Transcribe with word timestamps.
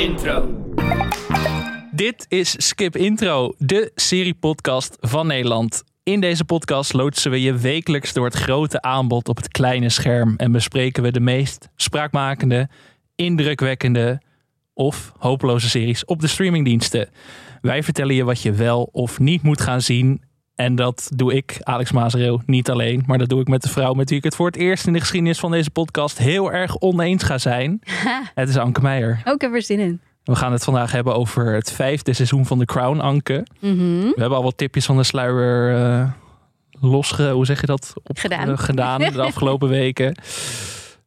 Intro. 0.00 0.64
Dit 1.90 2.26
is 2.28 2.66
Skip 2.66 2.96
Intro, 2.96 3.54
de 3.58 3.90
seriepodcast 3.94 4.96
van 5.00 5.26
Nederland. 5.26 5.84
In 6.02 6.20
deze 6.20 6.44
podcast 6.44 6.92
loodsen 6.92 7.30
we 7.30 7.40
je 7.40 7.54
wekelijks 7.54 8.12
door 8.12 8.24
het 8.24 8.34
grote 8.34 8.82
aanbod 8.82 9.28
op 9.28 9.36
het 9.36 9.48
kleine 9.48 9.88
scherm 9.88 10.34
en 10.36 10.52
bespreken 10.52 11.02
we 11.02 11.10
de 11.10 11.20
meest 11.20 11.68
spraakmakende, 11.76 12.68
indrukwekkende 13.14 14.22
of 14.74 15.12
hopeloze 15.18 15.68
series 15.68 16.04
op 16.04 16.20
de 16.20 16.28
streamingdiensten. 16.28 17.08
Wij 17.60 17.82
vertellen 17.82 18.14
je 18.14 18.24
wat 18.24 18.42
je 18.42 18.52
wel 18.52 18.88
of 18.92 19.18
niet 19.18 19.42
moet 19.42 19.60
gaan 19.60 19.80
zien. 19.80 20.22
En 20.60 20.74
dat 20.74 21.10
doe 21.14 21.34
ik, 21.34 21.58
Alex 21.62 21.92
Mazereel, 21.92 22.42
niet 22.46 22.70
alleen. 22.70 23.02
Maar 23.06 23.18
dat 23.18 23.28
doe 23.28 23.40
ik 23.40 23.48
met 23.48 23.62
de 23.62 23.68
vrouw 23.68 23.92
met 23.92 24.08
wie 24.08 24.18
ik 24.18 24.24
het 24.24 24.34
voor 24.36 24.46
het 24.46 24.56
eerst 24.56 24.86
in 24.86 24.92
de 24.92 25.00
geschiedenis 25.00 25.38
van 25.38 25.50
deze 25.50 25.70
podcast 25.70 26.18
heel 26.18 26.52
erg 26.52 26.78
oneens 26.78 27.22
ga 27.22 27.38
zijn. 27.38 27.80
Het 28.34 28.48
is 28.48 28.56
Anke 28.56 28.80
Meijer. 28.80 29.20
Ook 29.24 29.40
heb 29.40 29.54
er 29.54 29.62
zin 29.62 29.78
in. 29.78 30.00
We 30.24 30.36
gaan 30.36 30.52
het 30.52 30.64
vandaag 30.64 30.92
hebben 30.92 31.14
over 31.14 31.54
het 31.54 31.72
vijfde 31.72 32.12
seizoen 32.12 32.46
van 32.46 32.58
The 32.58 32.64
Crown, 32.64 32.98
Anke. 32.98 33.46
Mhm. 33.60 33.74
We 34.00 34.14
hebben 34.16 34.38
al 34.38 34.44
wat 34.44 34.56
tipjes 34.56 34.84
van 34.86 34.96
de 34.96 35.02
sluier 35.04 35.74
eh 35.76 36.10
losge... 36.80 37.30
Hoe 37.30 37.46
zeg 37.46 37.60
je 37.60 37.66
dat? 37.66 37.92
Op, 38.04 38.18
Gedaan. 38.18 38.48
eh, 38.48 38.58
gedaan 38.58 39.00
de 39.00 39.22
afgelopen 39.30 39.68
weken. 39.68 40.14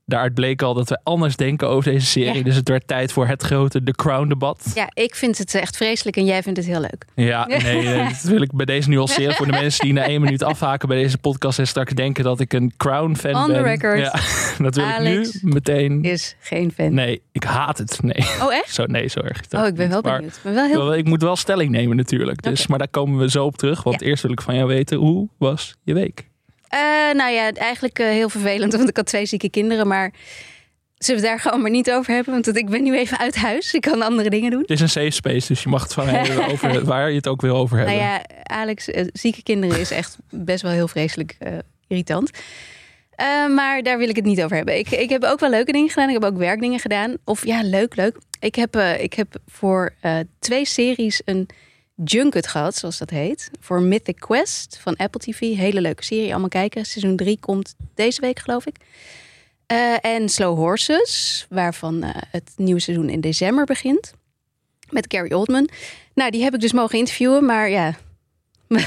Daaruit 0.06 0.34
bleek 0.34 0.62
al 0.62 0.74
dat 0.74 0.90
we 0.90 1.00
anders 1.04 1.36
denken 1.36 1.68
over 1.68 1.92
deze 1.92 2.06
serie. 2.06 2.38
Ja. 2.38 2.44
Dus 2.44 2.56
het 2.56 2.70
werd 2.70 2.88
tijd 2.88 3.12
voor 3.12 3.28
het 3.28 3.44
grote 3.44 3.84
The 3.84 3.92
Crown 3.92 4.28
debat. 4.28 4.72
Ja, 4.76 4.90
ik 4.94 5.16
vind 5.16 5.38
het 5.38 5.56
echt 5.56 5.78
vreselijk 5.78 6.18
en 6.18 6.26
jij 6.26 6.44
vindt 6.44 6.58
het 6.58 6.68
heel 6.68 6.80
leuk. 6.80 7.06
Ja, 7.16 7.46
nee, 7.64 8.04
dat 8.04 8.22
wil 8.22 8.42
ik 8.42 8.54
bij 8.54 8.66
deze 8.66 8.90
nuanceren. 8.90 9.36
Voor 9.36 9.46
de 9.46 9.52
mensen 9.52 9.84
die 9.86 9.94
na 9.94 10.04
één 10.04 10.22
minuut 10.22 10.44
afhaken 10.44 10.88
bij 10.88 11.02
deze 11.02 11.18
podcast 11.18 11.60
en 11.60 11.68
straks 11.68 11.94
denken 11.94 12.24
dat 12.24 12.40
ik 12.40 12.54
een 12.54 12.74
Crown-fan 12.78 13.36
On 13.36 13.46
the 13.46 13.52
ben. 13.52 13.64
record. 13.64 14.00
Ja, 14.00 14.14
dat 14.66 14.76
wil 14.76 14.86
Alex 14.86 15.36
ik 15.36 15.42
nu 15.44 15.52
meteen. 15.52 16.04
Is 16.04 16.36
geen 16.40 16.72
fan. 16.72 16.94
Nee, 16.94 17.22
ik 17.32 17.44
haat 17.44 17.78
het. 17.78 18.02
Nee, 18.02 18.26
Oh, 18.42 18.54
echt? 18.54 18.74
zo, 18.74 18.86
nee, 18.86 19.08
zo 19.08 19.20
erg. 19.20 19.42
Oh, 19.52 19.66
ik 19.68 19.76
ben 19.76 19.90
wel. 19.90 20.02
Maar- 20.02 20.16
benieuwd. 20.16 20.36
Ik 20.36 20.44
ben 20.44 20.54
wel 20.54 20.66
heel... 20.68 20.78
Wel, 20.78 20.96
Ik 20.96 21.06
moet 21.06 21.22
wel 21.22 21.36
stelling 21.36 21.72
nemen 21.72 21.96
natuurlijk. 21.98 22.42
Dus. 22.42 22.68
Maar 22.68 22.78
daar 22.78 22.88
komen 22.88 23.20
we 23.20 23.30
zo 23.30 23.46
op 23.46 23.58
terug. 23.58 23.84
Want 23.84 24.00
Ja. 24.00 24.08
eerst 24.08 24.24
wil 24.24 24.32
ik 24.32 24.42
van 24.42 24.56
jou 24.56 24.68
weten, 24.68 24.98
hoe 24.98 25.28
was 25.38 25.76
je 25.84 25.94
week? 25.94 26.32
Eh, 26.74 27.16
nou 27.16 27.32
ja, 27.32 27.52
eigenlijk 27.52 28.00
eh, 28.00 28.08
heel 28.08 28.30
vervelend, 28.30 28.74
want 28.78 28.90
ik 28.90 28.98
had 28.98 29.06
twee 29.06 29.26
zieke 29.26 29.50
kinderen. 29.50 29.88
Maar 29.88 30.14
zullen 30.98 31.22
we 31.22 31.28
het 31.28 31.36
daar 31.36 31.46
gewoon 31.46 31.62
maar 31.62 31.72
niet 31.72 31.92
over 31.92 32.14
hebben? 32.14 32.34
Want 32.34 32.58
ik 32.58 32.70
ben 32.70 32.84
nu 32.84 32.98
even 32.98 33.18
uit 33.18 33.36
huis. 33.36 33.74
Ik 33.74 33.82
kan 33.82 34.02
andere 34.02 34.30
dingen 34.30 34.52
doen. 34.52 34.62
Het 34.62 34.70
is 34.70 34.82
een 34.82 34.90
safe 34.90 35.10
space, 35.10 35.48
dus 35.48 35.64
je 35.64 35.70
mag 35.70 35.84
het 35.84 35.94
van 35.94 36.08
hebben 36.08 36.48
over 36.48 36.86
waar 36.86 37.10
je 37.10 37.16
het 37.16 37.28
ook 37.28 37.42
wil 37.42 37.56
over 37.56 37.78
hebben. 37.78 37.96
Nou 37.96 38.08
ja, 38.08 38.22
Alex, 38.44 38.90
eh, 38.90 39.06
zieke 39.14 39.44
kinderen 39.44 39.80
is 39.80 39.92
echt 39.92 40.18
best 40.30 40.62
wel 40.62 40.72
heel 40.72 40.88
vreselijk 40.88 41.38
irritant. 41.88 42.30
Maar 43.56 43.84
daar 43.84 43.98
wil 43.98 44.10
ik 44.10 44.16
het 44.16 44.26
niet 44.26 44.44
over 44.44 44.56
hebben. 44.56 44.78
Ik, 44.78 44.90
ik 44.90 45.10
heb 45.10 45.24
ook 45.24 45.40
wel 45.40 45.50
leuke 45.50 45.72
dingen 45.72 45.90
gedaan. 45.90 46.08
Ik 46.08 46.14
heb 46.14 46.24
ook 46.24 46.38
werkdingen 46.38 46.80
gedaan. 46.80 47.18
Of 47.24 47.46
ja, 47.46 47.64
leuk, 47.64 47.96
leuk. 47.96 48.18
Ik 48.40 48.56
heb, 48.56 48.76
ik 49.00 49.14
heb 49.14 49.36
voor 49.48 49.94
twee 50.40 50.66
series 50.66 51.22
een 51.26 51.50
junket 51.96 52.48
gehad, 52.48 52.76
zoals 52.76 52.98
dat 52.98 53.10
heet. 53.10 53.52
Voor 53.60 53.82
Mythic 53.82 54.16
Quest 54.20 54.78
van 54.82 54.96
Apple 54.96 55.20
TV. 55.20 55.40
Hele 55.40 55.82
leuke 55.82 56.04
serie, 56.04 56.32
allemaal 56.32 56.50
kijken. 56.50 56.86
Seizoen 56.86 57.16
3 57.16 57.40
komt 57.40 57.76
deze 57.96 58.22
week, 58.22 58.40
geloof 58.40 58.66
ik. 58.66 58.78
Eh, 59.66 60.06
en 60.06 60.30
Slow 60.30 60.58
Horses, 60.58 61.46
waarvan 61.50 62.04
eh, 62.04 62.10
het 62.32 62.52
nieuwe 62.56 62.80
seizoen 62.80 63.10
in 63.10 63.22
december 63.22 63.66
begint. 63.66 64.14
Met 64.90 65.08
Carrie 65.08 65.38
Oldman. 65.38 65.70
Nou, 66.14 66.32
die 66.32 66.44
heb 66.44 66.54
ik 66.54 66.60
dus 66.60 66.74
mogen 66.74 66.98
interviewen, 66.98 67.46
maar 67.46 67.70
ja, 67.70 67.96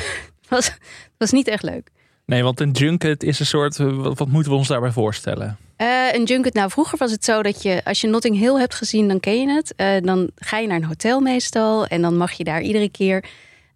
was, 0.48 0.72
was 1.18 1.30
niet 1.30 1.48
echt 1.48 1.62
leuk. 1.62 1.90
Nee, 2.26 2.42
want 2.42 2.60
een 2.60 2.70
junket 2.70 3.22
is 3.22 3.40
een 3.40 3.46
soort, 3.46 3.78
eh, 3.78 3.96
wat, 3.96 4.28
moeten 4.28 4.52
we 4.52 4.58
ons 4.58 4.68
daarbij 4.68 4.90
voorstellen? 4.90 5.56
Eh, 5.76 6.12
een 6.12 6.24
junket, 6.24 6.54
nou 6.54 6.70
vroeger 6.70 6.98
was 6.98 7.10
het 7.10 7.24
zo 7.24 7.42
dat 7.42 7.62
je, 7.62 7.80
als 7.84 8.00
je 8.00 8.08
Notting 8.08 8.38
Hill 8.38 8.54
hebt 8.54 8.74
gezien, 8.74 9.08
dan 9.08 9.20
ken 9.20 9.40
je 9.40 9.48
het. 9.48 9.74
Eh, 9.76 9.96
dan 10.02 10.30
ga 10.36 10.58
je 10.58 10.66
naar 10.66 10.76
een 10.76 10.84
hotel 10.84 11.20
meestal 11.20 11.86
en 11.86 12.02
dan 12.02 12.16
mag 12.16 12.32
je 12.32 12.44
daar 12.44 12.62
iedere 12.62 12.90
keer 12.90 13.24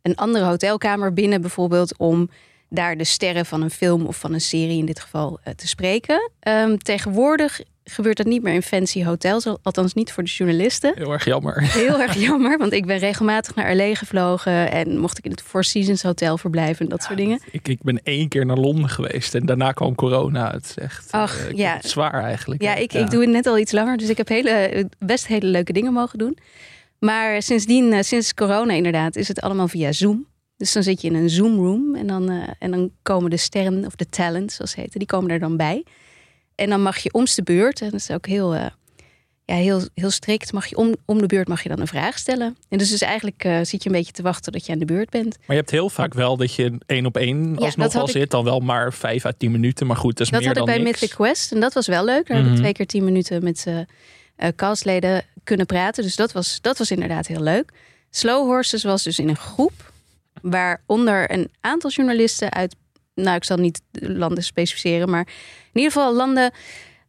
een 0.02 0.16
andere 0.16 0.44
hotelkamer 0.44 1.12
binnen, 1.12 1.40
bijvoorbeeld 1.40 1.98
om 1.98 2.30
daar 2.68 2.96
de 2.96 3.04
sterren 3.04 3.46
van 3.46 3.62
een 3.62 3.70
film 3.70 4.06
of 4.06 4.16
van 4.16 4.32
een 4.32 4.40
serie 4.40 4.78
in 4.78 4.86
dit 4.86 5.00
geval 5.00 5.38
te 5.56 5.68
spreken. 5.68 6.30
Ehm, 6.40 6.76
tegenwoordig 6.76 7.60
gebeurt 7.84 8.16
dat 8.16 8.26
niet 8.26 8.42
meer 8.42 8.54
in 8.54 8.62
fancy 8.62 9.04
hotels, 9.04 9.46
althans 9.62 9.94
niet 9.94 10.12
voor 10.12 10.22
de 10.22 10.30
journalisten. 10.30 10.92
Heel 10.94 11.12
erg 11.12 11.24
jammer. 11.24 11.62
Heel 11.62 12.00
erg 12.00 12.14
jammer, 12.28 12.58
want 12.58 12.72
ik 12.72 12.86
ben 12.86 12.98
regelmatig 12.98 13.54
naar 13.54 13.76
LA 13.76 13.94
gevlogen 13.94 14.70
en 14.70 14.98
mocht 14.98 15.18
ik 15.18 15.24
in 15.24 15.30
het 15.30 15.42
Four 15.42 15.64
Seasons 15.64 16.02
Hotel 16.02 16.38
verblijven 16.38 16.84
en 16.84 16.90
dat 16.90 17.02
soort 17.02 17.18
dingen. 17.18 17.40
Ik, 17.50 17.68
ik 17.68 17.82
ben 17.82 18.00
één 18.02 18.28
keer 18.28 18.46
naar 18.46 18.56
Londen 18.56 18.88
geweest 18.88 19.34
en 19.34 19.46
daarna 19.46 19.72
kwam 19.72 19.94
corona. 19.94 20.50
Het 20.50 20.64
is 20.64 20.76
echt 20.76 21.10
eh, 21.10 21.20
Ach, 21.20 21.52
ja. 21.54 21.78
zwaar 21.80 22.22
eigenlijk. 22.24 22.62
Ja, 22.62 22.74
ik, 22.74 22.92
ik 22.92 23.10
doe 23.10 23.20
het 23.20 23.30
net 23.30 23.46
al 23.46 23.58
iets 23.58 23.72
langer, 23.72 23.96
dus 23.96 24.08
ik 24.08 24.16
heb 24.16 24.28
hele, 24.28 24.88
best 24.98 25.26
hele 25.26 25.46
leuke 25.46 25.72
dingen 25.72 25.92
mogen 25.92 26.18
doen. 26.18 26.38
Maar 26.98 27.42
sindsdien, 27.42 27.92
eh, 27.92 28.02
sinds 28.02 28.34
corona 28.34 28.72
inderdaad, 28.72 29.16
is 29.16 29.28
het 29.28 29.40
allemaal 29.40 29.68
via 29.68 29.92
Zoom. 29.92 30.26
Dus 30.56 30.72
dan 30.72 30.82
zit 30.82 31.00
je 31.00 31.08
in 31.08 31.14
een 31.14 31.30
Zoom 31.30 31.56
room 31.56 31.94
en 31.94 32.06
dan, 32.06 32.30
eh, 32.30 32.48
en 32.58 32.70
dan 32.70 32.90
komen 33.02 33.30
de 33.30 33.36
sterren, 33.36 33.86
of 33.86 33.96
de 33.96 34.06
talents 34.06 34.54
zoals 34.54 34.70
ze 34.70 34.80
heten, 34.80 34.98
die 34.98 35.08
komen 35.08 35.30
er 35.30 35.38
dan 35.38 35.56
bij. 35.56 35.84
En 36.60 36.68
dan 36.70 36.82
mag 36.82 36.98
je 36.98 37.12
om's 37.12 37.34
de 37.34 37.42
beurt, 37.42 37.80
en 37.80 37.90
dat 37.90 38.00
is 38.00 38.10
ook 38.10 38.26
heel, 38.26 38.54
eh, 38.54 38.66
ja, 39.44 39.54
heel, 39.54 39.82
heel 39.94 40.10
strikt, 40.10 40.52
mag 40.52 40.66
je 40.66 40.76
om, 40.76 40.94
om 41.04 41.18
de 41.20 41.26
beurt 41.26 41.48
mag 41.48 41.62
je 41.62 41.68
dan 41.68 41.80
een 41.80 41.86
vraag 41.86 42.18
stellen. 42.18 42.56
En 42.68 42.78
dus, 42.78 42.90
dus 42.90 43.00
eigenlijk 43.00 43.44
eh, 43.44 43.58
zit 43.62 43.82
je 43.82 43.88
een 43.88 43.94
beetje 43.96 44.12
te 44.12 44.22
wachten 44.22 44.52
tot 44.52 44.66
je 44.66 44.72
aan 44.72 44.78
de 44.78 44.84
beurt 44.84 45.10
bent. 45.10 45.36
Maar 45.38 45.56
je 45.56 45.62
hebt 45.62 45.70
heel 45.70 45.88
vaak 45.88 46.14
wel 46.14 46.36
dat 46.36 46.54
je 46.54 46.78
één 46.86 47.06
op 47.06 47.16
één 47.16 47.54
dat 47.54 47.64
alsnog 47.64 48.06
ik- 48.06 48.10
zit. 48.10 48.30
Dan 48.30 48.44
wel 48.44 48.60
maar 48.60 48.92
vijf 48.92 49.24
à 49.24 49.32
tien 49.38 49.50
minuten. 49.50 49.86
Maar 49.86 49.96
goed, 49.96 50.16
dat 50.16 50.26
is 50.26 50.32
Dat 50.32 50.40
meer 50.40 50.48
had 50.48 50.58
ik 50.58 50.64
dan 50.66 50.74
bij. 50.74 50.84
Mythic 50.92 51.10
Quest 51.10 51.52
en 51.52 51.60
dat 51.60 51.72
was 51.74 51.86
wel 51.86 52.04
leuk. 52.04 52.26
Daar 52.28 52.46
ik 52.46 52.56
twee 52.56 52.72
keer 52.72 52.86
tien 52.86 53.04
minuten 53.04 53.44
met 53.44 53.66
eh, 54.36 54.48
castleden 54.56 55.22
kunnen 55.44 55.66
praten. 55.66 56.02
Dus 56.02 56.16
dat 56.16 56.32
was, 56.32 56.58
dat 56.60 56.78
was 56.78 56.90
inderdaad 56.90 57.26
heel 57.26 57.42
leuk. 57.42 57.72
Slow 58.10 58.46
Horses 58.46 58.82
was 58.82 59.02
dus 59.02 59.18
in 59.18 59.28
een 59.28 59.36
groep 59.36 59.92
waaronder 60.42 61.32
een 61.32 61.50
aantal 61.60 61.90
journalisten 61.90 62.52
uit, 62.52 62.76
nou 63.22 63.36
ik 63.36 63.44
zal 63.44 63.56
niet 63.56 63.80
de 63.90 64.12
landen 64.12 64.42
specificeren, 64.44 65.10
maar 65.10 65.26
in 65.72 65.80
ieder 65.80 65.92
geval 65.92 66.14
landen 66.14 66.52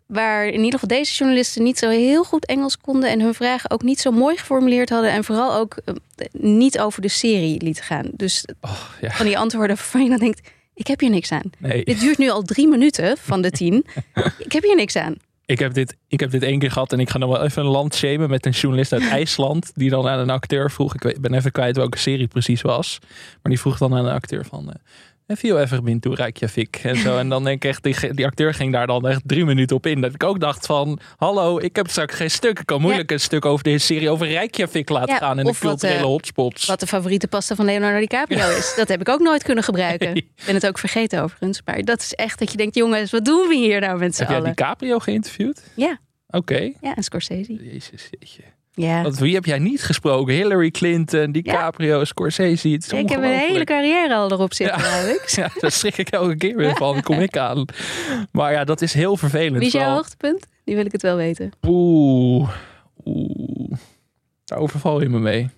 waar 0.05 0.45
in 0.47 0.63
ieder 0.63 0.79
geval 0.79 0.97
deze 0.97 1.13
journalisten 1.15 1.63
niet 1.63 1.77
zo 1.77 1.89
heel 1.89 2.23
goed 2.23 2.45
Engels 2.45 2.77
konden 2.77 3.09
en 3.09 3.19
hun 3.21 3.33
vragen 3.33 3.69
ook 3.71 3.81
niet 3.83 3.99
zo 3.99 4.11
mooi 4.11 4.37
geformuleerd 4.37 4.89
hadden 4.89 5.11
en 5.11 5.23
vooral 5.23 5.53
ook 5.55 5.77
eh, 5.85 5.93
niet 6.31 6.79
over 6.79 7.01
de 7.01 7.07
serie 7.07 7.61
lieten 7.63 7.83
gaan. 7.83 8.09
Dus 8.13 8.45
Oh, 8.61 8.81
ja. 9.01 9.09
van 9.11 9.25
die 9.25 9.37
antwoorden 9.37 9.75
waarvan 9.75 10.03
je 10.03 10.09
dan 10.09 10.19
denkt, 10.19 10.49
ik 10.73 10.87
heb 10.87 10.99
hier 10.99 11.09
niks 11.09 11.31
aan. 11.31 11.49
Nee, 11.57 11.83
Dit 11.83 11.99
duurt 11.99 12.17
nu 12.17 12.29
al 12.29 12.41
drie 12.41 12.67
minuten 12.67 13.17
van 13.17 13.41
de 13.41 13.51
tien. 13.51 13.85
Ik 14.45 14.51
heb 14.51 14.63
hier 14.63 14.75
niks 14.75 14.95
aan. 14.95 15.15
ik 15.45 15.59
heb, 15.59 15.73
dit, 15.73 15.95
ik 16.07 16.19
heb 16.19 16.31
dit 16.31 16.43
één 16.43 16.59
keer 16.59 16.71
gehad 16.71 16.93
en 16.93 16.99
ik 16.99 17.09
ga 17.09 17.17
nog 17.17 17.29
wel 17.31 17.43
even 17.43 17.63
een 17.63 17.69
land 17.71 17.95
shamen 17.95 18.29
met 18.29 18.45
een 18.45 18.51
journalist 18.51 18.93
uit 18.93 19.07
IJsland. 19.17 19.71
Die 19.75 19.89
dan 19.89 20.07
aan 20.07 20.19
een 20.19 20.29
acteur 20.29 20.71
vroeg, 20.71 20.95
ik 20.95 21.21
ben 21.21 21.33
even 21.33 21.51
kwijt 21.51 21.75
welke 21.75 21.97
serie 21.97 22.27
precies 22.27 22.61
was. 22.61 22.97
Maar 23.41 23.51
die 23.51 23.59
vroeg 23.59 23.77
dan 23.77 23.93
aan 23.95 24.05
een 24.05 24.13
acteur 24.13 24.45
van... 24.45 24.69
eh, 24.69 24.75
Heb 25.31 25.39
je 25.39 25.59
even 25.59 25.99
toe 25.99 26.15
Reykjavik 26.15 26.79
en 26.83 26.95
zo. 26.95 27.17
En 27.17 27.29
dan 27.29 27.43
denk 27.43 27.63
ik 27.63 27.69
echt, 27.69 27.83
die, 27.83 28.13
die 28.13 28.25
acteur 28.25 28.53
ging 28.53 28.73
daar 28.73 28.87
dan 28.87 29.07
echt 29.07 29.21
drie 29.25 29.45
minuten 29.45 29.75
op 29.75 29.85
in. 29.85 30.01
Dat 30.01 30.13
ik 30.13 30.23
ook 30.23 30.39
dacht 30.39 30.65
van, 30.65 30.99
hallo, 31.17 31.59
ik 31.59 31.75
heb 31.75 31.89
straks 31.89 32.15
geen 32.15 32.31
stuk. 32.31 32.59
Ik 32.59 32.65
kan 32.65 32.81
moeilijk 32.81 33.11
een 33.11 33.19
stuk 33.19 33.45
over 33.45 33.63
deze 33.63 33.85
serie 33.85 34.09
over 34.09 34.27
Reykjavik 34.27 34.89
laten 34.89 35.13
Ja, 35.13 35.17
gaan. 35.17 35.37
En 35.39 35.45
de 35.45 35.51
wat, 35.51 35.59
culturele 35.59 35.97
eh, 35.97 36.03
hotspots. 36.03 36.65
Wat 36.65 36.79
de 36.79 36.87
favoriete 36.87 37.27
pasta 37.27 37.55
van 37.55 37.65
Leonardo 37.65 37.99
DiCaprio 37.99 38.49
is. 38.49 38.73
Dat 38.75 38.87
heb 38.87 39.01
ik 39.01 39.09
ook 39.09 39.19
nooit 39.19 39.43
kunnen 39.43 39.63
gebruiken. 39.63 39.89
Nee. 40.11 40.31
Ik 40.35 40.45
ben 40.45 40.55
het 40.55 40.67
ook 40.67 40.77
vergeten 40.77 41.23
overigens. 41.23 41.61
Maar 41.65 41.81
dat 41.81 41.99
is 41.99 42.13
echt 42.13 42.39
dat 42.39 42.51
je 42.51 42.57
denkt, 42.57 42.75
jongens, 42.75 43.11
wat 43.11 43.25
doen 43.25 43.47
we 43.47 43.55
hier 43.55 43.79
nou 43.79 43.99
met 43.99 44.15
z'n 44.15 44.21
heb 44.21 44.29
jij 44.29 44.39
allen? 44.39 44.55
DiCaprio 44.55 44.99
geïnterviewd? 44.99 45.63
Ja. 45.75 45.99
Oké. 46.27 46.71
Ja, 46.81 46.95
en 46.95 47.03
Scorsese. 47.03 47.53
Jezus, 47.53 48.07
jeetje. 48.09 48.43
Ja. 48.73 49.01
Want 49.01 49.19
wie 49.19 49.33
heb 49.33 49.45
jij 49.45 49.59
niet 49.59 49.83
gesproken? 49.83 50.33
Hillary 50.33 50.71
Clinton, 50.71 51.31
DiCaprio, 51.31 52.03
Scorsese. 52.03 52.69
Het 52.69 52.91
Ik 52.91 53.09
heb 53.09 53.21
een 53.21 53.29
hele 53.29 53.63
carrière 53.63 54.15
al 54.15 54.31
erop 54.31 54.53
zitten, 54.53 54.77
Ja. 54.77 54.85
Alex. 55.01 55.35
Ja, 55.35 55.49
daar 55.59 55.71
schrik 55.71 55.97
ik 55.97 56.09
elke 56.09 56.35
keer 56.35 56.55
weer 56.55 56.75
van. 56.75 56.93
Dan 56.93 57.03
kom 57.03 57.19
ik 57.19 57.37
aan. 57.37 57.65
Maar 58.31 58.51
ja, 58.51 58.63
dat 58.63 58.81
is 58.81 58.93
heel 58.93 59.17
vervelend. 59.17 59.57
Wie 59.57 59.67
is 59.67 59.73
jouw 59.73 59.93
hoogtepunt? 59.93 60.45
Die 60.63 60.75
wil 60.75 60.85
ik 60.85 60.91
het 60.91 61.01
wel 61.01 61.15
weten. 61.15 61.51
Oeh, 61.67 62.49
oeh. 63.05 63.71
Daar 64.45 64.59
overval 64.59 65.01
je 65.01 65.09
me 65.09 65.19
mee. 65.19 65.49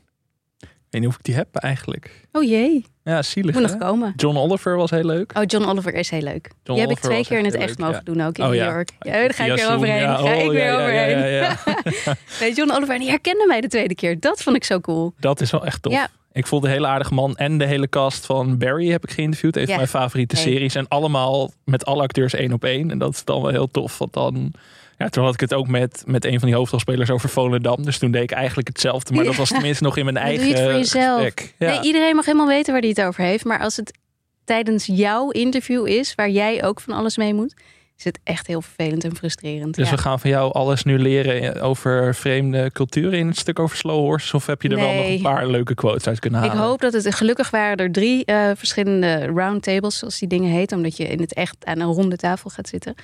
Weet 0.93 1.01
niet 1.01 1.11
of 1.11 1.17
ik 1.17 1.23
die 1.23 1.35
heb 1.35 1.55
eigenlijk. 1.55 2.27
Oh 2.31 2.43
jee, 2.43 2.85
Ja, 3.03 3.21
zielig 3.21 3.53
moet 3.55 3.63
hè? 3.63 3.69
nog 3.77 3.79
komen. 3.87 4.13
John 4.15 4.37
Oliver 4.37 4.75
was 4.77 4.89
heel 4.89 5.03
leuk. 5.03 5.31
Oh, 5.37 5.43
John 5.45 5.65
Oliver 5.65 5.93
is 5.93 6.09
heel 6.09 6.21
leuk. 6.21 6.49
John 6.63 6.79
Die 6.79 6.87
heb 6.87 6.97
ik 6.97 7.03
twee 7.03 7.23
keer 7.25 7.37
in 7.37 7.45
het 7.45 7.53
echt 7.53 7.79
leuk, 7.79 7.87
mogen 7.87 8.05
doen 8.05 8.21
ook 8.21 8.37
in 8.37 8.43
Oh, 8.43 8.49
New. 8.49 8.59
York. 8.59 8.89
Ja, 8.99 9.11
daar 9.11 9.33
ga 9.33 9.45
ik 9.45 9.55
weer 9.55 9.71
overheen. 9.71 10.01
ja. 10.01 10.15
ga 10.15 10.31
ik 10.33 10.45
Oh, 10.45 10.49
weer 10.51 10.73
overheen. 10.73 11.55
Nee, 12.39 12.53
John 12.53 12.71
Oliver, 12.71 12.99
die 12.99 13.09
herkende 13.09 13.45
mij 13.47 13.61
de 13.61 13.67
tweede 13.67 13.95
keer. 13.95 14.19
Dat 14.19 14.41
vond 14.41 14.55
ik 14.55 14.63
zo 14.63 14.79
cool. 14.79 15.13
Dat 15.19 15.41
is 15.41 15.51
wel 15.51 15.65
echt 15.65 15.81
tof. 15.81 15.93
Ja. 15.93 16.07
Ik 16.31 16.47
vond 16.47 16.63
de 16.63 16.69
hele 16.69 16.87
aardige 16.87 17.13
man 17.13 17.35
en 17.35 17.57
de 17.57 17.65
hele 17.65 17.89
cast 17.89 18.25
van 18.25 18.57
Barry 18.57 18.89
heb 18.91 19.03
ik 19.03 19.11
geïnterviewd. 19.11 19.57
Een 19.57 19.65
van 19.67 19.75
mijn 19.75 19.87
favoriete 19.87 20.35
Hey. 20.35 20.43
series. 20.43 20.75
En 20.75 20.87
allemaal 20.87 21.51
met 21.65 21.85
alle 21.85 22.01
acteurs 22.01 22.33
één 22.33 22.53
op 22.53 22.63
één. 22.63 22.91
En 22.91 22.97
dat 22.97 23.13
is 23.13 23.23
dan 23.25 23.41
wel 23.41 23.51
heel 23.51 23.67
tof. 23.71 23.97
Want 23.97 24.13
dan... 24.13 24.51
Ja, 24.97 25.09
toen 25.09 25.23
had 25.23 25.33
ik 25.33 25.39
het 25.39 25.53
ook 25.53 25.67
met, 25.67 26.03
met 26.05 26.25
een 26.25 26.39
van 26.39 26.47
die 26.47 26.57
hoofdrolspelers 26.57 27.09
over 27.09 27.29
Volendam. 27.29 27.83
Dus 27.83 27.97
toen 27.97 28.11
deed 28.11 28.23
ik 28.23 28.31
eigenlijk 28.31 28.67
hetzelfde. 28.67 29.13
Maar 29.13 29.23
dat 29.23 29.35
was 29.35 29.49
tenminste 29.49 29.83
nog 29.83 29.97
in 29.97 30.05
mijn 30.05 30.17
eigen 30.17 30.45
doe 30.45 30.47
je 30.47 30.55
het 30.55 30.69
voor 30.69 30.79
jezelf. 30.79 31.33
Ja. 31.57 31.69
Nee, 31.69 31.81
iedereen 31.81 32.15
mag 32.15 32.25
helemaal 32.25 32.47
weten 32.47 32.71
waar 32.71 32.81
hij 32.81 32.89
het 32.89 33.01
over 33.01 33.23
heeft. 33.23 33.45
Maar 33.45 33.59
als 33.59 33.75
het 33.75 33.97
tijdens 34.45 34.85
jouw 34.85 35.29
interview 35.29 35.87
is, 35.87 36.15
waar 36.15 36.29
jij 36.29 36.63
ook 36.63 36.79
van 36.79 36.93
alles 36.93 37.17
mee 37.17 37.33
moet, 37.33 37.53
is 37.97 38.03
het 38.03 38.19
echt 38.23 38.47
heel 38.47 38.61
vervelend 38.61 39.03
en 39.03 39.15
frustrerend. 39.15 39.75
Dus 39.75 39.89
ja. 39.89 39.95
we 39.95 40.01
gaan 40.01 40.19
van 40.19 40.29
jou 40.29 40.53
alles 40.53 40.83
nu 40.83 40.99
leren 40.99 41.61
over 41.61 42.15
vreemde 42.15 42.71
culturen 42.71 43.19
in 43.19 43.27
het 43.27 43.37
stuk 43.37 43.59
over 43.59 43.77
Slow 43.77 43.99
Horses? 43.99 44.33
Of 44.33 44.45
heb 44.45 44.61
je 44.61 44.69
er 44.69 44.75
wel 44.75 44.93
nog 44.93 45.05
een 45.05 45.21
paar 45.21 45.47
leuke 45.47 45.73
quotes 45.73 46.07
uit 46.07 46.19
kunnen 46.19 46.43
Ik 46.43 46.49
halen? 46.49 46.63
hoop 46.63 46.81
dat 46.81 46.93
het 46.93 47.15
gelukkig 47.15 47.49
waren 47.49 47.77
er 47.77 47.91
drie 47.91 48.25
eh, 48.25 48.49
verschillende 48.55 49.25
roundtables, 49.25 49.97
zoals 49.97 50.19
die 50.19 50.27
dingen 50.27 50.51
heten, 50.51 50.77
omdat 50.77 50.97
je 50.97 51.07
in 51.07 51.19
het 51.19 51.33
echt 51.33 51.65
aan 51.65 51.79
een 51.79 51.93
ronde 51.93 52.15
tafel 52.15 52.49
gaat 52.49 52.67
zitten. 52.67 52.95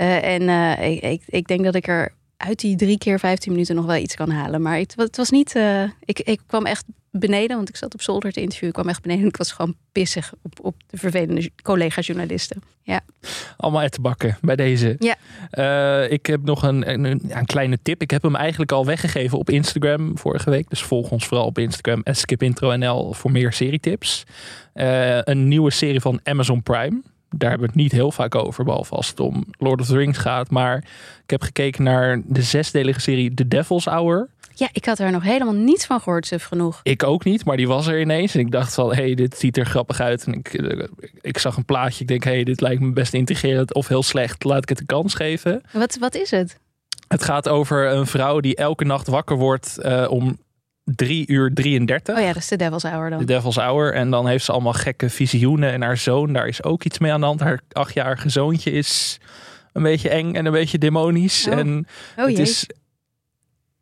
Eh, 0.00 0.34
en 0.34 0.48
eh, 0.48 0.90
ik, 0.92 1.02
ik, 1.02 1.22
ik 1.26 1.46
denk 1.46 1.64
dat 1.64 1.74
ik 1.74 1.88
er 1.88 2.12
uit 2.36 2.60
die 2.60 2.76
drie 2.76 2.98
keer 2.98 3.18
15 3.18 3.52
minuten 3.52 3.74
nog 3.74 3.84
wel 3.84 3.96
iets 3.96 4.14
kan 4.14 4.30
halen. 4.30 4.62
Maar 4.62 4.78
het, 4.78 4.94
het 4.96 5.16
was 5.16 5.30
niet. 5.30 5.54
eh, 5.54 5.82
ik, 6.04 6.20
ik 6.20 6.40
kwam 6.46 6.66
echt 6.66 6.84
beneden, 7.10 7.56
want 7.56 7.68
ik 7.68 7.76
zat 7.76 7.94
op 7.94 8.02
zolder 8.02 8.32
te 8.32 8.40
interviewen. 8.40 8.68
Ik 8.68 8.74
kwam 8.74 8.88
echt 8.88 9.02
beneden 9.02 9.22
en 9.22 9.28
ik 9.28 9.36
was 9.36 9.52
gewoon 9.52 9.74
pissig 9.92 10.32
op, 10.42 10.52
op 10.62 10.74
de 10.86 10.96
vervelende 10.96 11.50
collega-journalisten. 11.62 12.62
Ja. 12.82 13.00
Allemaal 13.56 13.80
uit 13.80 13.92
te 13.92 14.00
bakken 14.00 14.38
bij 14.40 14.56
deze. 14.56 14.96
Ja. 14.98 15.16
Ik 16.04 16.26
heb 16.26 16.42
nog 16.42 16.62
een, 16.62 17.04
een, 17.04 17.46
kleine 17.46 17.78
tip. 17.82 18.02
Ik 18.02 18.10
heb 18.10 18.22
hem 18.22 18.36
eigenlijk 18.36 18.72
al 18.72 18.86
weggegeven 18.86 19.38
op 19.38 19.50
Instagram 19.50 20.18
vorige 20.18 20.50
week. 20.50 20.70
Dus 20.70 20.82
volg 20.82 21.10
ons 21.10 21.26
vooral 21.26 21.46
op 21.46 21.58
Instagram. 21.58 22.00
skipintro.nl 22.04 23.12
voor 23.12 23.30
meer 23.30 23.52
serietips. 23.52 24.24
Eh, 24.72 25.18
een 25.22 25.48
nieuwe 25.48 25.70
serie 25.70 26.00
van 26.00 26.20
Amazon 26.22 26.62
Prime. 26.62 27.02
Daar 27.36 27.50
hebben 27.50 27.68
we 27.68 27.72
het 27.72 27.82
niet 27.82 27.92
heel 27.92 28.10
vaak 28.10 28.34
over. 28.34 28.64
Behalve 28.64 28.94
als 28.94 29.08
het 29.08 29.20
om 29.20 29.44
Lord 29.58 29.80
of 29.80 29.86
the 29.86 29.96
Rings 29.96 30.18
gaat. 30.18 30.50
Maar 30.50 30.76
ik 31.22 31.30
heb 31.30 31.42
gekeken 31.42 31.84
naar 31.84 32.20
de 32.24 32.42
zesdelige 32.42 33.00
serie 33.00 33.34
The 33.34 33.48
Devil's 33.48 33.84
Hour. 33.84 34.28
ja, 34.54 34.68
ik 34.72 34.84
had 34.84 34.98
er 34.98 35.10
nog 35.10 35.22
helemaal 35.22 35.54
niets 35.54 35.86
van 35.86 36.00
gehoord, 36.00 36.26
suf 36.26 36.44
genoeg. 36.44 36.80
Ik 36.82 37.02
ook 37.02 37.24
niet, 37.24 37.44
maar 37.44 37.56
die 37.56 37.68
was 37.68 37.86
er 37.86 38.00
ineens. 38.00 38.34
En 38.34 38.40
ik 38.40 38.50
dacht 38.50 38.74
van, 38.74 38.88
hé, 38.88 38.94
hey, 38.94 39.14
dit 39.14 39.38
ziet 39.38 39.56
er 39.56 39.66
grappig 39.66 40.00
uit. 40.00 40.24
En 40.24 40.32
ik, 40.32 40.54
eh, 40.54 40.88
ik 41.20 41.38
zag 41.38 41.56
een 41.56 41.64
plaatje. 41.64 42.00
Ik 42.00 42.08
denk, 42.08 42.24
hé, 42.24 42.30
hey, 42.30 42.44
dit 42.44 42.60
lijkt 42.60 42.80
me 42.80 42.92
best 42.92 43.14
intrigerend 43.14 43.74
of 43.74 43.88
heel 43.88 44.02
slecht. 44.02 44.44
Laat 44.44 44.62
ik 44.62 44.68
het 44.68 44.80
een 44.80 44.86
kans 44.86 45.14
geven. 45.14 45.62
Wat, 45.72 45.96
wat 46.00 46.14
is 46.14 46.30
het? 46.30 46.58
Het 47.08 47.24
gaat 47.24 47.48
over 47.48 47.92
een 47.92 48.06
vrouw 48.06 48.40
die 48.40 48.56
elke 48.56 48.84
nacht 48.84 49.06
wakker 49.06 49.36
wordt 49.36 49.78
eh, 49.78 50.06
om 50.10 50.38
3 50.94 51.24
uur 51.28 51.54
33. 51.54 52.16
Oh 52.16 52.20
ja, 52.22 52.26
dat 52.26 52.36
is 52.36 52.48
de 52.48 52.56
Devil's 52.56 52.82
Hour 52.82 53.10
De 53.10 53.16
dan. 53.16 53.24
Devil's 53.24 53.56
Hour. 53.56 53.94
En 53.94 54.10
dan 54.10 54.26
heeft 54.26 54.44
ze 54.44 54.52
allemaal 54.52 54.72
gekke 54.72 55.10
visioenen. 55.10 55.72
En 55.72 55.82
haar 55.82 55.96
zoon, 55.96 56.32
daar 56.32 56.48
is 56.48 56.62
ook 56.62 56.84
iets 56.84 56.98
mee 56.98 57.12
aan 57.12 57.20
de 57.20 57.26
hand. 57.26 57.40
Haar 57.40 57.60
achtjarige 57.72 58.28
zoontje 58.28 58.70
is 58.70 59.18
een 59.72 59.82
beetje 59.82 60.08
eng 60.08 60.34
en 60.34 60.46
een 60.46 60.52
beetje 60.52 60.78
demonisch. 60.78 61.46
Oh. 61.46 61.58
En 61.58 61.86
Oh 62.18 62.24
het 62.24 62.36
jee. 62.36 62.46
is. 62.46 62.66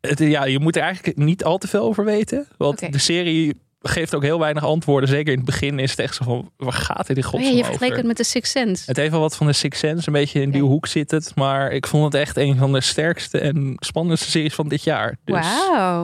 Het, 0.01 0.19
ja, 0.19 0.45
je 0.45 0.59
moet 0.59 0.75
er 0.75 0.81
eigenlijk 0.81 1.17
niet 1.17 1.43
al 1.43 1.57
te 1.57 1.67
veel 1.67 1.81
over 1.81 2.05
weten. 2.05 2.47
Want 2.57 2.91
de 2.91 2.97
serie 2.97 3.53
geeft 3.81 4.15
ook 4.15 4.23
heel 4.23 4.39
weinig 4.39 4.63
antwoorden. 4.63 5.09
Zeker 5.09 5.31
in 5.31 5.37
het 5.37 5.45
begin 5.45 5.79
is 5.79 5.91
het 5.91 5.99
echt 5.99 6.15
zo 6.15 6.23
van, 6.23 6.51
waar 6.57 6.73
gaat 6.73 7.07
dit 7.07 7.17
in 7.17 7.23
Oh 7.23 7.29
godsnaam 7.29 7.51
ja, 7.51 7.57
je 7.57 7.63
over? 7.63 7.65
vergelijkt 7.65 7.97
het 7.97 8.05
met 8.05 8.17
de 8.17 8.23
Sixth 8.23 8.51
Sense. 8.51 8.83
Het 8.85 8.97
heeft 8.97 9.11
wel 9.11 9.19
wat 9.19 9.35
van 9.35 9.47
de 9.47 9.53
Six 9.53 9.79
Sense. 9.79 10.07
Een 10.07 10.13
beetje 10.13 10.41
in 10.41 10.51
die 10.51 10.61
hoek 10.61 10.87
zit 10.87 11.11
het. 11.11 11.31
Maar 11.35 11.71
ik 11.71 11.87
vond 11.87 12.03
het 12.03 12.13
echt 12.13 12.37
een 12.37 12.57
van 12.57 12.73
de 12.73 12.81
sterkste 12.81 13.39
en 13.39 13.73
spannendste 13.79 14.29
series 14.29 14.53
van 14.53 14.67
dit 14.67 14.83
jaar. 14.83 15.17
Dus 15.25 15.47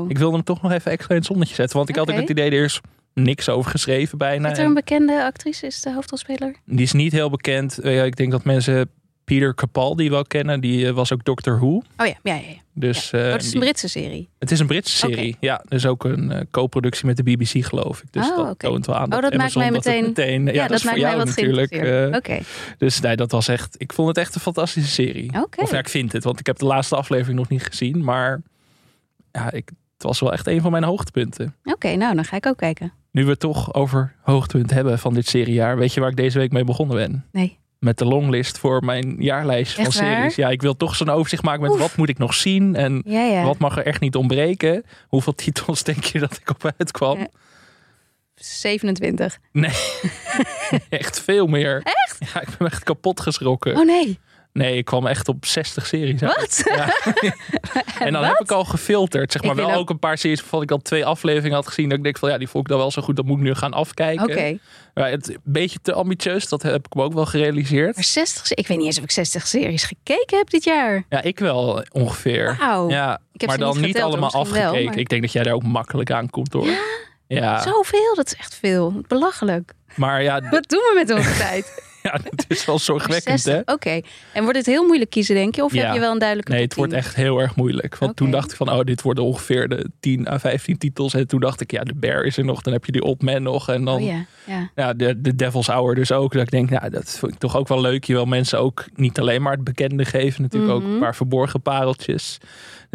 ik 0.08 0.18
wilde 0.18 0.36
hem 0.36 0.44
toch 0.44 0.62
nog 0.62 0.72
even 0.72 0.92
extra 0.92 1.10
in 1.10 1.20
het 1.20 1.26
zonnetje 1.26 1.56
zetten. 1.56 1.78
Want 1.78 1.90
ik 1.90 1.96
had 1.96 2.10
ook 2.10 2.16
het 2.16 2.30
idee, 2.30 2.52
er 2.52 2.64
is 2.64 2.82
niks 3.14 3.50
over 3.50 3.72
geschreven 3.72 4.18
bijna. 4.18 4.52
Is 4.52 4.58
er 4.58 4.66
een 4.66 4.74
bekende 4.74 5.24
actrice, 5.24 5.66
is 5.66 5.82
de 5.82 5.94
hoofdrolspeler? 5.94 6.56
Die 6.66 6.82
is 6.82 6.92
niet 6.92 7.12
heel 7.12 7.30
bekend. 7.30 7.80
Ja, 7.84 8.04
ik 8.04 8.16
denk 8.16 8.32
dat 8.32 8.44
mensen 8.44 8.90
Peter 9.26 9.54
Capaldi 9.56 10.10
wel 10.10 10.24
kennen. 10.24 10.60
Die 10.62 10.88
eh, 10.88 10.94
was 10.94 11.14
ook 11.14 11.24
Doctor 11.24 11.56
Who. 11.60 11.68
Oh 11.68 11.82
ja, 11.98 12.06
ja, 12.06 12.14
ja. 12.24 12.34
ja. 12.34 12.54
Dus, 12.74 13.12
Oh, 13.14 13.20
eh, 13.22 13.32
het 13.32 13.42
is 13.42 13.46
een 13.48 13.52
die- 13.52 13.60
Britse 13.60 13.88
serie. 13.90 14.30
het 14.40 14.52
is 14.52 14.60
een 14.60 14.68
Britse 14.68 14.96
serie. 14.96 15.38
Ja, 15.40 15.64
dus 15.68 15.86
ook 15.86 16.04
een 16.04 16.32
eh, 16.32 16.42
co-productie 16.52 17.06
met 17.06 17.18
de 17.18 17.24
BBC 17.24 17.66
geloof 17.66 18.02
ik. 18.02 18.12
Dus 18.12 18.30
Oh, 18.30 18.36
dat 18.38 18.50
oké. 18.50 18.68
toont 18.68 18.86
wel 18.86 18.96
aan. 18.96 19.14
Oh, 19.14 19.22
dat 19.22 19.34
maakt 19.34 19.56
mij 19.56 19.70
dat 19.70 19.86
meteen- 19.86 20.46
ja, 20.46 20.52
Ja, 20.52 20.60
dat, 20.60 20.68
dat, 20.70 20.78
is 20.78 20.82
voor 20.84 20.92
maakt 20.92 21.02
mij 21.04 21.18
wat 21.18 21.26
natuurlijk. 21.26 21.72
eh, 21.72 22.08
Oké. 22.16 22.40
Dus 22.78 23.00
nee, 23.00 23.16
dat 23.16 23.32
was 23.32 23.48
echt. 23.48 23.76
Ik 23.78 23.94
vond 23.94 24.08
het 24.08 24.18
echt 24.18 24.36
een 24.36 24.42
fantastische 24.42 24.90
serie. 24.92 25.42
Oké. 25.44 25.62
Of 25.62 25.72
ja, 25.72 25.78
ik 25.78 25.90
vind 25.90 26.12
het, 26.12 26.24
want 26.24 26.40
ik 26.40 26.46
heb 26.46 26.58
de 26.58 26.66
laatste 26.66 26.96
aflevering 26.96 27.38
nog 27.38 27.50
niet 27.50 27.64
gezien. 27.64 28.04
Maar 28.04 28.42
ja, 29.32 29.52
ik, 29.52 29.70
het 29.94 30.04
was 30.04 30.20
wel 30.20 30.34
echt 30.34 30.48
een 30.48 30.62
van 30.62 30.72
mijn 30.72 30.84
hoogtepunten. 30.84 31.56
Oké, 31.64 31.96
nou, 31.96 32.16
dan 32.16 32.26
ga 32.26 32.36
ik 32.36 32.46
ook 32.46 32.58
kijken. 32.58 32.94
Nu 33.12 33.24
we 33.24 33.30
het 33.30 33.40
toch 33.40 33.74
over 33.74 34.16
hoogtepunten 34.22 34.76
hebben 34.76 35.00
van 35.00 35.14
dit 35.14 35.28
seriejaar. 35.28 35.78
Weet 35.78 35.94
je 35.94 36.00
waar 36.00 36.10
ik 36.10 36.16
deze 36.16 36.38
week 36.40 36.52
mee 36.52 36.64
begonnen 36.64 36.96
ben? 36.96 37.26
Nee. 37.32 37.58
Met 37.86 37.98
de 37.98 38.06
longlist 38.06 38.58
voor 38.58 38.86
mijn 38.86 39.16
jaarlijst 39.20 39.74
van 39.74 39.84
waar? 39.84 39.94
series. 39.94 40.36
Ja, 40.36 40.50
ik 40.50 40.62
wil 40.62 40.78
toch 40.78 40.96
zo'n 40.96 41.10
overzicht 41.10 41.44
maken 41.44 41.62
met 41.62 41.78
wat 41.78 41.96
moet 41.96 42.10
ik 42.10 42.18
nog 42.18 42.34
zien. 42.34 42.76
En 42.76 43.02
Ja, 43.06 43.22
ja. 43.22 43.44
wat 43.44 43.58
mag 43.58 43.78
er 43.78 43.86
echt 43.86 44.00
niet 44.00 44.16
ontbreken. 44.16 44.84
Hoeveel 45.08 45.36
titels 45.36 45.84
denk 45.84 46.04
je 46.04 46.20
dat 46.20 46.38
ik 46.42 46.50
op 46.50 46.74
uitkwam? 46.78 47.18
Ja. 47.20 47.28
27. 48.36 49.38
Echt 50.90 51.22
veel 51.22 51.48
meer. 51.48 51.82
Echt? 51.84 52.18
Ja, 52.34 52.42
ik 52.42 52.48
ben 52.58 52.68
echt 52.68 52.84
kapot 52.84 53.20
geschrokken. 53.20 53.78
Oh 53.78 53.86
nee. 53.86 54.20
Nee, 54.56 54.78
ik 54.78 54.86
kwam 54.86 55.08
echt 55.08 55.28
op 55.28 55.46
60 55.46 55.86
series 55.86 56.22
uit. 56.24 56.36
Wat? 56.36 56.62
Ja. 56.66 56.90
en 58.06 58.14
dan 58.14 58.24
heb 58.24 58.40
ik 58.40 58.52
al 58.52 58.66
gefilterd. 58.66 59.32
Zeg 59.32 59.44
maar 59.44 59.56
wel 59.56 59.72
ook- 59.72 59.78
ook 59.78 59.90
een 59.90 60.00
paar 60.00 60.18
series 60.18 60.40
waarvan 60.42 60.62
ik 60.62 60.72
al 60.72 60.78
twee 60.78 61.06
afleveringen 61.06 61.56
had 61.56 61.68
gezien. 61.68 61.90
Dat 61.90 61.98
ik 61.98 62.04
denk 62.04 62.18
van 62.18 62.30
ja, 62.30 62.38
die 62.38 62.48
vond 62.48 62.64
ik 62.64 62.70
dan 62.70 62.80
wel 62.80 62.92
zo 62.92 63.02
goed. 63.02 63.16
Dat 63.16 63.26
moet 63.26 63.38
ik 63.38 63.44
nu 63.44 63.54
gaan 63.56 63.74
afkijken. 63.74 64.24
Oké. 64.24 64.58
Maar 64.94 65.10
het 65.10 65.30
een 65.30 65.38
beetje 65.44 65.80
te 65.82 65.94
ambitieus. 65.94 66.48
Dat 66.50 66.62
heb 66.62 66.86
ik 66.86 66.94
me 66.96 67.04
ook 67.04 67.14
wel 67.14 67.26
gerealiseerd. 67.26 67.96
Maar 67.96 68.04
60, 68.04 68.48
se- 68.48 68.56
ik 68.56 68.68
weet 68.68 68.78
niet 68.78 68.86
eens 68.86 68.98
of 68.98 69.04
ik 69.04 69.12
60 69.12 69.48
series 69.48 69.84
gekeken 69.84 70.38
heb 70.38 70.50
dit 70.50 70.64
jaar. 70.64 71.04
Ja, 71.10 71.22
ik 71.22 71.40
wel 71.40 71.84
ongeveer. 71.92 72.56
Wauw. 72.60 72.90
Ja, 72.90 73.20
Ik 73.34 73.48
maar 73.48 73.58
dan 73.58 73.82
niet 73.82 74.02
allemaal 74.02 74.32
wel, 74.32 74.42
afgekeken. 74.42 74.86
maar- 74.86 74.98
Ik 74.98 75.10
denk 75.10 75.22
dat 75.22 75.32
jij 75.32 75.44
daar 75.44 75.54
ook 75.54 75.64
makkelijk 75.64 76.12
aan 76.12 76.30
komt 76.30 76.54
hoor. 76.54 76.68
Ja, 77.28 77.62
Zoveel, 77.62 78.16
dat 78.16 78.26
is 78.26 78.36
echt 78.36 78.56
veel. 78.56 79.02
Belachelijk. 79.08 79.74
maar 79.96 80.24
ja, 80.24 80.42
Wat 80.50 80.70
doen 80.70 80.80
we 80.80 80.92
met 80.96 81.12
onze 81.18 81.38
tijd? 81.48 81.84
Ja, 82.06 82.20
het 82.30 82.46
is 82.48 82.66
wel 82.66 82.80
zorgwekkend 82.80 83.42
60, 83.42 83.64
hè. 83.66 83.74
Oké. 83.74 84.02
En 84.34 84.44
wordt 84.44 84.58
het 84.58 84.66
heel 84.66 84.86
moeilijk 84.86 85.10
kiezen, 85.10 85.36
denk 85.36 85.56
je? 85.56 85.64
Of 85.64 85.74
Ja. 85.74 85.86
heb 85.86 85.94
je 85.94 86.00
wel 86.00 86.12
een 86.12 86.20
duidelijke 86.20 86.52
Nee, 86.52 86.62
het 86.64 86.76
wordt 86.76 86.92
10? 86.92 87.00
echt 87.02 87.16
heel 87.16 87.40
erg 87.40 87.56
moeilijk. 87.56 87.98
Want 87.98 88.16
toen 88.16 88.32
dacht 88.32 88.52
ik 88.52 88.58
van, 88.58 88.72
oh, 88.72 88.80
dit 88.84 89.02
worden 89.02 89.24
ongeveer 89.24 89.68
de 89.68 89.90
10 90.00 90.28
à 90.28 90.40
15 90.40 90.78
titels. 90.78 91.14
En 91.14 91.28
toen 91.28 91.40
dacht 91.40 91.62
ik, 91.62 91.72
ja, 91.72 91.84
de 91.84 91.96
Bear 91.96 92.24
is 92.24 92.38
er 92.38 92.46
nog. 92.46 92.62
Dan 92.62 92.74
heb 92.74 92.86
je 92.86 92.92
die 92.92 93.04
Old 93.04 93.22
Man 93.22 93.44
nog. 93.44 93.70
En 93.70 93.84
dan 93.86 93.96
Oh 93.96 94.02
ja, 94.06 94.26
ja. 94.46 94.70
ja, 94.76 94.94
de, 94.94 95.22
de 95.22 95.36
Devil's 95.36 95.68
Hour 95.68 95.96
dus 95.96 96.12
ook. 96.12 96.34
Dat 96.34 96.42
ik 96.42 96.52
denk, 96.52 96.70
nou, 96.70 96.90
dat 96.90 97.10
vind 97.20 97.32
ik 97.32 97.38
toch 97.40 97.58
ook 97.58 97.68
wel 97.68 97.82
leuk. 97.82 98.04
Je 98.04 98.14
wil 98.14 98.26
mensen 98.26 98.60
ook 98.60 98.86
niet 98.96 99.20
alleen 99.20 99.42
maar 99.42 99.54
het 99.54 99.64
bekende 99.64 100.06
geven. 100.06 100.42
Natuurlijk 100.42 100.74
ook 100.74 100.82
Mhm. 100.84 100.92
een 100.94 101.00
paar 101.00 101.16
verborgen 101.16 101.62
pareltjes. 101.62 102.38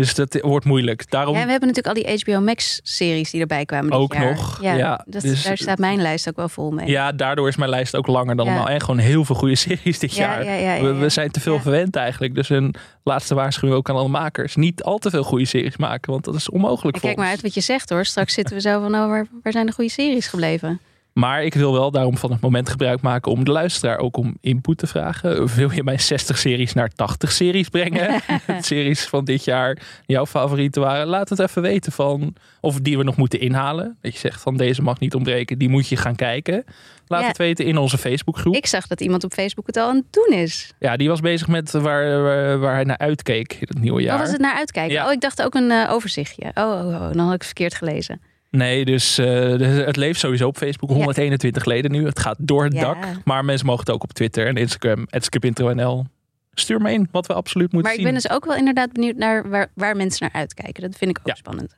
Dus 0.01 0.15
dat 0.15 0.39
wordt 0.43 0.65
moeilijk. 0.65 1.11
Daarom 1.11 1.35
Ja, 1.37 1.45
we 1.45 1.51
hebben 1.51 1.69
natuurlijk 1.69 1.97
al 1.97 2.03
die 2.15 2.35
HBO 2.35 2.41
Max-series 2.45 3.31
die 3.31 3.41
erbij 3.41 3.65
kwamen 3.65 3.93
Ook 3.93 4.13
jaar. 4.13 4.25
nog, 4.25 4.59
Ja, 4.63 4.75
ja. 4.75 5.05
dat, 5.07 5.23
Dus- 5.23 5.43
daar 5.43 5.57
staat 5.59 5.79
mijn 5.79 6.01
lijst 6.03 6.29
ook 6.29 6.37
wel 6.37 6.49
vol 6.49 6.71
mee. 6.71 6.89
Ja, 6.89 7.13
daardoor 7.13 7.49
is 7.49 7.57
mijn 7.57 7.71
lijst 7.71 7.97
ook 7.97 8.07
langer 8.07 8.37
dan 8.37 8.47
normaal. 8.47 8.69
En 8.69 8.81
gewoon 8.81 8.99
heel 8.99 9.25
veel 9.25 9.35
goede 9.37 9.57
series 9.67 9.99
dit 9.99 10.15
Ja, 10.15 10.23
jaar. 10.23 10.45
ja, 10.45 10.53
ja, 10.53 10.75
ja, 10.75 10.95
we, 10.95 11.09
zijn 11.09 11.31
te 11.31 11.41
veel 11.41 11.61
verwend 11.61 11.97
eigenlijk. 11.97 12.35
Dus 12.35 12.49
een 12.49 12.75
laatste 13.05 13.35
waarschuwing 13.35 13.79
ook 13.79 13.89
aan 13.91 13.97
alle 13.97 14.09
makers. 14.09 14.57
Niet 14.57 14.83
al 14.83 14.99
te 14.99 15.11
veel 15.11 15.23
goede 15.23 15.45
series 15.45 15.77
maken, 15.77 16.13
want 16.13 16.25
dat 16.25 16.35
is 16.35 16.51
onmogelijk 16.51 16.95
En 16.95 17.01
voor 17.01 17.09
kijk 17.11 17.21
maar 17.21 17.31
uit 17.31 17.43
wat 17.43 17.55
je 17.55 17.61
zegt 17.61 17.91
hoor. 17.91 18.05
Straks 18.05 18.35
zitten 18.35 18.55
we 18.55 18.61
zo 18.61 18.81
van, 18.81 18.95
oh, 18.95 19.09
waar, 19.09 19.27
waar 19.43 19.53
zijn 19.53 19.67
de 19.67 19.73
goede 19.73 19.91
series 19.91 20.27
gebleven? 20.27 20.81
Maar 21.13 21.45
ik 21.45 21.55
wil 21.55 21.73
wel 21.73 21.91
daarom 21.91 22.17
van 22.17 22.31
het 22.33 22.41
moment 22.41 22.69
gebruik 22.69 23.01
maken 23.01 23.33
om 23.33 23.45
de 23.45 23.51
luisteraar 23.51 23.99
ook 23.99 24.17
om 24.17 24.37
input 24.41 24.79
te 24.79 24.87
vragen. 24.87 25.47
Wil 25.55 25.71
je 25.71 25.83
mijn 25.85 26.01
60 26.01 26.39
series 26.39 26.73
naar 26.73 26.89
80 26.89 27.33
series 27.33 27.69
brengen? 27.69 28.21
series 28.61 29.05
van 29.05 29.25
dit 29.25 29.45
jaar 29.45 29.79
jouw 30.07 30.27
favorieten 30.27 30.83
waren. 30.83 31.07
Laat 31.07 31.29
het 31.29 31.39
even 31.39 31.63
weten 31.63 31.93
van 31.93 32.35
of 32.61 32.81
die 32.81 32.99
we 32.99 33.05
nog 33.05 33.17
moeten 33.17 33.41
inhalen. 33.41 33.97
Dat 34.01 34.13
je 34.13 34.19
zegt 34.19 34.41
van 34.43 34.57
deze 34.57 34.83
mag 34.83 34.99
niet 34.99 35.15
ontbreken, 35.15 35.59
die 35.59 35.69
moet 35.69 35.89
je 35.89 35.97
gaan 35.97 36.17
kijken. 36.17 36.65
Laat 37.07 37.21
Ja. 37.21 37.27
het 37.29 37.37
weten 37.37 37.65
in 37.65 37.77
onze 37.77 37.99
Facebookgroep. 37.99 38.55
Ik 38.55 38.67
zag 38.67 38.87
dat 38.87 39.01
iemand 39.01 39.25
op 39.25 39.33
Facebook 39.33 39.67
het 39.67 39.77
al 39.77 39.89
aan 39.89 39.97
het 39.97 40.13
doen 40.13 40.39
is. 40.39 40.73
Ja, 40.79 40.97
die 40.97 41.09
was 41.09 41.21
bezig 41.21 41.49
met 41.49 41.71
waar, 41.71 42.23
waar, 42.23 42.59
waar 42.59 42.75
hij 42.75 42.85
naar 42.85 42.99
uitkeek 42.99 43.53
in 43.53 43.67
het 43.69 43.79
nieuwe 43.81 44.01
jaar. 44.03 44.11
Waar 44.17 44.23
was 44.25 44.33
het 44.33 44.41
naar 44.41 44.55
uitkijken? 44.57 44.95
Ja. 44.95 45.07
Oh, 45.07 45.13
ik 45.13 45.21
dacht 45.21 45.43
ook 45.43 45.55
een 45.55 45.71
eh, 45.71 45.93
overzichtje. 45.93 46.51
Oh, 46.55 46.65
oh, 46.65 46.87
oh, 46.87 47.01
dan 47.13 47.19
had 47.19 47.27
ik 47.27 47.33
het 47.33 47.45
verkeerd 47.45 47.75
gelezen. 47.75 48.21
Nee, 48.51 48.85
dus 48.85 49.19
eh, 49.19 49.27
het 49.87 49.97
leeft 49.97 50.21
sowieso 50.21 50.47
op 50.47 50.57
Facebook. 50.57 50.91
121 50.91 51.65
leden 51.65 51.91
nu. 51.93 52.07
Het 52.07 52.19
gaat 52.19 52.37
door 52.41 52.65
het 52.65 52.73
Ja. 52.73 52.81
dak. 52.81 52.97
Maar 53.25 53.45
mensen 53.45 53.67
mogen 53.67 53.85
het 53.85 53.95
ook 53.95 54.03
op 54.03 54.13
Twitter 54.13 54.47
en 54.47 54.57
Instagram. 54.57 55.07
@skipintro.nl. 55.11 56.05
Stuur 56.53 56.81
me 56.81 56.93
in 56.93 57.09
wat 57.11 57.27
we 57.27 57.33
absoluut 57.35 57.73
moeten 57.73 57.83
Maar 57.91 57.99
ik 58.01 58.05
zien. 58.05 58.13
ben 58.15 58.23
dus 58.23 58.31
ook 58.31 58.45
wel 58.45 58.57
inderdaad 58.57 58.93
benieuwd 58.93 59.17
naar 59.17 59.49
waar, 59.49 59.71
waar 59.75 59.97
mensen 59.97 60.19
naar 60.33 60.41
uitkijken. 60.41 60.83
Dat 60.83 60.97
vind 60.97 61.11
ik 61.11 61.19
ook 61.19 61.27
Ja. 61.27 61.35
spannend. 61.35 61.77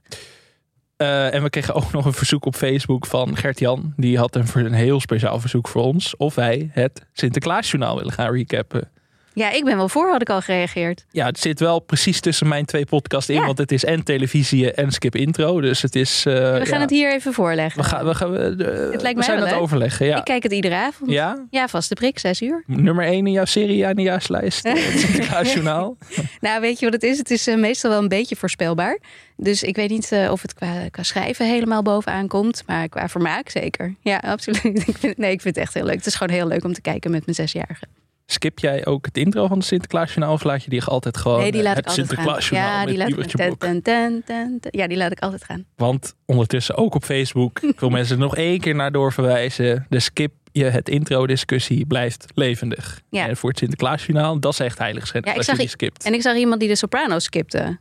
Eh, 0.97 1.35
en 1.35 1.43
we 1.43 1.50
kregen 1.50 1.75
ook 1.75 1.93
nog 1.93 2.05
een 2.05 2.12
verzoek 2.12 2.45
op 2.45 2.55
Facebook 2.55 3.07
van 3.07 3.37
Gert-Jan. 3.37 3.93
Die 3.97 4.19
had 4.19 4.37
een, 4.37 4.47
een 4.55 4.73
heel 4.73 5.00
speciaal 5.00 5.41
verzoek 5.41 5.69
voor 5.69 5.83
ons. 5.83 6.17
Of 6.17 6.35
wij 6.35 6.71
het 6.73 7.07
Sinterklaasjournaal 7.12 7.97
willen 7.97 8.12
gaan 8.12 8.33
recappen. 8.33 8.91
Ja, 9.35 9.51
ik 9.51 9.65
ben 9.65 9.77
wel 9.77 9.89
voor, 9.89 10.11
had 10.11 10.21
ik 10.21 10.31
al 10.31 10.41
gereageerd. 10.41 11.05
Ja, 11.11 11.27
het 11.27 11.39
zit 11.39 11.61
wel 11.61 11.79
precies 11.81 12.21
tussen 12.21 12.49
mijn 12.49 12.65
twee 12.65 12.85
podcasts 12.85 13.29
in. 13.31 13.37
Ja. 13.37 13.47
Want 13.47 13.59
het 13.59 13.73
is 13.73 13.85
en 13.85 14.05
televisie 14.05 14.73
en 14.73 14.91
skip 14.93 15.17
intro. 15.17 15.61
Dus 15.61 15.83
het 15.83 15.95
is... 15.95 16.27
eh, 16.27 16.33
We 16.35 16.41
gaan 16.67 16.75
ja, 16.75 16.81
het 16.81 16.91
hier 16.91 17.12
even 17.12 17.33
voorleggen. 17.33 17.83
We, 17.83 17.89
gaan, 17.89 18.05
we, 18.05 18.15
gaan, 18.15 18.31
we, 18.31 18.39
eh, 18.39 18.57
lijkt 18.57 19.03
we 19.03 19.12
mij 19.15 19.23
zijn 19.23 19.39
aan 19.41 19.47
het 19.47 19.55
overleggen. 19.57 20.07
Ja. 20.07 20.17
Ik 20.17 20.25
kijk 20.25 20.43
het 20.43 20.53
iedere 20.53 20.75
avond. 20.75 21.11
ja, 21.11 21.47
Ja, 21.51 21.69
vaste 21.69 21.95
prik, 21.95 22.19
zes 22.19 22.43
uur. 22.43 22.62
nummer 22.67 23.05
1 23.05 23.27
in 23.27 23.33
jouw 23.33 23.45
serie 23.45 23.87
aan 23.87 23.95
de 23.95 24.03
jaarslijst. 24.03 24.62
Het 24.69 24.79
Sinterklaasjournaal. 25.01 25.97
Nou, 26.41 26.61
weet 26.61 26.79
je 26.79 26.85
wat 26.85 26.95
het 26.95 27.03
is? 27.03 27.19
Het 27.19 27.31
is 27.31 27.47
eh, 27.47 27.57
meestal 27.57 27.91
wel 27.91 27.99
een 28.03 28.09
beetje 28.09 28.37
voorspelbaar. 28.37 28.99
Dus 29.37 29.62
ik 29.62 29.77
weet 29.77 29.91
niet 29.91 30.12
eh, 30.12 30.31
of 30.31 30.43
het 30.43 30.55
qua, 30.55 30.89
qua 30.91 31.03
schrijven 31.03 31.47
helemaal 31.47 31.83
bovenaan 31.83 32.29
komt. 32.29 32.62
Maar 32.67 32.89
qua 32.89 33.09
vermaak 33.09 33.49
zeker. 33.49 33.95
Ja, 34.01 34.17
absoluut. 34.17 34.85
Nee, 35.17 35.31
ik 35.33 35.41
vind 35.41 35.55
het 35.55 35.57
echt 35.57 35.75
heel 35.75 35.85
leuk. 35.85 35.95
Het 35.97 36.07
is 36.07 36.15
gewoon 36.15 36.35
heel 36.37 36.47
leuk 36.47 36.65
om 36.65 36.73
te 36.73 36.81
kijken 36.81 37.11
met 37.11 37.23
mijn 37.25 37.37
zesjarige. 37.37 37.85
Skip 38.33 38.59
jij 38.59 38.87
ook 38.87 39.05
het 39.05 39.17
intro 39.17 39.47
van 39.47 39.59
de 39.59 39.65
Sinterklaasjournaal 39.65 40.33
of 40.33 40.45
laat 40.45 40.65
je 40.65 40.71
die 40.71 40.83
altijd 40.85 41.17
gewoon 41.17 41.41
nee, 41.41 41.53
die 41.53 41.62
laat 41.62 41.73
eh, 41.73 41.79
ik 41.79 41.85
het 41.85 42.19
altijd 42.19 42.45
gaan. 42.45 42.59
Ja, 42.59 42.87
die 42.87 42.97
laat 42.97 43.09
ik, 43.09 43.15
Liebertje 43.15 43.37
ten, 43.39 43.47
Blok? 43.47 43.61
ten, 43.61 43.83
ten, 43.83 44.23
ten, 44.25 44.59
ten. 44.61 44.81
ja, 44.81 44.87
die 44.87 44.97
laat 44.97 45.12
ik 45.12 45.21
altijd 45.21 45.45
gaan. 45.45 45.65
Want 45.77 46.15
ondertussen 46.27 46.77
ook 46.77 46.95
op 46.95 47.05
Facebook, 47.05 47.61
ik 47.75 47.81
wil 47.81 47.91
mensen 47.91 48.17
er 48.17 48.23
nog 48.23 48.37
één 48.37 48.61
keer 48.61 48.75
naar 48.75 48.93
doorverwijzen. 48.93 49.87
De 49.89 50.01
Skip 50.01 50.33
je 50.53 50.65
het 50.65 50.89
intro-discussie 50.89 51.87
blijft 51.87 52.27
levendig. 52.35 53.01
Ja. 53.11 53.29
En 53.29 53.37
voor 53.37 53.49
het 53.49 53.59
Sinterklaasjournaal, 53.59 54.41
dat 54.41 54.53
is 54.53 54.61
echt 54.61 54.79
heiligschennis 54.79 55.25
Ja, 55.27 55.33
ik 55.33 55.37
als 55.37 55.47
zag 55.47 55.57
je 55.57 55.61
die 55.62 55.71
skipt. 55.71 56.05
En 56.05 56.15
ik 56.15 56.23
zag 56.23 56.37
iemand 56.37 56.61
die 56.61 56.69
de 56.69 56.77
soprano 56.77 57.19
skipte. 57.19 57.79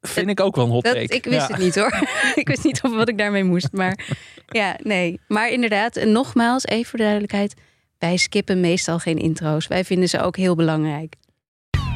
Vind 0.00 0.28
ik 0.28 0.40
ook 0.40 0.56
wel 0.56 0.64
een 0.64 0.70
hot 0.70 0.84
Dat, 0.84 0.94
take. 0.94 1.14
ik 1.14 1.24
wist 1.24 1.48
Ja. 1.48 1.54
het 1.54 1.58
niet 1.58 1.74
hoor. 1.74 2.08
ik 2.34 2.48
wist 2.48 2.64
niet 2.64 2.82
of 2.82 2.94
wat 2.94 3.08
ik 3.08 3.18
daarmee 3.18 3.44
moest. 3.44 3.68
Maar 3.72 3.98
ja, 4.48 4.76
nee. 4.82 5.20
Maar 5.28 5.50
inderdaad, 5.50 6.04
nogmaals, 6.04 6.64
even 6.66 6.84
voor 6.84 6.98
de 6.98 7.04
duidelijkheid. 7.04 7.54
Wij 7.98 8.16
skippen 8.16 8.60
meestal 8.60 8.98
geen 8.98 9.18
intro's. 9.18 9.66
Wij 9.66 9.84
vinden 9.84 10.08
ze 10.08 10.20
ook 10.20 10.36
heel 10.36 10.54
belangrijk. 10.54 11.14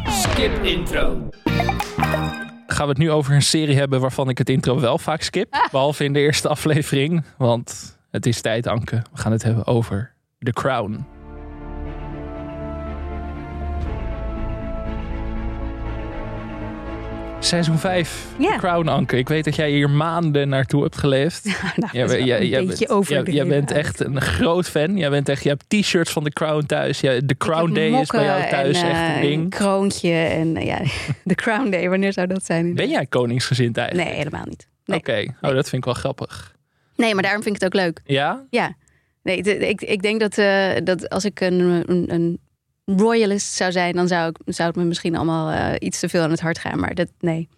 Skip 0.04 0.62
intro. 0.62 1.28
Gaan 2.66 2.86
we 2.86 2.88
het 2.88 2.98
nu 2.98 3.10
over 3.10 3.34
een 3.34 3.42
serie 3.42 3.76
hebben 3.76 4.00
waarvan 4.00 4.28
ik 4.28 4.38
het 4.38 4.48
intro 4.48 4.80
wel 4.80 4.98
vaak 4.98 5.22
skip. 5.22 5.52
Ah. 5.54 5.70
Behalve 5.70 6.04
in 6.04 6.12
de 6.12 6.18
eerste 6.18 6.48
aflevering. 6.48 7.24
Want 7.38 7.98
het 8.10 8.26
is 8.26 8.40
tijd, 8.40 8.66
Anke. 8.66 8.96
We 9.12 9.18
gaan 9.18 9.32
het 9.32 9.42
hebben 9.42 9.66
over 9.66 10.12
The 10.38 10.52
Crown. 10.52 11.06
Seizoen 17.42 17.78
5, 17.78 18.26
Ja. 18.38 18.52
The 18.52 18.58
Crown, 18.58 18.88
Anke. 18.88 19.16
Ik 19.18 19.28
weet 19.28 19.44
dat 19.44 19.56
jij 19.56 19.70
hier 19.70 19.90
maanden 19.90 20.48
naartoe 20.48 20.82
hebt 20.82 20.96
geleefd. 20.96 21.44
nou, 21.76 21.90
Jij, 21.92 22.22
jij- 22.24 22.40
een 22.40 22.46
jij 22.48 22.66
bent, 22.66 22.78
jij, 23.08 23.22
jij 23.22 23.46
bent 23.46 23.70
echt 23.70 24.00
een 24.00 24.20
groot 24.20 24.68
fan. 24.68 24.96
Jij 24.96 25.10
bent 25.10 25.28
echt, 25.28 25.42
je 25.42 25.48
hebt 25.48 25.64
t-shirts 25.68 26.10
van 26.12 26.24
The 26.24 26.30
Crown 26.30 26.66
thuis. 26.66 27.00
Ja, 27.00 27.20
de 27.24 27.36
Crown 27.36 27.72
Day 27.72 28.00
is 28.00 28.08
bij 28.08 28.24
jou 28.24 28.48
thuis 28.48 28.82
en, 28.82 28.88
echt 28.90 28.98
eh, 29.00 29.14
een 29.14 29.20
ding. 29.20 29.50
kroontje 29.50 30.12
en 30.12 30.56
eh, 30.56 30.66
ja, 30.66 30.78
de 31.24 31.34
Crown 31.34 31.70
Day. 31.70 31.88
Wanneer 31.88 32.12
zou 32.12 32.26
dat 32.26 32.44
zijn? 32.44 32.74
Ben 32.74 32.88
jij 32.88 33.06
koningsgezind 33.06 33.76
eigenlijk? 33.76 34.08
Nee, 34.08 34.18
helemaal 34.18 34.44
niet. 34.46 34.68
Nee. 34.84 34.98
Oké, 34.98 35.24
oh, 35.40 35.50
dat 35.54 35.68
vind 35.68 35.72
ik 35.72 35.84
wel 35.84 35.94
grappig. 35.94 36.56
nee, 36.96 37.14
maar 37.14 37.22
daarom 37.22 37.42
vind 37.42 37.56
ik 37.56 37.62
het 37.62 37.74
ook 37.74 37.80
leuk. 37.82 38.00
Ja? 38.04 38.44
Ja. 38.50 38.74
Nee, 39.22 39.42
de- 39.42 39.68
ik, 39.68 39.80
ik 39.82 40.02
denk 40.02 40.20
dat, 40.20 40.38
eh, 40.38 40.70
dat 40.84 41.08
als 41.08 41.24
ik 41.24 41.40
een, 41.40 41.60
een, 41.86 42.04
een 42.14 42.38
royalist 42.96 43.52
zou 43.52 43.72
zijn, 43.72 43.94
dan 43.94 44.08
zou, 44.08 44.28
ik, 44.28 44.54
zou 44.54 44.68
het 44.68 44.76
me 44.76 44.84
misschien 44.84 45.16
allemaal 45.16 45.50
eh, 45.50 45.74
iets 45.78 46.00
te 46.00 46.08
veel 46.08 46.22
aan 46.22 46.30
het 46.30 46.40
hart 46.40 46.58
gaan. 46.58 46.80
Maar 46.80 46.94
dat, 46.94 47.08
nee. 47.20 47.48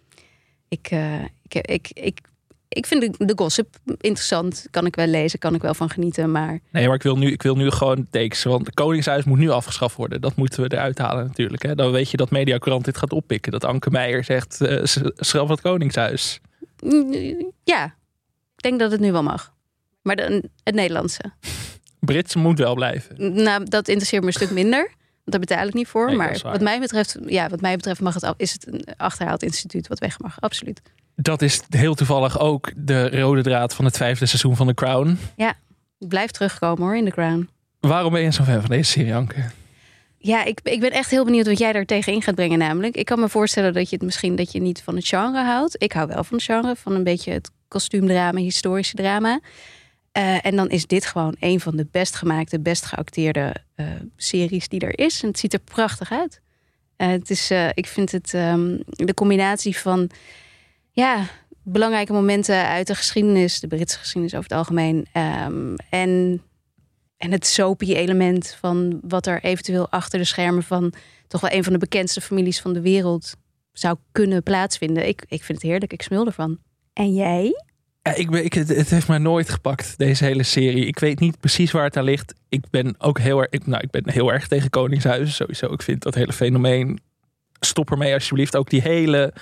Ik, 0.67 0.87
eh, 0.89 1.21
ik, 1.47 1.55
ik, 1.55 1.89
ik, 1.93 2.19
ik 2.67 2.85
vind 2.85 3.01
de, 3.01 3.25
de 3.25 3.33
gossip 3.35 3.75
interessant. 3.85 4.67
Kan 4.71 4.85
ik 4.85 4.95
wel 4.95 5.07
lezen, 5.07 5.39
kan 5.39 5.55
ik 5.55 5.61
wel 5.61 5.73
van 5.73 5.89
genieten. 5.89 6.31
Maar 6.31 6.59
Nee, 6.71 6.85
maar 6.85 6.95
ik 6.95 7.03
wil 7.03 7.17
nu, 7.17 7.31
ik 7.31 7.41
wil 7.41 7.55
nu 7.55 7.71
gewoon 7.71 8.07
takes. 8.09 8.43
Want 8.43 8.65
het 8.65 8.75
Koningshuis 8.75 9.23
moet 9.23 9.37
nu 9.37 9.49
afgeschaft 9.49 9.95
worden. 9.95 10.21
Dat 10.21 10.35
moeten 10.35 10.61
we 10.61 10.73
eruit 10.73 10.97
halen 10.97 11.25
natuurlijk. 11.25 11.63
Hè? 11.63 11.75
Dan 11.75 11.91
weet 11.91 12.11
je 12.11 12.17
dat 12.17 12.29
Mediacorant 12.29 12.85
dit 12.85 12.97
gaat 12.97 13.13
oppikken. 13.13 13.51
Dat 13.51 13.63
Anke 13.63 13.89
Meijer 13.89 14.23
zegt, 14.23 14.57
schrap 15.15 15.49
het 15.49 15.61
Koningshuis. 15.61 16.39
mm, 16.79 17.51
ja, 17.63 17.85
ik 18.55 18.61
denk 18.61 18.79
dat 18.79 18.91
het 18.91 18.99
nu 18.99 19.11
wel 19.11 19.23
mag. 19.23 19.53
Maar 20.01 20.15
de, 20.15 20.49
het 20.63 20.75
Nederlandse. 20.75 21.21
Brits 21.99 22.35
moet 22.35 22.59
wel 22.59 22.75
blijven. 22.75 23.43
Nou, 23.43 23.63
dat 23.63 23.87
interesseert 23.87 24.21
me 24.21 24.27
een 24.27 24.33
stuk 24.33 24.51
minder. 24.51 24.91
Want 25.23 25.37
daar 25.37 25.39
betaal 25.39 25.67
ik 25.67 25.73
niet 25.73 25.87
voor. 25.87 26.07
Nee, 26.07 26.17
maar 26.17 26.39
wat 26.43 26.61
mij 26.61 26.79
betreft, 26.79 27.17
ja, 27.25 27.49
wat 27.49 27.61
mij 27.61 27.75
betreft 27.75 28.01
mag 28.01 28.13
het, 28.13 28.33
is 28.37 28.53
het 28.53 28.67
een 28.67 28.85
achterhaald 28.97 29.43
instituut 29.43 29.87
wat 29.87 29.99
weg 29.99 30.19
mag. 30.19 30.41
Absoluut. 30.41 30.81
Dat 31.15 31.41
is 31.41 31.61
heel 31.69 31.95
toevallig 31.95 32.39
ook 32.39 32.71
de 32.75 33.19
rode 33.19 33.41
draad 33.41 33.75
van 33.75 33.85
het 33.85 33.97
vijfde 33.97 34.25
seizoen 34.25 34.55
van 34.55 34.67
The 34.67 34.73
Crown. 34.73 35.17
Blijf 36.07 36.31
terugkomen 36.31 36.83
hoor 36.83 36.97
in 36.97 37.05
de 37.05 37.11
crown. 37.11 37.49
Waarom 37.79 38.11
ben 38.11 38.21
je 38.21 38.31
zo 38.31 38.43
fan 38.43 38.61
van 38.61 38.69
deze 38.69 38.91
serie, 38.91 39.15
Anke? 39.15 39.49
Ja, 40.17 40.43
ik, 40.43 40.59
ik 40.63 40.79
ben 40.79 40.91
echt 40.91 41.09
heel 41.09 41.25
benieuwd 41.25 41.47
wat 41.47 41.57
jij 41.57 41.71
daar 41.71 41.85
tegenin 41.85 42.21
gaat 42.21 42.35
brengen. 42.35 42.59
Namelijk, 42.59 42.95
ik 42.95 43.05
kan 43.05 43.19
me 43.19 43.29
voorstellen 43.29 43.73
dat 43.73 43.89
je 43.89 43.95
het 43.95 44.05
misschien 44.05 44.35
dat 44.35 44.51
je 44.51 44.61
niet 44.61 44.81
van 44.81 44.95
het 44.95 45.07
genre 45.07 45.43
houdt. 45.43 45.75
Ik 45.77 45.91
hou 45.91 46.07
wel 46.07 46.23
van 46.23 46.37
het 46.37 46.45
genre, 46.45 46.75
van 46.75 46.93
een 46.93 47.03
beetje 47.03 47.31
het 47.31 47.51
kostuumdrama, 47.67 48.39
historische 48.39 48.95
drama. 48.95 49.39
Eh, 50.13 50.45
en 50.45 50.55
dan 50.55 50.69
is 50.69 50.87
dit 50.87 51.05
gewoon 51.05 51.35
een 51.39 51.59
van 51.59 51.75
de 51.75 51.87
best 51.91 52.15
gemaakte, 52.15 52.59
best 52.59 52.85
geacteerde 52.85 53.55
eh, 53.75 53.85
series 54.15 54.67
die 54.67 54.79
er 54.79 54.99
is. 54.99 55.21
En 55.21 55.27
het 55.27 55.39
ziet 55.39 55.53
er 55.53 55.59
prachtig 55.59 56.11
uit. 56.11 56.41
Eh, 56.95 57.07
het 57.07 57.29
is, 57.29 57.51
ik 57.73 57.87
vind 57.87 58.11
het 58.11 58.33
ehm, 58.33 58.77
de 58.85 59.13
combinatie 59.13 59.77
van 59.77 60.09
ja, 60.91 61.25
belangrijke 61.63 62.13
momenten 62.13 62.67
uit 62.67 62.87
de 62.87 62.95
geschiedenis, 62.95 63.59
de 63.59 63.67
Britse 63.67 63.97
geschiedenis 63.97 64.35
over 64.35 64.49
het 64.49 64.57
algemeen. 64.57 65.07
ehm, 65.11 65.75
en 65.89 66.41
en 67.17 67.31
het 67.31 67.45
soapy 67.45 67.93
element 67.93 68.57
van 68.59 68.99
wat 69.01 69.27
er 69.27 69.43
eventueel 69.43 69.89
achter 69.89 70.19
de 70.19 70.25
schermen 70.25 70.63
van 70.63 70.93
toch 71.27 71.41
wel 71.41 71.51
een 71.51 71.63
van 71.63 71.73
de 71.73 71.79
bekendste 71.79 72.21
families 72.21 72.61
van 72.61 72.73
de 72.73 72.81
wereld 72.81 73.33
zou 73.71 73.97
kunnen 74.11 74.43
plaatsvinden. 74.43 75.07
Ik, 75.07 75.25
ik 75.27 75.43
vind 75.43 75.61
het 75.61 75.67
heerlijk, 75.67 75.93
ik 75.93 76.01
smul 76.01 76.25
ervan. 76.25 76.57
En 76.93 77.13
jij? 77.13 77.63
Ja, 78.03 78.13
ik 78.15 78.29
ben, 78.31 78.43
ik, 78.45 78.53
het, 78.53 78.67
het 78.67 78.89
heeft 78.89 79.07
mij 79.07 79.17
nooit 79.17 79.49
gepakt, 79.49 79.97
deze 79.97 80.23
hele 80.25 80.43
serie. 80.43 80.85
Ik 80.85 80.99
weet 80.99 81.19
niet 81.19 81.39
precies 81.39 81.71
waar 81.71 81.83
het 81.83 81.97
aan 81.97 82.03
ligt. 82.03 82.33
Ik 82.49 82.63
ben 82.69 82.95
ook 82.97 83.19
heel 83.19 83.39
erg, 83.39 83.47
ik, 83.49 83.67
nou, 83.67 83.83
ik 83.83 83.91
ben 83.91 84.09
heel 84.09 84.33
erg 84.33 84.47
tegen 84.47 84.69
Koningshuizen 84.69 85.33
sowieso. 85.33 85.73
Ik 85.73 85.81
vind 85.81 86.03
dat 86.03 86.15
hele 86.15 86.33
fenomeen. 86.33 86.99
Stop 87.59 87.91
ermee 87.91 88.13
alsjeblieft. 88.13 88.55
Ook 88.55 88.69
die 88.69 88.81
hele 88.81 89.33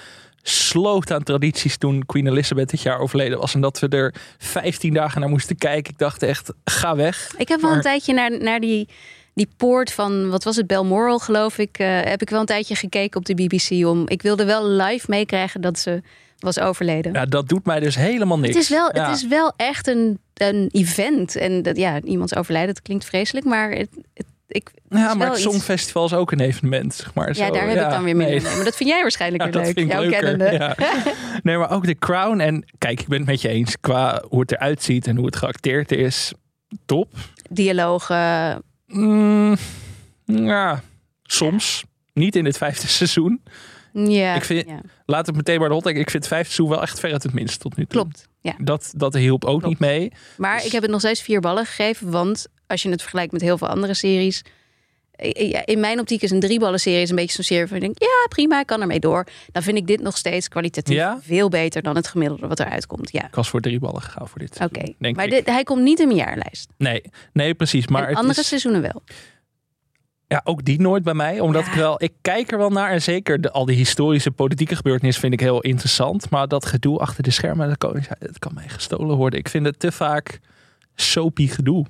sloot 0.41 1.12
aan 1.12 1.24
tradities 1.24 1.77
toen 1.77 2.06
Queen 2.06 2.27
Elizabeth 2.27 2.70
dit 2.70 2.82
jaar 2.82 3.00
overleden 3.00 3.39
was. 3.39 3.53
En 3.53 3.62
dat 3.62 3.80
we 3.80 3.88
er 3.88 4.13
15 4.38 4.94
dagen 4.94 5.20
naar 5.22 5.30
moesten 5.30 5.56
kijken. 5.58 5.91
Ik 5.94 5.98
dacht 6.00 6.24
echt, 6.24 6.53
ga 6.63 6.96
weg. 6.96 7.34
Ik 7.38 7.48
heb 7.48 7.60
wel 7.62 7.70
Maar- 7.70 7.77
een 7.77 7.84
tijdje 7.84 8.13
naar, 8.13 8.41
naar 8.41 8.60
die, 8.60 8.88
die 9.34 9.48
poort 9.58 9.91
van, 9.91 10.30
wat 10.30 10.44
was 10.44 10.56
het, 10.56 10.68
Balmoral 10.68 11.20
geloof 11.20 11.58
ik, 11.58 11.77
eh, 11.77 12.01
heb 12.01 12.22
ik 12.22 12.30
wel 12.30 12.39
een 12.39 12.46
tijdje 12.46 12.75
gekeken 12.75 13.20
op 13.20 13.25
de 13.25 13.34
BBC. 13.36 13.86
Om, 13.88 14.08
ik 14.08 14.22
wilde 14.22 14.46
wel 14.46 14.68
live 14.68 15.06
meekrijgen 15.10 15.62
dat 15.62 15.80
ze 15.80 16.01
was 16.43 16.60
overleden. 16.60 17.13
Ja, 17.13 17.25
dat 17.25 17.50
doet 17.50 17.65
mij 17.65 17.79
dus 17.79 17.95
helemaal 17.95 18.39
niks. 18.39 18.53
Het 18.53 18.63
is 18.63 18.69
wel, 18.69 18.95
Ja. 18.95 19.07
het 19.07 19.15
is 19.15 19.27
wel 19.27 19.53
echt 19.55 19.88
een, 19.88 20.19
een 20.33 20.69
event. 20.71 21.36
En 21.36 21.62
dat, 21.62 21.77
ja, 21.77 22.01
iemands 22.01 22.36
overlijden, 22.36 22.74
dat 22.74 22.83
klinkt 22.83 23.05
vreselijk, 23.05 23.45
maar 23.45 23.71
het, 23.71 23.89
het, 24.13 24.25
ik, 24.48 24.71
Ja, 24.89 25.13
maar 25.13 25.27
het 25.27 25.36
iets- 25.38 25.45
Songfestival 25.45 26.05
is 26.05 26.13
ook 26.13 26.31
een 26.31 26.39
evenement, 26.39 26.93
zeg 26.93 27.13
maar. 27.13 27.27
ja, 27.27 27.33
Zo, 27.45 27.51
daar 27.53 27.67
heb 27.69 27.83
ik 27.83 27.89
dan 27.89 28.03
weer 28.03 28.15
nee. 28.15 28.27
mee. 28.41 28.55
Maar 28.55 28.63
dat 28.63 28.75
vind 28.75 28.89
jij 28.89 29.01
waarschijnlijk 29.01 29.43
Ja, 29.43 29.50
weer 29.50 29.57
dat 29.57 29.65
leuk. 29.75 29.77
vind 29.77 29.91
ik 29.91 30.12
Jouw 30.12 30.21
leuker. 30.38 30.53
Ja. 30.53 30.75
Nee, 31.43 31.57
maar 31.57 31.71
ook 31.71 31.86
de 31.86 31.95
Crown. 31.98 32.39
En 32.39 32.65
kijk, 32.77 33.00
ik 33.01 33.07
ben 33.07 33.17
het 33.17 33.27
met 33.27 33.41
je 33.41 33.48
eens. 33.50 33.79
Qua 33.79 34.24
hoe 34.29 34.39
het 34.39 34.51
eruit 34.51 34.83
ziet 34.83 35.07
en 35.07 35.15
hoe 35.15 35.25
het 35.25 35.36
geacteerd 35.36 35.91
is. 35.91 36.33
Top. 36.86 37.13
Dialogen. 37.50 38.62
Mm, 38.88 39.55
ja, 40.25 40.81
soms. 41.24 41.83
Niet 42.13 42.36
in 42.36 42.45
het 42.45 42.57
vijfde 42.57 42.88
seizoen. 43.00 43.41
Ja, 43.93 44.36
Ik 44.36 44.43
vind- 44.43 44.67
ja, 44.67 44.81
Laat 45.05 45.25
het 45.25 45.36
meteen 45.36 45.60
maar 45.60 45.67
de 45.69 45.74
hot. 45.75 45.86
Ik 45.86 46.10
vind 46.10 46.27
vijfde 46.27 46.51
seizoen 46.53 46.69
wel 46.69 46.81
echt 46.81 47.00
ver 47.00 47.12
uit 47.12 47.24
het 47.24 47.33
minst 47.33 47.60
tot 47.60 47.77
nu 47.77 47.86
toe. 47.86 48.01
klopt. 48.01 48.27
Ja. 48.41 48.53
Dat, 48.57 48.93
dat 48.95 49.13
hielp 49.13 49.45
ook 49.45 49.50
Klopt. 49.60 49.65
niet 49.65 49.79
mee. 49.79 50.12
Maar 50.38 50.55
Dus- 50.55 50.65
ik 50.65 50.71
heb 50.71 50.81
het 50.81 50.91
nog 50.91 51.00
steeds 51.00 51.21
vier 51.21 51.39
ballen 51.39 51.65
gegeven. 51.65 52.12
Want 52.12 52.45
als 52.67 52.81
je 52.81 52.89
het 52.89 53.01
vergelijkt 53.01 53.31
met 53.31 53.41
heel 53.41 53.57
veel 53.57 53.67
andere 53.67 53.93
series. 53.93 54.43
In 55.65 55.79
mijn 55.79 56.00
optiek 56.00 56.21
is 56.21 56.31
een 56.31 56.39
drieballen 56.39 56.79
serie 56.79 57.10
een 57.10 57.15
beetje 57.15 57.33
zo'n 57.36 57.43
serie 57.43 57.67
van 57.67 57.75
je 57.77 57.83
denkt, 57.83 58.00
ja 58.00 58.27
prima, 58.29 58.60
ik 58.60 58.65
kan 58.65 58.81
ermee 58.81 59.00
door. 59.00 59.25
Dan 59.51 59.63
vind 59.63 59.77
ik 59.77 59.88
dit 59.88 60.01
nog 60.01 60.17
steeds 60.17 60.48
kwalitatief 60.48 60.95
Ja? 60.95 61.19
veel 61.21 61.50
beter 61.50 61.81
dan 61.81 61.95
het 61.95 62.07
gemiddelde 62.07 62.48
wat 62.48 62.60
eruit 62.60 62.86
komt. 62.88 63.12
Ja, 63.12 63.25
Ik 63.25 63.36
was 63.36 63.50
voor 63.50 63.62
drie 63.62 63.79
ballen 63.79 64.01
gegaan 64.01 64.27
voor 64.27 64.39
dit 64.39 64.60
oké. 64.63 65.12
Maar 65.12 65.27
dit, 65.29 65.45
hij 65.45 65.63
komt 65.63 65.81
niet 65.81 66.00
in 66.00 66.05
mijn 66.07 66.19
jaarlijst. 66.19 66.69
Nee, 66.77 67.01
nee, 67.33 67.53
precies. 67.53 67.88
Maar 67.88 68.07
en 68.07 68.15
andere 68.15 68.39
is, 68.39 68.48
seizoenen 68.48 68.81
wel. 68.81 69.03
Ja, 70.31 70.41
ook 70.43 70.65
die 70.65 70.81
nooit 70.81 71.03
bij 71.03 71.13
mij. 71.13 71.39
Omdat 71.39 71.65
Ja. 71.65 71.71
ik 71.71 71.77
wel, 71.77 72.03
ik 72.03 72.13
kijk 72.21 72.51
er 72.51 72.57
wel 72.57 72.69
naar. 72.69 72.91
En 72.91 73.01
zeker 73.01 73.41
de, 73.41 73.51
al 73.51 73.65
die 73.65 73.75
historische 73.75 74.31
politieke 74.31 74.75
gebeurtenissen 74.75 75.21
vind 75.21 75.33
ik 75.33 75.39
heel 75.39 75.61
interessant. 75.61 76.29
Maar 76.29 76.47
dat 76.47 76.65
gedoe 76.65 77.00
achter 77.00 77.23
de 77.23 77.31
schermen, 77.31 77.67
dat, 77.79 77.93
dat 78.19 78.39
kan 78.39 78.53
mij 78.53 78.67
gestolen 78.69 79.17
worden. 79.17 79.39
Ik 79.39 79.50
vind 79.50 79.65
het 79.65 79.79
te 79.79 79.91
vaak 79.91 80.39
soapy 80.95 81.47
gedoe. 81.47 81.85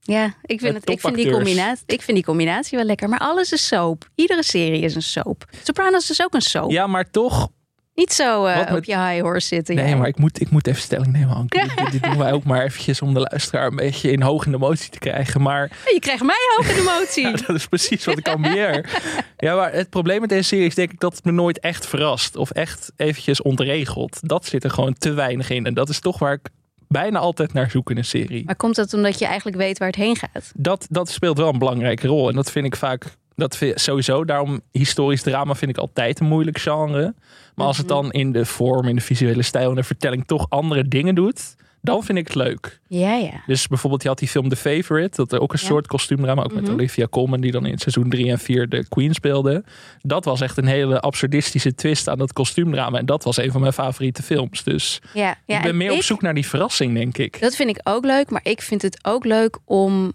Ja, 0.00 0.34
ik 0.42 0.60
vind, 0.60 0.74
het, 0.74 0.90
ik, 0.90 1.00
vind 1.00 1.14
die 1.14 1.30
combinatie, 1.30 1.84
ik 1.86 2.02
vind 2.02 2.16
die 2.16 2.26
combinatie 2.26 2.78
wel 2.78 2.86
lekker. 2.86 3.08
Maar 3.08 3.18
alles 3.18 3.52
is 3.52 3.66
soap. 3.66 4.08
Iedere 4.14 4.42
serie 4.42 4.82
is 4.82 4.94
een 4.94 5.02
soap. 5.02 5.44
Sopranos 5.62 6.10
is 6.10 6.22
ook 6.22 6.34
een 6.34 6.40
soap. 6.40 6.70
Ja, 6.70 6.86
maar 6.86 7.10
toch. 7.10 7.50
Niet 7.94 8.12
zo 8.12 8.44
eh, 8.44 8.56
met- 8.56 8.76
op 8.78 8.84
je 8.84 8.98
high 8.98 9.20
horse 9.22 9.46
zitten. 9.46 9.74
Nee, 9.74 9.86
jij. 9.86 9.96
maar 9.96 10.08
ik 10.08 10.18
moet, 10.18 10.40
ik 10.40 10.50
moet 10.50 10.66
even 10.66 10.82
stelling 10.82 11.12
nemen, 11.12 11.34
Anke. 11.34 11.58
dit, 11.76 11.90
dit 11.92 12.02
doen 12.02 12.18
wij 12.18 12.32
ook 12.32 12.44
maar 12.44 12.62
eventjes 12.64 13.02
om 13.02 13.14
de 13.14 13.20
luisteraar 13.20 13.66
een 13.66 13.76
beetje 13.76 14.10
in 14.10 14.22
hoog 14.22 14.44
in 14.44 14.50
de 14.50 14.56
emotie 14.56 14.90
te 14.90 14.98
krijgen. 14.98 15.42
Maar 15.42 15.70
Je 15.92 15.98
krijgt 16.00 16.22
mij 16.22 16.36
hoog 16.56 16.68
in 16.70 16.76
emotie. 16.76 17.26
Ja, 17.32 17.46
dat 17.46 17.56
is 17.56 17.66
precies 17.66 18.04
wat 18.04 18.18
ik 18.18 18.28
ambieer. 18.28 19.00
ja, 19.36 19.54
maar 19.56 19.72
het 19.72 19.90
probleem 19.90 20.20
met 20.20 20.28
deze 20.28 20.42
serie 20.42 20.66
is 20.66 20.74
denk 20.74 20.92
ik 20.92 21.00
dat 21.00 21.14
het 21.14 21.24
me 21.24 21.32
nooit 21.32 21.60
echt 21.60 21.86
verrast. 21.86 22.36
Of 22.36 22.50
echt 22.50 22.92
eventjes 22.96 23.42
ontregelt. 23.42 24.18
Dat 24.28 24.46
zit 24.46 24.64
er 24.64 24.70
gewoon 24.70 24.94
te 24.94 25.12
weinig 25.12 25.50
in. 25.50 25.66
En 25.66 25.74
dat 25.74 25.88
is 25.88 26.00
toch 26.00 26.18
waar 26.18 26.32
ik 26.32 26.48
bijna 26.88 27.18
altijd 27.18 27.52
naar 27.52 27.70
zoek 27.70 27.90
in 27.90 27.96
een 27.96 28.04
serie. 28.04 28.44
Maar 28.44 28.56
komt 28.56 28.74
dat 28.76 28.94
omdat 28.94 29.18
je 29.18 29.26
eigenlijk 29.26 29.56
weet 29.56 29.78
waar 29.78 29.88
het 29.88 29.96
heen 29.96 30.16
gaat? 30.16 30.52
Dat, 30.54 30.86
dat 30.90 31.08
speelt 31.10 31.38
wel 31.38 31.48
een 31.48 31.58
belangrijke 31.58 32.06
rol. 32.06 32.28
En 32.28 32.34
dat 32.34 32.50
vind 32.50 32.66
ik 32.66 32.76
vaak... 32.76 33.04
Dat 33.42 33.56
vind, 33.56 33.80
sowieso, 33.80 34.24
daarom 34.24 34.60
historisch 34.72 35.22
drama 35.22 35.54
vind 35.54 35.70
ik 35.70 35.76
altijd 35.78 36.20
een 36.20 36.26
moeilijk 36.26 36.58
genre. 36.58 37.14
Maar 37.54 37.66
als 37.66 37.76
het 37.78 37.86
Mhm. 37.86 37.94
dan 37.94 38.10
in 38.12 38.32
de 38.32 38.44
vorm, 38.44 38.88
in 38.88 38.94
de 38.94 39.00
visuele 39.00 39.42
stijl 39.42 39.70
en 39.70 39.76
de 39.76 39.82
vertelling 39.82 40.26
toch 40.26 40.46
andere 40.48 40.88
dingen 40.88 41.14
doet... 41.14 41.54
dan 41.84 42.02
vind 42.02 42.18
ik 42.18 42.26
het 42.26 42.36
leuk. 42.36 42.80
Ja, 42.86 43.14
ja. 43.14 43.42
Dus 43.46 43.66
bijvoorbeeld, 43.68 44.02
je 44.02 44.08
had 44.08 44.18
die 44.18 44.28
film 44.28 44.48
The 44.48 44.56
Favorite. 44.56 45.16
Dat 45.16 45.32
er 45.32 45.40
ook 45.40 45.52
een 45.52 45.58
Ja. 45.60 45.66
soort 45.66 45.86
kostuumdrama. 45.86 46.42
Ook 46.42 46.52
met 46.52 46.62
Mhm. 46.62 46.72
Olivia 46.72 47.06
Colman. 47.10 47.40
Die 47.40 47.50
dan 47.52 47.66
in 47.66 47.78
seizoen 47.78 48.10
3 48.10 48.30
en 48.30 48.38
4 48.38 48.68
de 48.68 48.88
Queen 48.88 49.14
speelde. 49.14 49.64
Dat 50.00 50.24
was 50.24 50.40
echt 50.40 50.56
een 50.58 50.66
hele 50.66 51.00
absurdistische 51.00 51.74
twist 51.74 52.08
aan 52.08 52.18
dat 52.18 52.32
kostuumdrama. 52.32 52.98
En 52.98 53.06
dat 53.06 53.24
was 53.24 53.36
een 53.36 53.52
van 53.52 53.60
mijn 53.60 53.72
favoriete 53.72 54.22
films. 54.22 54.64
Dus 54.64 55.00
ja, 55.14 55.20
ja 55.46 55.56
ik 55.56 55.62
ben 55.62 55.70
en 55.70 55.76
meer 55.76 55.92
op 55.92 56.02
zoek 56.02 56.22
naar 56.22 56.34
die 56.34 56.46
verrassing, 56.46 56.94
denk 56.94 57.18
ik. 57.18 57.40
Dat 57.40 57.54
vind 57.56 57.68
ik 57.68 57.80
ook 57.84 58.04
leuk, 58.04 58.30
maar 58.30 58.40
ik 58.44 58.62
vind 58.62 58.82
het 58.82 58.98
ook 59.02 59.24
leuk 59.24 59.58
om 59.64 60.12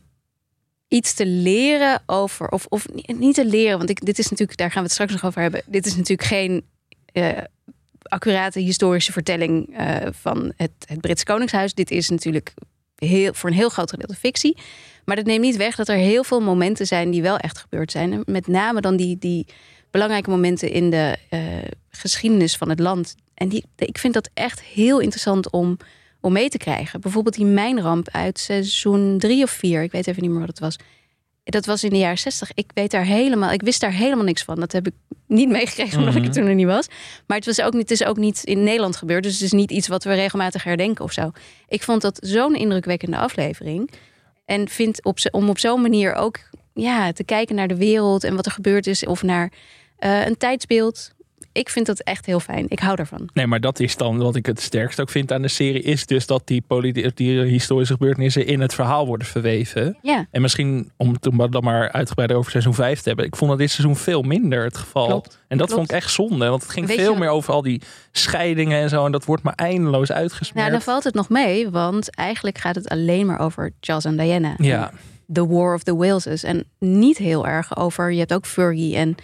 iets 0.88 1.13
te 1.13 1.25
leren 1.25 2.03
over, 2.06 2.50
of, 2.50 2.65
of 2.70 2.86
niet 3.06 3.36
te 3.36 3.46
leren, 3.46 3.77
want 3.77 4.06
dit 4.06 4.20
is 4.20 4.29
natuurlijk, 4.29 4.58
daar 4.58 4.72
gaan 4.72 4.82
we 4.82 4.86
het 4.86 4.91
straks 4.91 5.12
nog 5.12 5.25
over 5.25 5.41
hebben. 5.41 5.62
Dit 5.65 5.86
is 5.86 5.96
natuurlijk 5.96 6.27
geen 6.27 6.65
eh, 7.06 7.38
accurate 8.01 8.60
historische 8.60 9.12
vertelling 9.12 9.77
eh, 9.77 9.96
van 10.12 10.53
het, 10.58 10.72
het 10.86 11.01
Brits 11.01 11.24
Koningshuis. 11.24 11.74
Dit 11.74 11.91
is 11.91 12.10
natuurlijk 12.10 12.53
heel, 12.96 13.34
voor 13.34 13.50
een 13.50 13.56
heel 13.56 13.70
groot 13.70 13.89
gedeelte 13.89 14.15
fictie. 14.15 14.58
Maar 15.06 15.15
dat 15.15 15.25
neemt 15.25 15.41
niet 15.41 15.56
weg 15.56 15.75
dat 15.75 15.88
er 15.88 15.96
heel 15.96 16.24
veel 16.24 16.41
momenten 16.41 16.88
zijn 16.88 17.12
die 17.12 17.22
wel 17.22 17.38
echt 17.38 17.58
gebeurd 17.58 17.91
zijn. 17.91 18.22
Met 18.25 18.48
name 18.48 18.82
dan 18.82 18.96
die, 18.96 19.17
die 19.17 19.48
belangrijke 19.91 20.29
momenten 20.29 20.72
in 20.72 20.89
de 20.89 21.17
eh, 21.29 21.39
geschiedenis 21.89 22.58
van 22.58 22.70
het 22.70 22.79
land. 22.79 23.15
En 23.34 23.50
die, 23.50 23.65
ik 23.75 23.98
vind 23.98 24.13
dat 24.13 24.29
echt 24.34 24.62
heel 24.62 25.00
interessant 25.00 25.50
om, 25.50 25.77
om 26.21 26.33
mee 26.33 26.50
te 26.50 26.57
krijgen. 26.57 27.01
Bijvoorbeeld 27.01 27.36
die 27.36 27.45
mijnramp 27.45 28.09
uit 28.12 28.39
seizoen 28.39 29.17
drie 29.17 29.43
of 29.43 29.51
vier. 29.51 29.83
Ik 29.83 29.91
weet 29.91 30.07
even 30.07 30.21
niet 30.21 30.31
meer 30.31 30.39
wat 30.39 30.50
het 30.50 30.59
was. 30.59 30.75
Dat 31.43 31.65
was 31.65 31.83
in 31.83 31.89
de 31.89 31.97
jaren 31.97 32.17
zestig. 32.17 32.51
Ik 32.53 32.71
weet 32.74 32.91
daar 32.91 33.05
helemaal, 33.05 33.51
ik 33.51 33.62
wist 33.62 33.81
daar 33.81 33.91
helemaal 33.91 34.24
niks 34.25 34.43
van. 34.43 34.59
Dat 34.59 34.71
heb 34.71 34.88
ik 34.88 34.93
niet 35.27 35.50
meegekregen 35.50 36.00
omdat 36.00 36.15
ik 36.15 36.21
er 36.21 36.27
Mhm. 36.27 36.38
toen 36.39 36.47
er 36.47 36.55
niet 36.55 36.65
was. 36.65 36.88
Maar 37.27 37.38
het, 37.38 37.45
was 37.45 37.62
ook 37.62 37.74
niet, 37.74 37.89
het 37.89 38.01
is 38.01 38.03
ook 38.07 38.17
niet 38.17 38.43
in 38.43 38.63
Nederland 38.63 38.95
gebeurd. 38.95 39.24
Dus 39.24 39.33
het 39.33 39.41
is 39.41 39.51
niet 39.51 39.71
iets 39.71 39.88
wat 39.88 40.03
we 40.03 40.13
regelmatig 40.13 40.63
herdenken 40.63 41.03
of 41.05 41.12
zo. 41.12 41.31
Ik 41.67 41.83
vond 41.83 42.01
dat 42.01 42.17
zo'n 42.21 42.55
indrukwekkende 42.55 43.17
aflevering. 43.17 43.89
En 44.45 44.69
vind 44.69 45.03
op, 45.05 45.17
om 45.31 45.50
op 45.50 45.59
zo'n 45.59 45.81
manier 45.81 46.13
ook 46.13 46.39
ja, 46.74 47.12
te 47.12 47.24
kijken 47.24 47.55
naar 47.55 47.67
de 47.67 47.75
wereld 47.77 48.24
en 48.24 48.36
wat 48.36 48.45
er 48.45 48.51
gebeurd 48.51 48.88
is. 48.88 49.05
Of 49.05 49.24
naar 49.24 49.51
eh, 49.97 50.25
een 50.25 50.38
tijdsbeeld. 50.38 51.12
Ik 51.58 51.70
vind 51.70 51.86
dat 51.86 52.00
echt 52.00 52.26
heel 52.26 52.40
fijn. 52.40 52.66
Ik 52.68 52.80
hou 52.80 52.96
daarvan. 52.96 53.30
Nee, 53.34 53.48
maar 53.48 53.60
dat 53.60 53.80
is 53.80 53.98
dan 53.98 54.18
wat 54.18 54.36
ik 54.36 54.46
het 54.46 54.62
sterkst 54.62 55.00
ook 55.02 55.10
vind 55.10 55.32
aan 55.32 55.42
de 55.42 55.48
serie. 55.48 55.82
Is 55.82 56.06
dus 56.06 56.26
dat 56.26 56.48
die, 56.48 56.64
die 57.14 57.40
historische 57.42 57.94
gebeurtenissen 57.94 58.46
in 58.46 58.60
het 58.60 58.74
verhaal 58.74 59.08
worden 59.08 59.28
verweven. 59.28 59.98
Ja, 60.02 60.26
En 60.32 60.42
misschien 60.42 60.92
om 60.98 61.10
het 61.40 61.52
dan 61.52 61.64
maar 61.64 61.92
uitgebreider 61.92 62.38
over 62.38 62.52
seizoen 62.52 62.74
5 62.74 63.02
te 63.02 63.08
hebben. 63.08 63.26
Ik 63.26 63.36
vond 63.36 63.50
dat 63.50 63.60
dit 63.60 63.72
seizoen 63.72 63.96
veel 63.96 64.22
minder 64.22 64.64
het 64.64 64.78
geval. 64.78 65.08
Klopt. 65.08 65.44
En 65.48 65.58
dat 65.58 65.68
Klopt. 65.68 65.74
vond 65.74 65.92
ik 65.92 65.96
echt 66.04 66.12
zonde. 66.12 66.48
Want 66.48 66.62
het 66.62 66.72
ging 66.72 66.88
Weet 66.88 67.00
veel 67.00 67.16
meer 67.16 67.30
over 67.30 67.54
al 67.54 67.62
die 67.62 67.82
scheidingen 68.12 68.82
en 68.82 68.90
zo. 68.90 69.06
En 69.06 69.12
dat 69.12 69.26
wordt 69.26 69.44
maar 69.44 69.56
eindeloos 69.56 70.12
uitgesmeerd. 70.12 70.58
nou 70.68 70.72
dan 70.72 70.82
valt 70.82 71.04
het 71.04 71.14
nog 71.14 71.30
mee. 71.30 71.70
Want 71.70 72.16
eigenlijk 72.16 72.58
gaat 72.58 72.76
het 72.76 72.90
alleen 72.90 73.26
maar 73.26 73.40
over 73.40 73.72
Charles 73.80 74.06
en 74.06 74.18
Diana. 74.18 74.54
ja, 74.58 74.92
The 75.34 75.48
War 75.48 75.74
of 75.74 75.84
the 75.84 75.96
Waleses. 75.96 76.44
En 76.44 76.66
niet 76.80 77.18
heel 77.18 77.48
erg 77.48 77.78
over. 77.78 78.12
Je 78.12 78.20
hebt 78.20 78.34
ook 78.34 78.46
Fergie 78.46 78.96
en, 78.96 79.16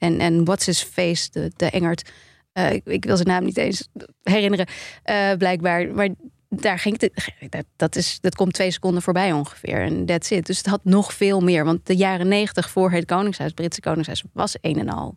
en, 0.00 0.20
en 0.20 0.44
What's 0.44 0.66
His 0.66 0.82
Face, 0.82 1.28
de, 1.30 1.50
de 1.56 1.70
Engert. 1.70 2.10
Eh, 2.52 2.72
ik, 2.72 2.82
ik 2.86 3.04
wil 3.04 3.16
zijn 3.16 3.28
naam 3.28 3.44
niet 3.44 3.56
eens 3.56 3.88
herinneren, 4.22 4.66
eh, 5.02 5.32
blijkbaar. 5.38 5.88
Maar 5.94 6.08
daar 6.48 6.78
ging 6.78 7.00
het. 7.00 7.32
Dat, 7.50 7.64
dat, 7.76 7.96
is, 7.96 8.18
dat 8.20 8.34
komt 8.34 8.52
twee 8.52 8.70
seconden 8.70 9.02
voorbij 9.02 9.32
ongeveer. 9.32 9.80
En 9.82 10.06
that's 10.06 10.30
it. 10.30 10.46
Dus 10.46 10.56
het 10.58 10.66
had 10.66 10.80
nog 10.84 11.12
veel 11.14 11.40
meer. 11.40 11.64
Want 11.64 11.86
de 11.86 11.96
jaren 11.96 12.28
negentig 12.28 12.70
voor 12.70 12.90
het 12.90 13.04
Koningshuis, 13.04 13.50
het 13.50 13.58
Britse 13.60 13.80
Koningshuis, 13.80 14.22
was 14.32 14.56
een 14.60 14.78
en 14.78 14.88
al 14.88 15.16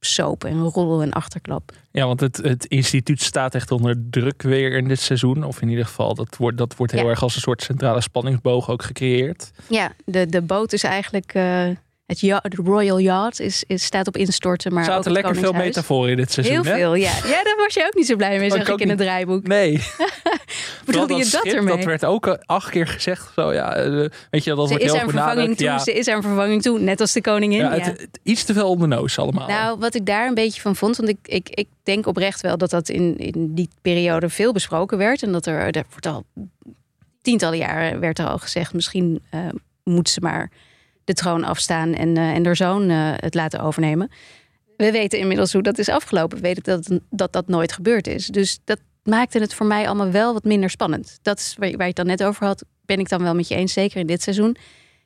soap 0.00 0.44
en 0.44 0.60
roddel 0.62 1.02
en 1.02 1.12
achterklap. 1.12 1.72
ja, 1.90 2.06
want 2.06 2.20
het, 2.20 2.36
het 2.36 2.64
instituut 2.66 3.22
staat 3.22 3.54
echt 3.54 3.70
onder 3.70 3.96
druk 4.10 4.42
weer 4.42 4.72
in 4.76 4.88
dit 4.88 5.00
seizoen. 5.00 5.44
Of 5.44 5.62
in 5.62 5.68
ieder 5.68 5.84
geval, 5.86 6.14
dat 6.14 6.36
wordt, 6.36 6.58
dat 6.58 6.76
wordt 6.76 6.92
heel 6.92 7.02
Ja. 7.04 7.08
erg 7.08 7.22
als 7.22 7.34
een 7.34 7.40
soort 7.40 7.62
centrale 7.62 8.00
spanningsboog 8.00 8.70
ook 8.70 8.82
gecreëerd. 8.82 9.50
Ja, 9.68 9.92
de, 10.04 10.26
de 10.26 10.42
boot 10.42 10.72
is 10.72 10.82
eigenlijk. 10.82 11.34
eh, 11.34 11.68
het 12.06 12.54
Royal 12.64 12.98
Yacht 12.98 13.40
is, 13.40 13.64
is, 13.66 13.84
staat 13.84 14.06
op 14.06 14.16
instorten. 14.16 14.72
Maar 14.72 14.82
Er 14.82 14.88
ook 14.88 14.94
zaten 14.94 15.12
het 15.12 15.22
lekker 15.22 15.42
veel 15.42 15.52
metaforen 15.52 16.10
in 16.10 16.16
dit 16.16 16.32
seizoen. 16.32 16.54
Heel 16.54 16.64
hè? 16.64 16.76
veel, 16.78 16.94
ja. 16.94 17.10
Ja, 17.24 17.42
daar 17.44 17.56
was 17.56 17.74
je 17.74 17.84
ook 17.86 17.94
niet 17.94 18.06
zo 18.06 18.16
blij 18.16 18.38
mee, 18.38 18.50
zag 18.50 18.60
ik 18.60 18.68
ook 18.68 18.80
in 18.80 18.88
het 18.88 18.98
draaiboek. 18.98 19.46
Nee. 19.46 19.80
Bedoelde 20.86 21.14
je 21.14 21.28
dat 21.30 21.44
ermee? 21.44 21.76
Dat 21.76 21.84
werd 21.84 22.04
ook 22.04 22.26
eh, 22.26 22.34
acht 22.46 22.70
keer 22.70 22.86
gezegd. 22.86 23.32
Zo, 23.34 23.52
ja, 23.52 23.74
eh, 23.74 23.90
weet 24.30 24.44
je, 24.44 24.54
dat 24.54 24.68
Ze 24.68 24.68
wordt 24.68 24.72
is 24.72 24.90
heel 24.90 24.94
er 24.94 25.02
een 25.02 25.10
vervanging 25.10 25.56
toe, 25.56 25.66
Ja, 25.66 25.78
ze 25.78 25.92
is 25.94 26.06
er 26.06 26.16
een 26.16 26.22
vervanging 26.22 26.62
toe, 26.62 26.78
net 26.78 27.00
als 27.00 27.12
de 27.12 27.20
koningin. 27.20 27.58
ja, 27.58 27.74
Ja, 27.74 27.82
het, 27.84 28.00
het- 28.00 28.18
iets 28.22 28.44
te 28.44 28.52
veel 28.52 28.68
onder 28.68 28.88
de 28.88 28.94
neus 28.96 29.18
allemaal. 29.18 29.48
Nou, 29.48 29.78
wat 29.78 29.94
ik 29.94 30.06
daar 30.06 30.26
een 30.26 30.34
beetje 30.34 30.60
van 30.60 30.76
vond, 30.76 30.96
want 30.96 31.08
ik, 31.08 31.18
ik, 31.22 31.48
ik 31.50 31.68
denk 31.82 32.06
oprecht 32.06 32.40
wel 32.40 32.56
dat 32.58 32.70
dat 32.70 32.88
in, 32.88 33.18
in 33.18 33.54
die 33.54 33.68
periode 33.82 34.28
veel 34.28 34.52
besproken 34.52 34.98
werd. 34.98 35.22
En 35.22 35.32
dat 35.32 35.46
er, 35.46 35.76
er 35.76 35.84
wordt 35.90 36.06
al 36.06 36.24
tientallen 37.22 37.58
jaren 37.58 38.00
werd 38.00 38.18
er 38.18 38.26
al 38.26 38.38
gezegd, 38.38 38.72
misschien 38.72 39.22
eh 39.30 39.40
moet 39.84 40.08
ze 40.08 40.20
maar 40.20 40.50
de 41.04 41.12
troon 41.12 41.44
afstaan 41.44 41.94
en, 41.94 42.16
eh, 42.16 42.30
en 42.30 42.44
haar 42.44 42.56
zoon 42.56 42.90
eh, 42.90 43.12
het 43.16 43.34
laten 43.34 43.60
overnemen. 43.60 44.10
We 44.76 44.90
weten 44.90 45.18
inmiddels 45.18 45.52
hoe 45.52 45.62
dat 45.62 45.78
is 45.78 45.88
afgelopen. 45.88 46.36
We 46.36 46.42
weten 46.42 46.62
dat 46.62 47.00
dat, 47.10 47.32
dat 47.32 47.48
nooit 47.48 47.72
gebeurd 47.72 48.06
is. 48.06 48.26
Dus 48.26 48.58
dat 48.64 48.78
maakte 49.02 49.38
het 49.38 49.54
voor 49.54 49.66
mij 49.66 49.86
allemaal 49.86 50.10
wel 50.10 50.32
wat 50.32 50.44
minder 50.44 50.70
spannend. 50.70 51.18
Dat 51.22 51.38
is 51.38 51.54
waar, 51.58 51.70
waar 51.70 51.78
je 51.78 51.86
het 51.86 51.96
dan 51.96 52.06
net 52.06 52.24
over 52.24 52.46
had, 52.46 52.64
ben 52.86 52.98
ik 52.98 53.08
dan 53.08 53.22
wel 53.22 53.34
met 53.34 53.48
je 53.48 53.54
eens, 53.54 53.72
zeker 53.72 54.00
in 54.00 54.06
dit 54.06 54.22
seizoen. 54.22 54.56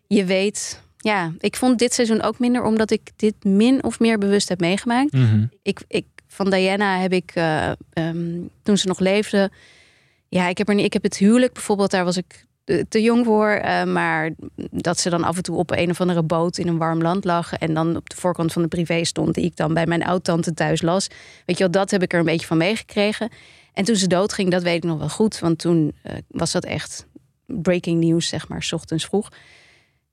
Je 0.06 0.24
weet, 0.24 0.82
ja, 0.96 1.32
ik 1.38 1.56
vond 1.56 1.78
dit 1.78 1.94
seizoen 1.94 2.22
ook 2.22 2.38
minder 2.38 2.62
omdat 2.62 2.90
ik 2.90 3.10
dit 3.16 3.44
min 3.44 3.84
of 3.84 4.00
meer 4.00 4.18
bewust 4.18 4.48
heb 4.48 4.60
meegemaakt. 4.60 5.12
Mhm. 5.12 5.46
Ik, 5.62 5.80
ik, 5.88 6.06
van 6.26 6.50
Diana 6.50 6.98
heb 6.98 7.12
ik, 7.12 7.30
eh, 7.34 7.70
ehm, 7.92 8.40
toen 8.62 8.76
ze 8.76 8.86
nog 8.86 8.98
leefde, 8.98 9.50
ja, 10.28 10.48
ik 10.48 10.58
heb, 10.58 10.68
er 10.68 10.74
niet, 10.74 10.84
ik 10.84 10.92
heb 10.92 11.02
het 11.02 11.16
huwelijk 11.16 11.52
bijvoorbeeld, 11.52 11.90
daar 11.90 12.04
was 12.04 12.16
ik 12.16 12.46
te, 12.88 13.02
jong 13.02 13.24
voor. 13.24 13.48
eh, 13.48 13.84
maar 13.84 14.30
dat 14.70 14.98
ze 14.98 15.10
dan 15.10 15.24
af 15.24 15.36
en 15.36 15.42
toe 15.42 15.56
op 15.56 15.70
een 15.70 15.90
of 15.90 16.00
andere 16.00 16.22
boot 16.22 16.58
in 16.58 16.68
een 16.68 16.78
warm 16.78 17.02
land 17.02 17.24
lag. 17.24 17.52
En 17.52 17.74
dan 17.74 17.96
op 17.96 18.10
de 18.10 18.16
voorkant 18.16 18.52
van 18.52 18.62
de 18.62 18.68
privé 18.68 19.04
stond, 19.04 19.34
die 19.34 19.44
ik 19.44 19.56
dan 19.56 19.74
bij 19.74 19.86
mijn 19.86 20.04
oud-tante 20.04 20.54
thuis 20.54 20.82
las. 20.82 21.08
Weet 21.46 21.58
je 21.58 21.62
wel, 21.62 21.72
dat 21.72 21.90
heb 21.90 22.02
ik 22.02 22.12
er 22.12 22.18
een 22.18 22.24
beetje 22.24 22.46
van 22.46 22.56
meegekregen. 22.56 23.28
En 23.72 23.84
toen 23.84 23.96
ze 23.96 24.06
doodging, 24.06 24.50
dat 24.50 24.62
weet 24.62 24.76
ik 24.76 24.90
nog 24.90 24.98
wel 24.98 25.08
goed. 25.08 25.38
Want 25.38 25.58
toen 25.58 25.92
eh, 26.02 26.14
was 26.28 26.52
dat 26.52 26.64
echt 26.64 27.06
breaking 27.46 28.04
news, 28.04 28.28
zeg 28.28 28.48
maar, 28.48 28.62
's 28.62 28.72
ochtends 28.72 29.04
vroeg. 29.04 29.28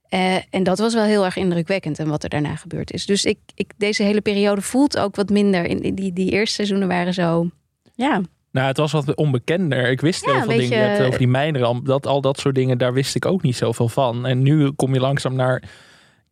Eh, 0.08 0.36
en 0.50 0.62
dat 0.62 0.78
was 0.78 0.94
wel 0.94 1.04
heel 1.04 1.24
erg 1.24 1.36
indrukwekkend 1.36 1.98
en 1.98 2.08
wat 2.08 2.22
er 2.22 2.28
daarna 2.28 2.56
gebeurd 2.56 2.92
is. 2.92 3.06
Dus 3.06 3.24
ik, 3.24 3.38
ik, 3.54 3.72
deze 3.76 4.02
hele 4.02 4.20
periode 4.20 4.60
voelt 4.60 4.98
ook 4.98 5.16
wat 5.16 5.30
minder. 5.30 5.64
In, 5.64 5.82
in 5.82 5.94
die, 5.94 6.12
die 6.12 6.30
eerste 6.30 6.54
seizoenen 6.54 6.88
waren 6.88 7.14
zo. 7.14 7.50
Ja, 7.94 8.20
Nou, 8.56 8.68
het 8.68 8.76
was 8.76 8.92
wat 8.92 9.14
onbekender. 9.14 9.90
Ik 9.90 10.00
wist 10.00 10.24
Ja, 10.24 10.32
heel 10.32 10.42
veel 10.42 10.58
dingen. 10.58 11.06
Over 11.06 11.18
die 11.18 11.28
mijnramp, 11.28 11.86
dat 11.86 12.06
al 12.06 12.20
dat 12.20 12.38
soort 12.38 12.54
dingen, 12.54 12.78
daar 12.78 12.92
wist 12.92 13.14
ik 13.14 13.24
ook 13.24 13.42
niet 13.42 13.56
zoveel 13.56 13.88
van. 13.88 14.26
En 14.26 14.42
nu 14.42 14.70
kom 14.70 14.94
je 14.94 15.00
langzaam 15.00 15.34
naar. 15.34 15.62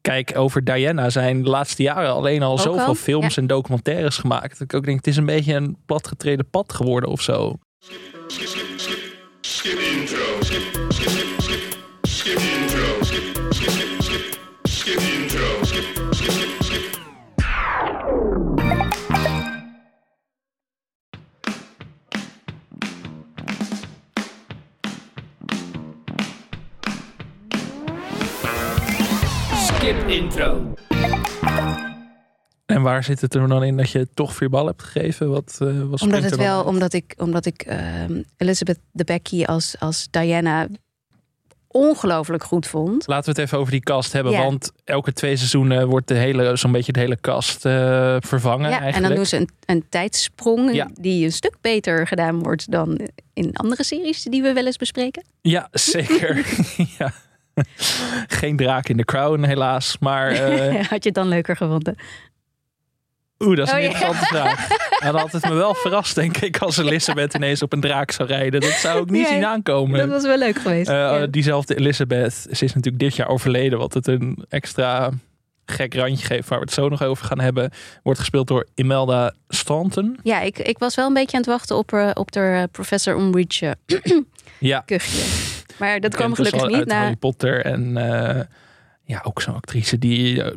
Kijk, 0.00 0.32
over 0.36 0.64
Diana 0.64 1.10
zijn 1.10 1.42
de 1.42 1.48
laatste 1.48 1.82
jaren 1.82 2.12
alleen 2.12 2.42
al 2.42 2.52
Ook 2.52 2.60
zoveel 2.60 2.84
al, 2.84 2.94
films 2.94 3.36
en 3.36 3.46
documentaires 3.46 4.18
gemaakt. 4.18 4.52
Dat 4.52 4.60
ik 4.60 4.74
ook 4.74 4.84
denk, 4.84 4.96
het 4.96 5.06
is 5.06 5.16
een 5.16 5.26
beetje 5.26 5.54
een 5.54 5.76
platgetreden 5.86 6.50
pad 6.50 6.72
geworden 6.72 7.10
of 7.10 7.20
zo. 7.20 7.58
Skip 9.40 9.78
intro. 9.78 10.18
Skip, 10.40 10.62
skip, 10.88 11.08
skip, 11.08 11.40
skip. 11.40 11.76
Skip 12.02 12.38
intro. 12.38 13.02
Skip, 13.02 13.22
skip, 13.50 13.70
skip, 13.70 14.02
skip. 14.02 14.38
Skip 14.62 15.00
intro. 15.00 15.64
Skip, 15.64 15.84
skip, 16.10 16.30
skip, 16.30 16.63
intro. 30.08 30.74
En 32.66 32.82
waar 32.82 33.04
zit 33.04 33.20
het 33.20 33.34
er 33.34 33.48
dan 33.48 33.64
in 33.64 33.76
dat 33.76 33.90
je 33.90 34.08
toch 34.14 34.34
vier 34.34 34.48
bal 34.48 34.66
hebt 34.66 34.82
gegeven? 34.82 35.30
Wat, 35.30 35.58
eh 35.60 35.82
wat 35.82 36.02
omdat 36.02 36.22
het 36.22 36.36
wel, 36.36 36.56
uit? 36.56 36.66
omdat 36.66 36.92
ik, 36.92 37.14
omdat 37.16 37.46
ik 37.46 37.62
ehm, 37.62 38.22
Elizabeth 38.36 38.78
de 38.92 39.04
Becky 39.04 39.44
als, 39.44 39.76
als 39.78 40.08
Diana 40.10 40.68
ongelooflijk 41.68 42.44
goed 42.44 42.66
vond. 42.66 43.06
Laten 43.06 43.24
we 43.24 43.30
het 43.30 43.48
even 43.48 43.58
over 43.58 43.72
die 43.72 43.82
cast 43.82 44.12
hebben. 44.12 44.32
Ja. 44.32 44.42
Want 44.42 44.72
elke 44.84 45.12
twee 45.12 45.36
seizoenen 45.36 45.88
wordt 45.88 46.08
de 46.08 46.14
hele, 46.14 46.56
zo'n 46.56 46.72
beetje 46.72 46.92
de 46.92 47.00
hele 47.00 47.20
cast 47.20 47.64
eh, 47.66 48.16
vervangen. 48.18 48.70
Ja, 48.70 48.80
en 48.80 49.02
dan 49.02 49.14
doen 49.14 49.26
ze 49.26 49.36
een, 49.36 49.48
een 49.66 49.84
tijdsprong 49.88 50.74
Ja. 50.74 50.90
die 51.00 51.24
een 51.24 51.32
stuk 51.32 51.56
beter 51.60 52.06
gedaan 52.06 52.42
wordt 52.42 52.70
dan 52.70 53.00
in 53.32 53.56
andere 53.56 53.84
series 53.84 54.22
die 54.22 54.42
we 54.42 54.52
wel 54.52 54.66
eens 54.66 54.76
bespreken. 54.76 55.24
Ja, 55.40 55.68
zeker. 55.72 56.46
ja. 56.98 57.12
Geen 58.40 58.56
draak 58.56 58.88
in 58.88 58.96
de 58.96 59.04
crown, 59.04 59.42
helaas. 59.44 59.96
Maar 60.00 60.30
eh, 60.32 60.74
Had 60.74 61.02
je 61.02 61.08
het 61.08 61.14
dan 61.14 61.28
leuker 61.28 61.56
gevonden? 61.56 61.96
oeh, 63.38 63.56
dat 63.56 63.66
is 63.66 63.72
een 63.72 63.78
Oh, 63.78 63.84
ja. 63.84 63.88
interessante 63.90 64.26
vraag. 64.26 64.66
Dan 65.04 65.16
had 65.16 65.32
het 65.32 65.44
me 65.48 65.54
wel 65.54 65.74
verrast, 65.74 66.14
denk 66.14 66.36
ik, 66.36 66.58
als 66.58 66.76
Elizabeth 66.76 67.34
ineens 67.34 67.62
op 67.62 67.72
een 67.72 67.80
draak 67.80 68.10
zou 68.10 68.28
rijden. 68.28 68.60
Dat 68.60 68.70
zou 68.70 69.02
ik 69.02 69.10
niet 69.10 69.26
zien 69.26 69.44
aankomen. 69.44 69.98
Dat 69.98 70.08
was 70.08 70.22
wel 70.22 70.38
leuk 70.38 70.56
geweest. 70.58 70.88
Eh, 70.88 70.94
Ja. 70.94 71.26
Diezelfde 71.26 71.76
Elizabeth, 71.76 72.32
ze 72.32 72.64
is 72.64 72.74
natuurlijk 72.74 72.98
dit 72.98 73.16
jaar 73.16 73.28
overleden, 73.28 73.78
wat 73.78 73.94
het 73.94 74.06
een 74.06 74.44
extra 74.48 75.10
gek 75.66 75.94
randje 75.94 76.26
geven, 76.26 76.48
waar 76.48 76.58
we 76.58 76.64
het 76.64 76.74
zo 76.74 76.88
nog 76.88 77.02
over 77.02 77.26
gaan 77.26 77.40
hebben. 77.40 77.70
Wordt 78.02 78.18
gespeeld 78.18 78.46
door 78.48 78.66
Imelda 78.74 79.34
Staunton. 79.48 80.18
Ja, 80.22 80.40
ik, 80.40 80.58
ik 80.58 80.78
was 80.78 80.94
wel 80.94 81.06
een 81.06 81.14
beetje 81.14 81.36
aan 81.36 81.42
het 81.42 81.50
wachten 81.50 81.76
op, 81.76 81.92
eh, 81.92 82.10
op 82.14 82.32
de 82.32 82.68
professor 82.72 83.16
Umbridge 83.18 83.76
Ja, 84.58 84.80
kuchje. 84.80 85.53
Maar 85.78 86.00
dat 86.00 86.14
kwam 86.14 86.34
gelukkig 86.34 86.66
niet 86.66 86.76
uit 86.76 86.86
na. 86.88 87.00
Harry 87.00 87.16
Potter. 87.16 87.64
En 87.64 87.96
eh, 87.96 88.40
ja, 89.04 89.20
ook 89.24 89.42
zo'n 89.42 89.54
actrice 89.54 89.98
die, 89.98 90.42
eh, 90.42 90.54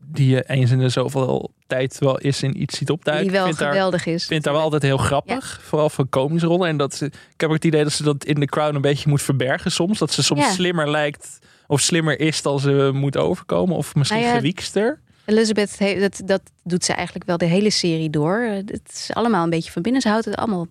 die 0.00 0.28
je 0.28 0.44
eens 0.46 0.70
in 0.70 0.78
de 0.78 0.88
zoveel 0.88 1.52
tijd 1.66 1.98
wel 1.98 2.18
eens 2.20 2.42
in 2.42 2.62
iets 2.62 2.78
ziet 2.78 2.90
opduiken. 2.90 3.26
Die 3.26 3.36
wel 3.36 3.46
vind 3.46 3.58
haar- 3.58 3.68
geweldig 3.68 4.06
is. 4.06 4.22
Ik 4.22 4.28
vind 4.28 4.44
haar 4.44 4.54
wel 4.54 4.62
altijd 4.62 4.82
heel 4.82 4.96
grappig. 4.96 5.60
Vooral 5.62 5.90
van 5.90 6.08
komische 6.08 6.46
rollen. 6.46 6.68
En 6.68 6.76
dat 6.76 6.94
ze, 6.94 7.04
ik 7.06 7.12
heb 7.40 7.48
ook 7.48 7.54
het 7.54 7.64
idee 7.64 7.82
dat 7.82 7.92
ze 7.92 8.02
dat 8.02 8.24
in 8.24 8.34
The 8.34 8.46
Crown 8.46 8.74
een 8.74 8.80
beetje 8.80 9.08
moet 9.08 9.22
verbergen 9.22 9.72
soms. 9.72 9.98
Dat 9.98 10.12
ze 10.12 10.22
soms 10.22 10.40
Ja. 10.40 10.50
slimmer 10.50 10.90
lijkt 10.90 11.38
of 11.66 11.80
slimmer 11.80 12.20
is 12.20 12.42
dan 12.42 12.60
ze 12.60 12.90
moet 12.94 13.16
overkomen. 13.16 13.76
Of 13.76 13.94
misschien 13.94 14.20
Nou 14.20 14.30
ja, 14.32 14.36
gewiekster. 14.36 15.00
Elizabeth, 15.24 15.78
dat, 16.00 16.22
dat 16.24 16.40
doet 16.64 16.84
ze 16.84 16.92
eigenlijk 16.92 17.26
wel 17.26 17.36
de 17.36 17.44
hele 17.44 17.70
serie 17.70 18.10
door. 18.10 18.40
Het 18.40 18.90
is 18.92 19.10
allemaal 19.12 19.44
een 19.44 19.50
beetje 19.50 19.70
van 19.72 19.82
binnen. 19.82 20.00
Ze 20.00 20.08
houdt 20.08 20.24
het 20.24 20.36
allemaal 20.36 20.66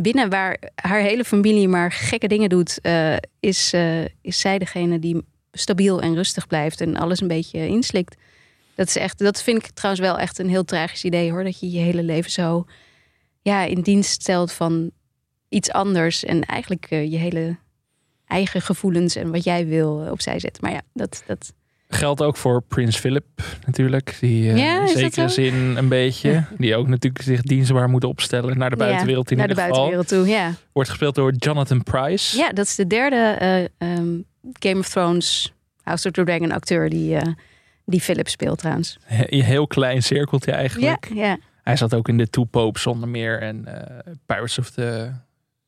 binnen. 0.00 0.30
Waar 0.30 0.58
haar 0.74 1.00
hele 1.00 1.24
familie 1.24 1.68
maar 1.68 1.92
gekke 1.92 2.28
dingen 2.28 2.48
doet, 2.48 2.80
eh, 2.80 3.16
is, 3.40 3.72
eh, 3.72 4.04
is 4.04 4.40
zij 4.40 4.58
degene 4.58 4.98
die 4.98 5.22
stabiel 5.52 6.00
en 6.00 6.14
rustig 6.14 6.46
blijft 6.46 6.80
en 6.80 6.96
alles 6.96 7.20
een 7.20 7.28
beetje 7.28 7.66
inslikt. 7.66 8.16
Dat, 8.74 8.86
is 8.86 8.96
echt, 8.96 9.18
dat 9.18 9.42
vind 9.42 9.64
ik 9.64 9.70
trouwens 9.70 10.06
wel 10.06 10.18
echt 10.18 10.38
een 10.38 10.48
heel 10.48 10.64
tragisch 10.64 11.04
idee 11.04 11.30
hoor. 11.30 11.44
Dat 11.44 11.60
je 11.60 11.70
je 11.70 11.78
hele 11.78 12.02
leven 12.02 12.30
zo 12.30 12.66
ja, 13.42 13.64
in 13.64 13.80
dienst 13.80 14.22
stelt 14.22 14.52
van 14.52 14.90
iets 15.48 15.70
anders. 15.70 16.24
En 16.24 16.44
eigenlijk 16.44 16.86
eh, 16.88 17.10
je 17.10 17.16
hele 17.16 17.56
eigen 18.26 18.62
gevoelens 18.62 19.16
en 19.16 19.30
wat 19.30 19.44
jij 19.44 19.66
wil 19.66 20.08
opzij 20.10 20.38
zet. 20.38 20.60
Maar 20.60 20.72
ja, 20.72 20.82
dat, 20.92 21.22
dat, 21.26 21.52
Geldt 21.88 22.22
ook 22.22 22.36
voor 22.36 22.62
Prins 22.62 22.96
Philip 22.96 23.24
natuurlijk. 23.66 24.16
Die 24.20 24.50
eh, 24.50 24.56
Ja, 24.56 24.80
in 24.80 24.88
zekere 24.88 25.28
zin 25.28 25.54
een 25.54 25.88
beetje. 25.88 26.44
Die 26.58 26.76
ook 26.76 26.88
natuurlijk 26.88 27.24
zich 27.24 27.42
dienstbaar 27.42 27.88
moet 27.88 28.04
opstellen 28.04 28.58
naar 28.58 28.70
de 28.70 28.76
buitenwereld 28.76 29.30
in 29.30 29.36
naar 29.36 29.48
de 29.48 29.54
geval. 29.54 29.68
buitenwereld 29.68 30.08
toe. 30.08 30.26
Ja. 30.26 30.52
Wordt 30.72 30.88
gespeeld 30.88 31.14
door 31.14 31.32
Jonathan 31.32 31.82
Price. 31.82 32.36
Ja, 32.36 32.48
dat 32.52 32.66
is 32.66 32.74
de 32.74 32.86
derde 32.86 33.16
eh, 33.16 33.64
ehm, 33.88 34.08
Game 34.52 34.78
of 34.78 34.88
Thrones 34.88 35.52
House 35.82 36.08
of 36.08 36.14
the 36.14 36.24
Dragon 36.24 36.52
acteur 36.52 36.88
die, 36.90 37.16
eh, 37.16 37.32
die 37.84 38.00
Philip 38.00 38.28
speelt 38.28 38.58
trouwens. 38.58 38.98
Een 39.08 39.42
heel 39.42 39.66
klein 39.66 40.02
cirkeltje 40.02 40.52
eigenlijk. 40.52 41.08
Ja, 41.08 41.14
ja. 41.14 41.38
Hij 41.62 41.76
zat 41.76 41.94
ook 41.94 42.08
in 42.08 42.16
de 42.16 42.30
Two 42.30 42.44
Popes 42.44 42.82
zonder 42.82 43.08
meer. 43.08 43.40
En 43.40 43.64
Pirates 44.26 44.58
of 44.58 44.70
the 44.70 45.10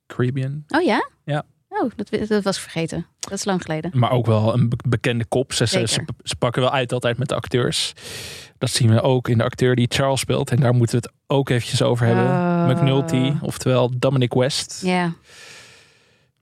Caribbean. 0.06 0.64
Oh 0.68 0.82
ja? 0.82 1.08
Ja. 1.24 1.44
Oh, 1.72 1.90
dat, 1.96 2.28
dat 2.28 2.42
was 2.42 2.56
ik 2.56 2.62
vergeten. 2.62 3.06
Dat 3.18 3.32
is 3.32 3.44
lang 3.44 3.62
geleden. 3.62 3.90
Maar 3.94 4.10
ook 4.10 4.26
wel 4.26 4.54
een 4.54 4.68
be- 4.68 4.76
bekende 4.88 5.24
kop. 5.24 5.52
Ze, 5.52 5.66
ze, 5.66 5.72
Zeker. 5.86 5.88
ze, 5.88 6.04
ze 6.22 6.36
pakken 6.36 6.62
wel 6.62 6.70
uit 6.70 6.92
altijd 6.92 7.18
met 7.18 7.28
de 7.28 7.34
acteurs. 7.34 7.92
Dat 8.58 8.70
zien 8.70 8.90
we 8.94 9.00
ook 9.00 9.28
in 9.28 9.38
de 9.38 9.44
acteur 9.44 9.74
die 9.76 9.86
Charles 9.88 10.20
speelt. 10.20 10.50
En 10.50 10.56
daar 10.56 10.74
moeten 10.74 11.00
we 11.00 11.06
het 11.06 11.14
ook 11.26 11.48
eventjes 11.48 11.82
over 11.82 12.06
hebben. 12.06 12.24
Oh. 12.24 12.68
McNulty, 12.68 13.32
oftewel 13.40 13.90
Dominic 13.98 14.32
West. 14.34 14.80
Ja, 14.84 15.12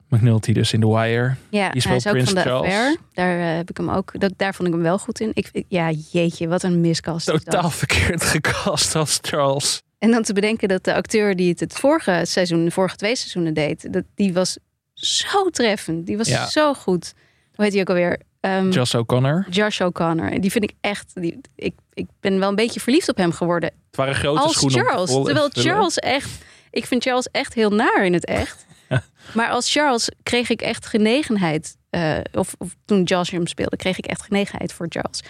McNulty 0.09 0.53
dus 0.53 0.73
in 0.73 0.79
The 0.79 0.87
Wire. 0.87 1.35
ja 1.49 1.69
Die 1.69 1.81
hij 1.81 1.95
is 1.95 2.07
ook 2.07 2.23
van 2.23 2.35
de 2.35 2.41
Charles. 2.41 2.61
affair. 2.67 2.97
Daar 3.13 3.39
eh, 3.39 3.55
heb 3.55 3.69
ik 3.69 3.77
hem 3.77 3.89
ook. 3.89 4.19
Dat, 4.19 4.33
daar 4.37 4.53
vond 4.55 4.67
ik 4.67 4.73
hem 4.73 4.83
wel 4.83 4.99
goed 4.99 5.19
in. 5.19 5.31
Ik, 5.33 5.63
ja, 5.67 5.91
jeetje, 6.11 6.47
wat 6.47 6.63
een 6.63 6.81
miskast. 6.81 7.25
Totaal 7.25 7.69
verkeerd 7.69 8.23
gecast 8.23 8.95
als 8.95 9.19
Charles. 9.21 9.81
En 9.97 10.11
dan 10.11 10.23
te 10.23 10.33
bedenken 10.33 10.67
dat 10.67 10.83
de 10.83 10.93
acteur 10.93 11.35
die 11.35 11.49
het 11.49 11.59
het 11.59 11.73
vorige 11.73 12.21
seizoen, 12.25 12.65
de 12.65 12.71
vorige 12.71 12.95
twee 12.95 13.15
seizoenen 13.15 13.53
deed, 13.53 13.93
dat, 13.93 14.03
die 14.15 14.33
was 14.33 14.57
zo 14.99 15.49
treffend. 15.49 16.05
Die 16.05 16.17
was 16.17 16.27
Ja. 16.27 16.47
zo 16.47 16.73
goed. 16.73 17.13
Hoe 17.55 17.63
heet 17.65 17.73
hij 17.73 17.81
ook 17.81 17.89
alweer? 17.89 18.19
Ehm, 18.39 18.69
Josh 18.69 18.95
O'Connor. 18.95 19.45
Josh 19.49 19.81
O'Connor. 19.81 20.31
En 20.31 20.41
die 20.41 20.51
vind 20.51 20.63
ik 20.63 20.73
echt. 20.81 21.11
Die, 21.21 21.39
ik, 21.55 21.73
ik 21.93 22.05
ben 22.19 22.39
wel 22.39 22.49
een 22.49 22.55
beetje 22.55 22.79
verliefd 22.79 23.09
op 23.09 23.17
hem 23.17 23.31
geworden. 23.31 23.71
Het 23.87 23.95
waren 23.95 24.15
grote 24.15 24.39
als 24.41 24.53
schoenen 24.53 24.85
Charles. 24.85 25.09
Terwijl. 25.11 25.49
Charles 25.51 25.97
echt. 25.97 26.29
Ik 26.71 26.85
vind 26.85 27.03
Charles 27.03 27.27
echt 27.31 27.53
heel 27.53 27.69
naar 27.69 28.05
in 28.05 28.13
het 28.13 28.25
echt. 28.25 28.65
Maar 29.33 29.49
als 29.49 29.71
Charles 29.71 30.09
kreeg 30.23 30.49
ik 30.49 30.61
echt 30.61 30.85
genegenheid. 30.85 31.77
eh, 31.89 32.17
of, 32.31 32.55
of 32.57 32.75
toen 32.85 33.03
Josh 33.03 33.31
hem 33.31 33.47
speelde, 33.47 33.75
kreeg 33.77 33.97
ik 33.97 34.05
echt 34.05 34.21
genegenheid 34.21 34.73
voor 34.73 34.85
Charles. 34.89 35.21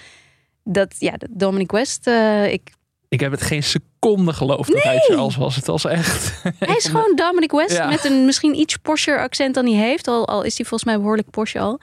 Dat 0.63 0.95
ja, 0.99 1.11
dat 1.11 1.29
Dominic 1.31 1.71
West. 1.71 2.07
eh, 2.07 2.51
ik, 2.51 2.71
Ik 3.09 3.19
heb 3.19 3.31
het 3.31 3.41
geen 3.41 3.63
seconde 3.63 4.33
geloofd 4.33 4.71
dat 4.71 4.83
hij 4.83 4.97
Charles 4.99 5.35
was. 5.35 5.55
Het 5.55 5.65
was 5.67 5.85
echt... 5.85 6.41
hij 6.59 6.75
is 6.75 6.85
gewoon 6.85 7.15
Dominic 7.15 7.51
West 7.51 7.71
Ja. 7.75 7.87
met 7.89 8.05
een 8.05 8.25
misschien 8.25 8.55
iets 8.55 8.77
Porsche 8.77 9.17
accent 9.17 9.55
dan 9.55 9.65
hij 9.65 9.75
heeft. 9.87 10.07
Al, 10.07 10.27
al 10.27 10.43
is 10.43 10.57
hij 10.57 10.65
volgens 10.65 10.89
mij 10.89 10.99
behoorlijk 10.99 11.29
Porsche 11.29 11.59
al. 11.59 11.79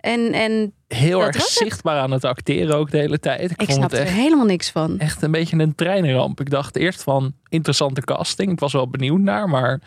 En, 0.00 0.32
en 0.32 0.72
heel 0.88 1.22
erg 1.22 1.36
het. 1.36 1.44
zichtbaar 1.46 1.98
aan 2.00 2.10
het 2.10 2.24
acteren 2.24 2.76
ook 2.76 2.90
de 2.90 2.96
hele 2.98 3.18
tijd. 3.18 3.50
Ik, 3.50 3.50
ik 3.50 3.66
vond 3.66 3.72
snap 3.78 3.90
het 3.90 4.00
er 4.00 4.06
helemaal 4.06 4.44
niks 4.44 4.70
van. 4.70 4.98
echt 4.98 5.22
een 5.22 5.30
beetje 5.30 5.56
een 5.58 5.74
treinramp. 5.74 6.40
Ik 6.40 6.50
dacht 6.50 6.76
eerst 6.76 7.02
van 7.02 7.32
interessante 7.48 8.00
casting. 8.00 8.52
Ik 8.52 8.60
was 8.60 8.72
wel 8.72 8.88
benieuwd 8.88 9.20
naar, 9.20 9.48
maar 9.48 9.80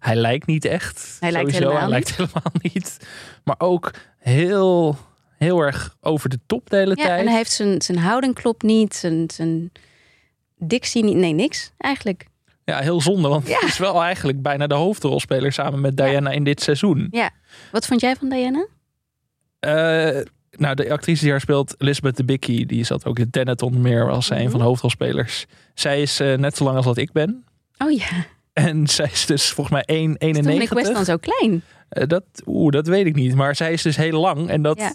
hij 0.00 0.14
lijkt 0.16 0.46
niet 0.46 0.64
echt. 0.64 1.16
Hij 1.20 1.30
lijkt 1.32 1.50
Sowieso, 1.54 1.68
helemaal 1.70 1.90
hij 1.90 1.98
niet. 1.98 2.16
lijkt 2.18 2.32
helemaal 2.32 2.60
niet. 2.74 2.96
Maar 3.44 3.56
ook 3.58 3.90
heel, 4.18 4.96
heel 5.38 5.60
erg 5.60 5.96
over 6.00 6.28
de 6.28 6.38
top 6.46 6.70
de 6.70 6.76
hele 6.76 6.96
Ja, 6.96 7.04
tijd. 7.06 7.20
en 7.20 7.26
hij 7.26 7.36
heeft 7.36 7.52
zijn, 7.52 7.82
zijn 7.82 7.98
houding 7.98 8.34
klopt 8.34 8.62
niet. 8.62 8.94
Zijn, 8.94 9.30
zijn 9.34 9.72
dictie 10.62 11.04
niet. 11.04 11.16
Nee, 11.16 11.32
niks 11.32 11.72
eigenlijk. 11.78 12.26
Ja, 12.64 12.78
heel 12.78 13.00
zonde, 13.00 13.28
want 13.28 13.46
Ja. 13.48 13.58
hij 13.58 13.68
is 13.68 13.78
wel 13.78 14.02
eigenlijk 14.02 14.42
bijna 14.42 14.66
de 14.66 14.74
hoofdrolspeler 14.74 15.52
samen 15.52 15.80
met 15.80 15.96
Diana 15.96 16.30
in 16.30 16.44
dit 16.44 16.60
seizoen. 16.62 17.12
Wat 17.72 17.86
vond 17.86 18.00
jij 18.00 18.16
van 18.16 18.28
Diana? 18.28 18.66
Eh, 19.60 20.22
nou, 20.50 20.74
de 20.74 20.92
actrice 20.92 21.22
die 21.22 21.30
haar 21.30 21.40
speelt, 21.40 21.74
Elizabeth 21.78 22.16
de 22.16 22.24
Bicky, 22.24 22.66
die 22.66 22.84
zat 22.84 23.04
ook 23.06 23.18
in 23.18 23.30
Tenet 23.30 23.62
onder 23.62 23.80
meer 23.80 24.10
als 24.10 24.30
een 24.30 24.36
Mhm. 24.42 24.50
van 24.50 24.58
de 24.60 24.64
hoofdrolspelers. 24.66 25.46
Zij 25.74 26.02
is 26.02 26.20
eh, 26.20 26.34
net 26.36 26.56
zo 26.56 26.64
lang 26.64 26.76
als 26.76 26.84
dat 26.86 26.96
ik 26.96 27.12
ben. 27.12 27.44
Oh 27.78 27.90
ja, 27.92 28.08
En 28.52 28.86
zij 28.86 29.08
is 29.12 29.26
dus 29.26 29.50
volgens 29.50 29.76
mij 29.86 29.96
1,91. 29.96 30.38
is 30.40 30.46
Dominic 30.46 30.68
West 30.68 30.92
dan 30.94 31.04
zo 31.04 31.16
klein? 31.16 31.62
Eh, 31.90 32.06
dat, 32.06 32.22
oeh, 32.46 32.72
dat 32.72 32.86
weet 32.86 33.06
ik 33.06 33.14
niet. 33.14 33.34
Maar 33.34 33.56
zij 33.56 33.72
is 33.72 33.82
dus 33.82 33.96
heel 33.96 34.20
lang. 34.20 34.48
En 34.48 34.62
dat 34.62 34.78
Ja. 34.78 34.94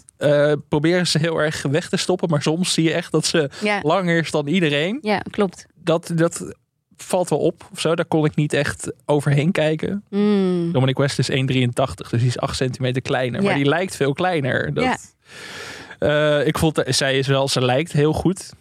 eh, 0.50 0.52
proberen 0.68 1.06
ze 1.06 1.18
heel 1.18 1.38
erg 1.42 1.62
weg 1.62 1.88
te 1.88 1.96
stoppen. 1.96 2.28
Maar 2.28 2.42
soms 2.42 2.72
zie 2.72 2.84
je 2.84 2.92
echt 2.92 3.12
dat 3.12 3.26
ze 3.26 3.50
Ja, 3.62 3.80
langer 3.82 4.18
is 4.18 4.30
dan 4.30 4.46
iedereen. 4.46 4.98
ja 5.02 5.18
klopt. 5.30 5.66
Dat, 5.74 6.10
dat 6.14 6.54
valt 6.96 7.28
wel 7.28 7.38
op. 7.38 7.68
Of 7.72 7.80
zo. 7.80 7.94
Daar 7.94 8.04
kon 8.06 8.24
ik 8.24 8.34
niet 8.36 8.52
echt 8.52 8.92
overheen 9.04 9.52
kijken. 9.52 10.04
Mm. 10.10 10.72
Dominic 10.72 10.96
West 10.98 11.18
is 11.18 11.30
1,83. 11.30 12.10
Dus 12.10 12.20
die 12.20 12.28
is 12.28 12.38
8 12.38 12.56
centimeter 12.56 13.02
kleiner. 13.02 13.40
Ja. 13.40 13.46
Maar 13.46 13.56
die 13.56 13.68
lijkt 13.68 13.96
veel 13.96 14.12
kleiner. 14.12 14.74
Dat, 14.74 14.84
Ja. 14.84 14.96
Eh, 15.98 16.46
ik 16.46 16.58
vond, 16.58 16.82
zij 16.86 17.18
is 17.18 17.26
wel, 17.26 17.48
ze 17.48 17.64
lijkt 17.64 17.92
heel 17.92 18.12
goed. 18.12 18.52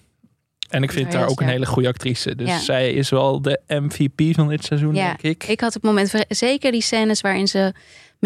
En 0.69 0.83
ik 0.83 0.91
vind 0.91 1.13
haar 1.13 1.27
ook 1.27 1.41
een 1.41 1.47
hele 1.47 1.65
goede 1.65 1.87
actrice. 1.87 2.35
Dus 2.35 2.47
Ja. 2.47 2.59
zij 2.59 2.91
is 2.93 3.09
wel 3.09 3.41
de 3.41 3.59
MVP 3.67 4.35
van 4.35 4.47
dit 4.47 4.63
seizoen, 4.65 4.95
Ja, 4.95 5.05
denk 5.07 5.21
ik. 5.21 5.43
Ik 5.49 5.59
had 5.61 5.75
op 5.75 5.81
het 5.81 5.91
moment, 5.91 6.25
zeker 6.29 6.71
die 6.71 6.81
scènes 6.81 7.21
waarin 7.21 7.47
ze 7.47 7.73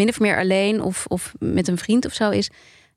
min 0.00 0.08
of 0.08 0.20
meer 0.20 0.38
alleen 0.38 0.82
of, 0.82 1.06
of 1.06 1.32
met 1.38 1.68
een 1.68 1.78
vriend 1.78 2.06
of 2.06 2.12
zo 2.12 2.30
is, 2.30 2.50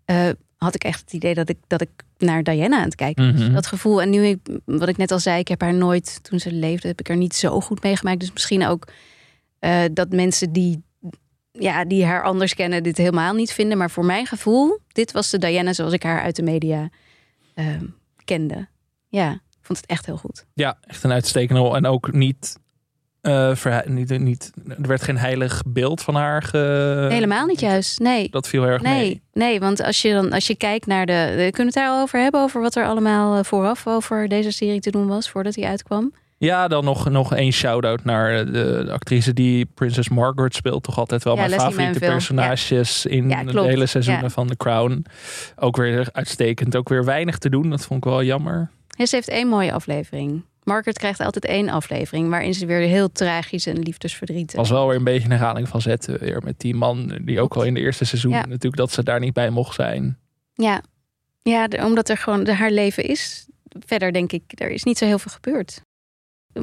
eh, 0.06 0.30
had 0.58 0.76
ik 0.76 0.84
echt 0.84 1.00
het 1.00 1.13
idee 1.13 1.34
dat 1.34 1.50
ik, 1.50 1.58
dat 1.68 1.82
ik 1.82 1.89
naar 2.18 2.44
Diana 2.44 2.78
aan 2.78 2.84
het 2.84 2.96
kijken 2.96 3.32
was. 3.32 3.42
Mhm. 3.42 3.54
Dat 3.54 3.68
gevoel. 3.68 4.02
En 4.02 4.10
nu, 4.10 4.26
ik, 4.26 4.39
wat 4.66 4.88
ik 4.88 4.98
net 4.98 5.12
al 5.12 5.20
zei, 5.20 5.39
ik 5.39 5.48
heb 5.48 5.62
haar 5.62 5.74
nooit, 5.74 6.24
toen 6.24 6.39
ze 6.39 6.52
leefde, 6.52 6.88
heb 6.88 7.00
ik 7.00 7.08
haar 7.08 7.18
niet 7.18 7.36
zo 7.36 7.60
goed 7.60 7.84
meegemaakt. 7.84 8.20
Dus 8.20 8.34
misschien 8.34 8.66
ook 8.66 8.88
eh, 9.60 9.82
dat 9.94 10.10
mensen 10.10 10.52
die, 10.52 10.84
ja, 11.52 11.86
die 11.86 12.06
haar 12.06 12.24
anders 12.24 12.54
kennen, 12.54 12.84
dit 12.84 12.98
helemaal 12.98 13.34
niet 13.34 13.54
vinden. 13.54 13.78
Maar 13.78 13.92
voor 13.92 14.06
mijn 14.06 14.26
gevoel, 14.26 14.80
dit 14.88 15.12
was 15.12 15.30
de 15.30 15.38
Diana 15.38 15.74
zoals 15.74 15.94
ik 15.94 16.04
haar 16.04 16.22
uit 16.22 16.36
de 16.36 16.44
media 16.44 16.89
eh, 17.54 17.66
kende. 18.26 18.68
Ja, 19.08 19.32
ik 19.32 19.66
vond 19.66 19.80
het 19.80 19.89
echt 19.89 20.06
heel 20.06 20.18
goed. 20.18 20.46
Ja, 20.54 20.78
echt 20.82 21.04
een 21.04 21.12
uitstekende 21.12 21.62
rol. 21.62 21.76
En 21.76 21.86
ook 21.86 22.12
niet, 22.12 22.60
eh, 23.24 23.80
niet, 23.86 24.20
niet... 24.20 24.52
Er 24.68 24.88
werd 24.88 25.04
geen 25.04 25.18
heilig 25.18 25.62
beeld 25.68 26.02
van 26.02 26.16
haar 26.16 26.44
ge... 26.44 27.08
Helemaal 27.10 27.46
niet 27.46 27.60
juist. 27.60 28.00
Nee. 28.00 28.28
Dat 28.30 28.48
viel 28.48 28.64
erg 28.64 28.82
Nee, 28.82 28.94
mee. 28.94 29.22
nee, 29.34 29.60
want 29.60 29.84
als 29.84 30.02
je 30.02 30.14
dan 30.14 30.32
als 30.32 30.48
je 30.48 30.56
kijkt 30.56 30.86
naar 30.86 31.06
de. 31.06 31.24
Kunnen 31.36 31.56
we 31.58 31.64
het 31.64 31.74
daar 31.74 31.90
al 31.90 32.02
over 32.02 32.20
hebben? 32.20 32.42
Over 32.42 32.62
wat 32.62 32.76
er 32.76 32.86
allemaal 32.86 33.38
eh, 33.38 33.44
vooraf 33.44 33.88
over 33.88 34.28
deze 34.28 34.52
serie 34.52 34.80
te 34.80 34.92
doen 34.92 35.08
was 35.08 35.30
voordat 35.30 35.56
hij 35.56 35.66
uitkwam? 35.66 36.14
Ja, 36.38 36.68
dan 36.68 36.84
nog, 36.84 37.10
nog 37.10 37.34
één 37.36 37.52
shout-out 37.52 38.04
naar 38.04 38.40
eh, 38.40 38.46
de, 38.54 38.88
actrice 38.92 39.34
die 39.34 39.66
Princess 39.66 40.10
Margaret 40.10 40.56
speelt. 40.56 40.84
Toch 40.84 40.98
altijd 40.98 41.24
wel 41.24 41.34
Ja, 41.34 41.40
mijn 41.40 41.52
Leslie 41.52 41.70
favoriete 41.72 42.00
Manville. 42.00 42.14
personages 42.36 43.06
in 43.06 43.30
Ja, 43.30 43.44
de 43.44 43.62
hele 43.62 43.86
seizoenen 43.86 44.32
van 44.32 44.48
The 44.48 44.58
Crown. 44.58 45.06
Ook 45.56 45.78
weer 45.78 46.10
uitstekend. 46.12 46.76
Ook 46.76 46.90
weer 46.90 47.06
weinig 47.06 47.38
te 47.38 47.50
doen. 47.50 47.70
Dat 47.70 47.86
vond 47.86 48.06
ik 48.06 48.12
wel 48.12 48.24
jammer. 48.24 48.70
Ja, 48.88 49.06
ze 49.06 49.16
heeft 49.16 49.30
één 49.30 49.48
mooie 49.48 49.74
aflevering. 49.74 50.44
Margaret 50.63 50.97
krijgt 50.97 51.19
altijd 51.19 51.45
één 51.45 51.69
aflevering 51.69 52.30
waarin 52.30 52.54
ze 52.54 52.65
weer 52.65 52.80
heel 52.80 53.12
tragisch 53.12 53.65
en 53.65 53.80
liefdesverdriet. 53.80 54.54
was 54.54 54.69
wel 54.69 54.88
weer 54.88 54.95
een 54.95 55.04
beetje 55.04 55.23
een 55.26 55.32
herhaling 55.32 55.67
van 55.67 55.82
zetten. 55.82 56.19
Weer 56.19 56.41
met 56.43 56.60
die 56.60 56.76
man 56.76 57.19
die 57.21 57.41
ook 57.41 57.56
al 57.56 57.63
in 57.63 57.73
de 57.73 57.80
eerste 57.80 58.06
seizoen 58.06 58.32
Ja. 58.32 58.45
natuurlijk 58.45 58.76
dat 58.76 58.91
ze 58.91 59.04
daar 59.04 59.19
niet 59.19 59.34
bij 59.34 59.49
mocht 59.49 59.76
zijn. 59.76 60.17
Ja, 60.54 60.82
ja 61.41 61.67
omdat 61.84 62.10
er 62.10 62.17
gewoon 62.17 62.43
de, 62.43 62.54
haar 62.54 62.71
leven 62.71 63.04
is. 63.04 63.47
Verder 63.86 64.13
denk 64.13 64.32
ik, 64.32 64.43
er 64.56 64.69
is 64.69 64.84
niet 64.84 64.97
zo 64.97 65.06
heel 65.06 65.19
veel 65.19 65.32
gebeurd. 65.32 65.82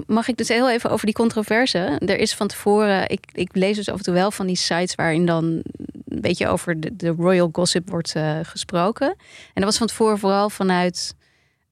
Mag 0.07 0.29
ik 0.29 0.37
dus 0.37 0.49
heel 0.49 0.71
even 0.71 0.91
over 0.91 1.07
die 1.07 1.15
controverse? 1.15 1.79
Er 2.07 2.19
is 2.19 2.35
van 2.35 2.47
tevoren, 2.47 3.09
ik, 3.09 3.25
ik 3.33 3.57
lees 3.57 3.77
dus 3.77 3.89
af 3.89 3.97
en 3.97 4.03
toe 4.03 4.15
wel 4.15 4.31
van 4.31 4.47
die 4.47 4.57
sites 4.57 4.95
waarin 4.95 5.27
dan 5.27 5.45
een 5.45 6.21
beetje 6.21 6.49
over 6.49 6.81
de, 6.81 6.97
de 6.97 7.09
royal 7.09 7.49
gossip 7.53 7.91
wordt 7.91 8.15
eh, 8.15 8.39
gesproken. 8.43 9.09
En 9.09 9.17
dat 9.55 9.65
was 9.65 9.77
van 9.79 9.87
tevoren 9.87 10.19
vooral 10.19 10.51
vanuit 10.51 11.15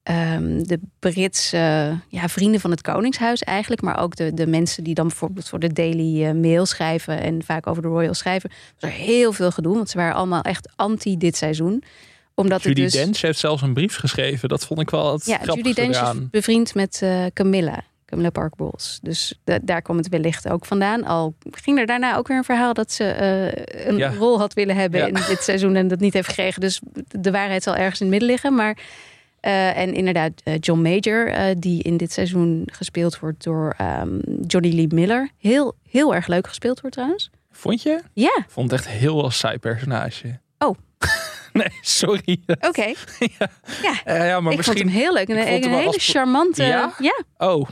ehm, 0.09 0.63
de 0.63 0.79
Britse 0.99 1.97
ja, 2.07 2.27
vrienden 2.29 2.59
van 2.59 2.71
het 2.71 2.81
Koningshuis 2.81 3.43
eigenlijk. 3.43 3.81
Maar 3.81 3.99
ook 4.01 4.15
de, 4.15 4.33
de 4.33 4.47
mensen 4.47 4.83
die 4.83 4.93
dan 4.93 5.07
bijvoorbeeld 5.07 5.49
voor 5.49 5.59
de 5.59 5.73
Daily 5.73 6.25
eh, 6.25 6.33
Mail 6.33 6.65
schrijven. 6.65 7.21
En 7.21 7.43
vaak 7.43 7.67
over 7.67 7.81
de 7.81 7.87
Royal 7.87 8.13
schrijven. 8.13 8.49
Was 8.79 8.89
er 8.91 8.97
heel 8.97 9.33
veel 9.33 9.51
gedoe. 9.51 9.75
Want 9.75 9.89
ze 9.89 9.97
waren 9.97 10.15
allemaal 10.15 10.41
echt 10.41 10.69
anti 10.75 11.17
dit 11.17 11.37
seizoen. 11.37 11.83
Omdat 12.33 12.63
Judy 12.63 12.81
het 12.81 12.91
dus... 12.91 13.01
Dench 13.03 13.21
heeft 13.21 13.39
zelfs 13.39 13.61
een 13.61 13.73
brief 13.73 13.95
geschreven. 13.95 14.49
Dat 14.49 14.65
vond 14.65 14.79
ik 14.79 14.89
wel 14.89 15.13
het 15.13 15.25
Ja, 15.25 15.39
Judy 15.43 15.73
Dench 15.73 16.01
is 16.01 16.29
bevriend 16.31 16.75
met 16.75 16.99
eh, 17.01 17.25
Camilla. 17.33 17.81
Camilla 18.05 18.29
Park 18.29 18.55
Bowles. 18.55 18.99
Dus 19.01 19.39
da- 19.43 19.59
daar 19.61 19.81
kwam 19.81 19.97
het 19.97 20.07
wellicht 20.09 20.49
ook 20.49 20.65
vandaan. 20.65 21.03
Al 21.03 21.33
ging 21.51 21.79
er 21.79 21.85
daarna 21.85 22.15
ook 22.17 22.27
weer 22.27 22.37
een 22.37 22.43
verhaal 22.43 22.73
dat 22.73 22.91
ze 22.91 23.03
eh, 23.03 23.87
een 23.87 23.97
Ja. 23.97 24.13
rol 24.13 24.39
had 24.39 24.53
willen 24.53 24.75
hebben 24.75 24.99
Ja. 24.99 25.05
in 25.05 25.13
dit 25.13 25.43
seizoen 25.43 25.75
en 25.75 25.87
dat 25.87 25.99
niet 25.99 26.13
heeft 26.13 26.27
gekregen. 26.27 26.61
Dus 26.61 26.81
de 27.07 27.31
waarheid 27.31 27.63
zal 27.63 27.75
ergens 27.75 27.99
in 27.99 28.05
het 28.05 28.09
midden 28.09 28.29
liggen. 28.29 28.55
Maar 28.55 28.77
eh, 29.41 29.77
en 29.77 29.93
inderdaad, 29.93 30.31
eh, 30.43 30.53
John 30.59 30.81
Major, 30.81 31.27
eh, 31.27 31.55
die 31.57 31.83
in 31.83 31.97
dit 31.97 32.11
seizoen 32.11 32.63
gespeeld 32.71 33.19
wordt 33.19 33.43
door 33.43 33.73
ehm, 33.77 34.19
Johnny 34.47 34.75
Lee 34.75 34.87
Miller. 34.93 35.29
Heel, 35.37 35.75
heel 35.89 36.15
erg 36.15 36.27
leuk 36.27 36.47
gespeeld 36.47 36.81
wordt 36.81 36.95
trouwens. 36.95 37.29
Vond 37.51 37.81
je? 37.81 38.01
Ja, 38.13 38.37
Ik 38.37 38.45
vond 38.49 38.71
het 38.71 38.79
echt 38.79 38.89
heel 38.89 39.23
als 39.23 39.37
saai 39.37 39.57
personage. 39.57 40.39
Oh. 40.57 40.75
nee, 41.53 41.67
sorry. 41.81 42.41
oké. 42.69 42.81
Eh, 42.81 44.27
ja, 44.27 44.39
maar 44.39 44.53
Ik 44.53 44.63
vond 44.63 44.77
hem 44.77 44.85
misschien... 44.85 44.89
heel 44.89 45.13
leuk. 45.13 45.27
En 45.27 45.37
een, 45.37 45.69
hele 45.73 45.85
als- 45.85 46.09
charmante. 46.11 46.63
Ja? 46.63 46.93
ja, 46.99 47.23
Oh, 47.37 47.67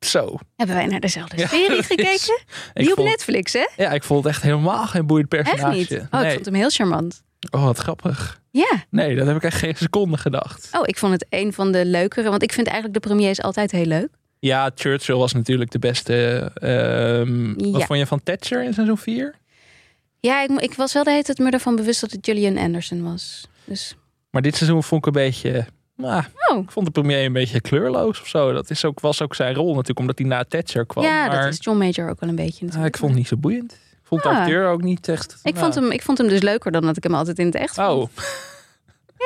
zo. 0.00 0.38
hebben 0.56 0.76
wij 0.76 0.86
naar 0.86 1.00
dezelfde 1.00 1.36
Ja, 1.36 1.46
serie 1.46 1.78
is- 1.78 1.86
gekeken? 1.86 2.14
Ik 2.14 2.72
Die 2.74 2.88
op 2.90 2.96
vond, 2.96 3.08
Netflix, 3.08 3.52
hè? 3.52 3.66
ja, 3.76 3.90
ik 3.90 4.02
vond 4.04 4.24
het 4.24 4.32
echt 4.32 4.42
helemaal 4.42 4.86
geen 4.86 5.06
boeiend 5.06 5.28
personage. 5.28 5.78
Echt 5.78 5.90
niet? 5.90 6.00
Oh, 6.10 6.20
nee. 6.20 6.26
ik 6.26 6.32
vond 6.34 6.44
hem 6.44 6.54
heel 6.54 6.70
charmant. 6.70 7.22
Oh, 7.50 7.64
wat 7.64 7.78
grappig. 7.78 8.40
Ja. 8.50 8.84
Nee, 8.90 9.16
dat 9.16 9.26
heb 9.26 9.36
ik 9.36 9.42
echt 9.42 9.58
geen 9.58 9.76
seconde 9.76 10.16
gedacht. 10.16 10.68
Oh, 10.72 10.82
ik 10.84 10.98
vond 10.98 11.12
het 11.12 11.26
een 11.28 11.52
van 11.52 11.72
de 11.72 11.84
leukere. 11.86 12.30
Want 12.30 12.42
ik 12.42 12.52
vind 12.52 12.66
eigenlijk 12.66 13.02
de 13.02 13.08
premiers 13.08 13.42
altijd 13.42 13.70
heel 13.70 13.84
leuk. 13.84 14.08
Ja, 14.38 14.70
Churchill 14.74 15.14
was 15.16 15.32
natuurlijk 15.32 15.70
de 15.70 15.78
beste. 15.78 16.50
ehm, 16.54 17.70
Wat 17.72 17.84
vond 17.84 17.98
je 17.98 18.06
van 18.06 18.22
Thatcher 18.22 18.64
in 18.64 18.74
seizoen 18.74 18.98
4? 18.98 19.34
Ja, 20.20 20.42
ik, 20.42 20.50
ik 20.50 20.74
was 20.74 20.92
wel 20.92 21.04
de 21.04 21.10
hele 21.10 21.22
tijd 21.22 21.38
me 21.38 21.50
ervan 21.50 21.76
bewust 21.76 22.00
dat 22.00 22.10
het 22.10 22.24
Gillian 22.24 22.58
Anderson 22.58 23.02
was. 23.02 23.48
Dus, 23.64 23.94
Maar 24.30 24.42
dit 24.42 24.56
seizoen 24.56 24.82
vond 24.82 25.06
ik 25.06 25.14
een 25.14 25.22
beetje... 25.22 25.66
Nou, 25.96 26.22
oh. 26.50 26.62
ik 26.62 26.70
vond 26.70 26.86
de 26.86 26.92
premier 26.92 27.24
een 27.24 27.32
beetje 27.32 27.60
kleurloos 27.60 28.20
of 28.20 28.26
zo. 28.26 28.52
Dat 28.52 28.70
is 28.70 28.84
ook, 28.84 29.00
was 29.00 29.22
ook 29.22 29.34
zijn 29.34 29.54
rol 29.54 29.68
natuurlijk, 29.68 29.98
omdat 29.98 30.18
hij 30.18 30.26
na 30.26 30.44
Thatcher 30.44 30.86
kwam. 30.86 31.04
ja, 31.04 31.26
maar 31.26 31.42
dat 31.42 31.52
is 31.52 31.58
John 31.60 31.78
Major 31.78 32.10
ook 32.10 32.20
wel 32.20 32.28
een 32.28 32.36
beetje 32.36 32.54
ah, 32.56 32.62
natuurlijk. 32.62 32.94
ik 32.94 32.96
vond 33.00 33.10
het 33.10 33.20
niet 33.20 33.28
zo 33.28 33.36
boeiend. 33.36 33.76
Ik 34.10 34.20
vond 34.20 34.34
de 34.34 34.40
acteur 34.40 34.68
ook 34.68 34.82
niet 34.82 35.08
echt... 35.08 35.36
ik, 35.42 35.54
nou, 35.54 35.64
vond 35.64 35.74
hem, 35.74 35.90
ik 35.90 36.02
vond 36.02 36.18
hem 36.18 36.28
dus 36.28 36.40
leuker 36.40 36.72
dan 36.72 36.82
dat 36.82 36.96
ik 36.96 37.02
hem 37.02 37.14
altijd 37.14 37.38
in 37.38 37.46
het 37.46 37.54
echt 37.54 37.74
vond. 37.74 37.88
Oh, 37.88 38.08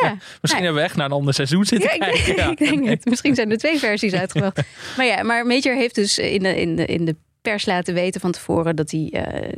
Ja, 0.00 0.16
misschien 0.40 0.64
hebben 0.64 0.82
we 0.82 0.88
echt 0.88 0.96
naar 0.96 1.06
een 1.06 1.12
ander 1.12 1.34
seizoen 1.34 1.64
zitten 1.64 1.88
ja 1.88 1.94
ik, 1.94 2.00
denk, 2.00 2.24
kijken. 2.24 2.44
Ja. 2.44 2.50
ik 2.50 2.58
denk 2.58 2.86
het. 2.86 3.04
Misschien 3.04 3.34
zijn 3.34 3.50
er 3.50 3.58
twee 3.58 3.78
versies 3.78 4.12
uitgebracht. 4.24 4.60
maar 4.96 5.06
ja, 5.06 5.22
maar 5.22 5.46
Major 5.46 5.74
heeft 5.74 5.94
dus 5.94 6.18
in 6.18 6.42
de, 6.42 6.60
in, 6.60 6.76
de, 6.76 6.86
in 6.86 7.04
de 7.04 7.16
pers 7.42 7.66
laten 7.66 7.94
weten 7.94 8.20
van 8.20 8.32
tevoren 8.32 8.76
dat 8.76 8.90
hij 8.90 9.08
eh, 9.12 9.52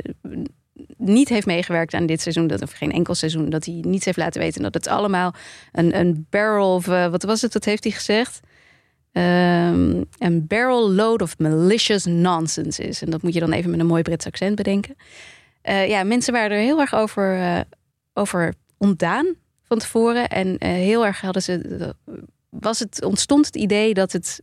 niet 0.97 1.29
heeft 1.29 1.45
meegewerkt 1.45 1.93
aan 1.93 2.05
dit 2.05 2.21
seizoen, 2.21 2.47
dat, 2.47 2.61
of 2.61 2.71
geen 2.71 2.91
enkel 2.91 3.15
seizoen, 3.15 3.49
dat 3.49 3.65
hij 3.65 3.77
niets 3.81 4.05
heeft 4.05 4.17
laten 4.17 4.41
weten. 4.41 4.61
Dat 4.61 4.73
het 4.73 4.87
allemaal 4.87 5.33
een, 5.71 5.99
een 5.99 6.25
barrel 6.29 6.73
of 6.73 6.87
eh, 6.87 7.07
wat 7.07 7.23
was 7.23 7.41
het? 7.41 7.53
Wat 7.53 7.65
heeft 7.65 7.83
hij 7.83 7.93
gezegd? 7.93 8.39
Ehm, 9.17 10.03
een 10.17 10.47
barrel 10.47 10.91
load 10.91 11.21
of 11.21 11.37
malicious 11.37 12.05
nonsense 12.05 12.83
is. 12.83 13.01
En 13.01 13.09
dat 13.09 13.21
moet 13.21 13.33
je 13.33 13.39
dan 13.39 13.51
even 13.51 13.69
met 13.69 13.79
een 13.79 13.85
mooi 13.85 14.01
Brits 14.01 14.25
accent 14.25 14.55
bedenken. 14.55 14.95
Eh, 15.61 15.89
ja, 15.89 16.03
mensen 16.03 16.33
waren 16.33 16.57
er 16.57 16.63
heel 16.63 16.79
erg 16.79 16.93
over, 16.93 17.39
eh, 17.39 17.59
over 18.13 18.53
ontdaan 18.77 19.35
van 19.63 19.77
tevoren. 19.77 20.27
En 20.27 20.57
eh, 20.57 20.71
heel 20.71 21.05
erg 21.05 21.21
hadden 21.21 21.41
ze. 21.41 21.95
Was 22.49 22.79
het, 22.79 23.03
ontstond 23.03 23.45
het 23.45 23.55
idee 23.55 23.93
dat, 23.93 24.11
het, 24.11 24.41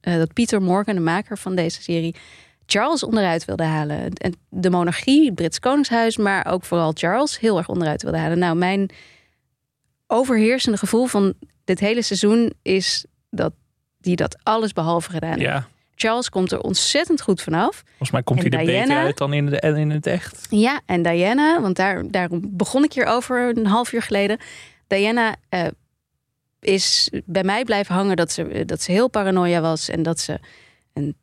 dat 0.00 0.32
Peter 0.32 0.62
Morgan, 0.62 0.94
de 0.94 1.00
maker 1.00 1.38
van 1.38 1.54
deze 1.54 1.82
serie, 1.82 2.14
Charles 2.66 3.02
onderuit 3.02 3.44
wilde 3.44 3.64
halen. 3.64 4.12
En 4.12 4.34
de 4.48 4.70
monarchie, 4.70 5.24
het 5.24 5.34
Brits 5.34 5.58
Koningshuis, 5.58 6.16
maar 6.16 6.46
ook 6.46 6.64
vooral 6.64 6.92
Charles 6.94 7.38
heel 7.38 7.58
erg 7.58 7.68
onderuit 7.68 8.02
wilde 8.02 8.18
halen. 8.18 8.38
Nou, 8.38 8.56
mijn 8.56 8.90
overheersende 10.06 10.78
gevoel 10.78 11.06
van 11.06 11.34
dit 11.64 11.80
hele 11.80 12.02
seizoen 12.02 12.52
is 12.62 13.04
dat 13.30 13.52
die 14.06 14.16
dat 14.16 14.36
alles 14.42 14.72
behalve 14.72 15.10
gedaan 15.10 15.30
heeft. 15.30 15.40
Ja, 15.40 15.66
Charles 15.94 16.28
komt 16.28 16.52
er 16.52 16.60
ontzettend 16.60 17.20
goed 17.20 17.42
vanaf. 17.42 17.82
volgens 17.86 18.10
mij 18.10 18.22
komt 18.22 18.44
En 18.44 18.50
hij 18.50 18.60
er 18.60 18.66
beter 18.66 18.96
uit 18.96 19.16
dan 19.16 19.32
in, 19.32 19.46
de, 19.46 19.60
in 19.60 19.90
het 19.90 20.06
echt. 20.06 20.46
Ja, 20.50 20.80
en 20.86 21.02
Diana, 21.02 21.60
want 21.60 21.76
daar, 21.76 22.10
daarom 22.10 22.40
begon 22.42 22.84
ik 22.84 22.92
hier 22.92 23.06
over 23.06 23.56
een 23.56 23.66
half 23.66 23.92
uur 23.92 24.02
geleden. 24.02 24.38
Diana 24.86 25.36
eh, 25.48 25.66
is 26.60 27.10
bij 27.24 27.44
mij 27.44 27.64
blijven 27.64 27.94
hangen 27.94 28.16
dat 28.16 28.32
ze, 28.32 28.64
dat 28.64 28.82
ze 28.82 28.92
heel 28.92 29.08
paranoia 29.08 29.60
was 29.60 29.88
en 29.88 30.02
dat 30.02 30.20
ze 30.20 30.38
een 30.92 31.16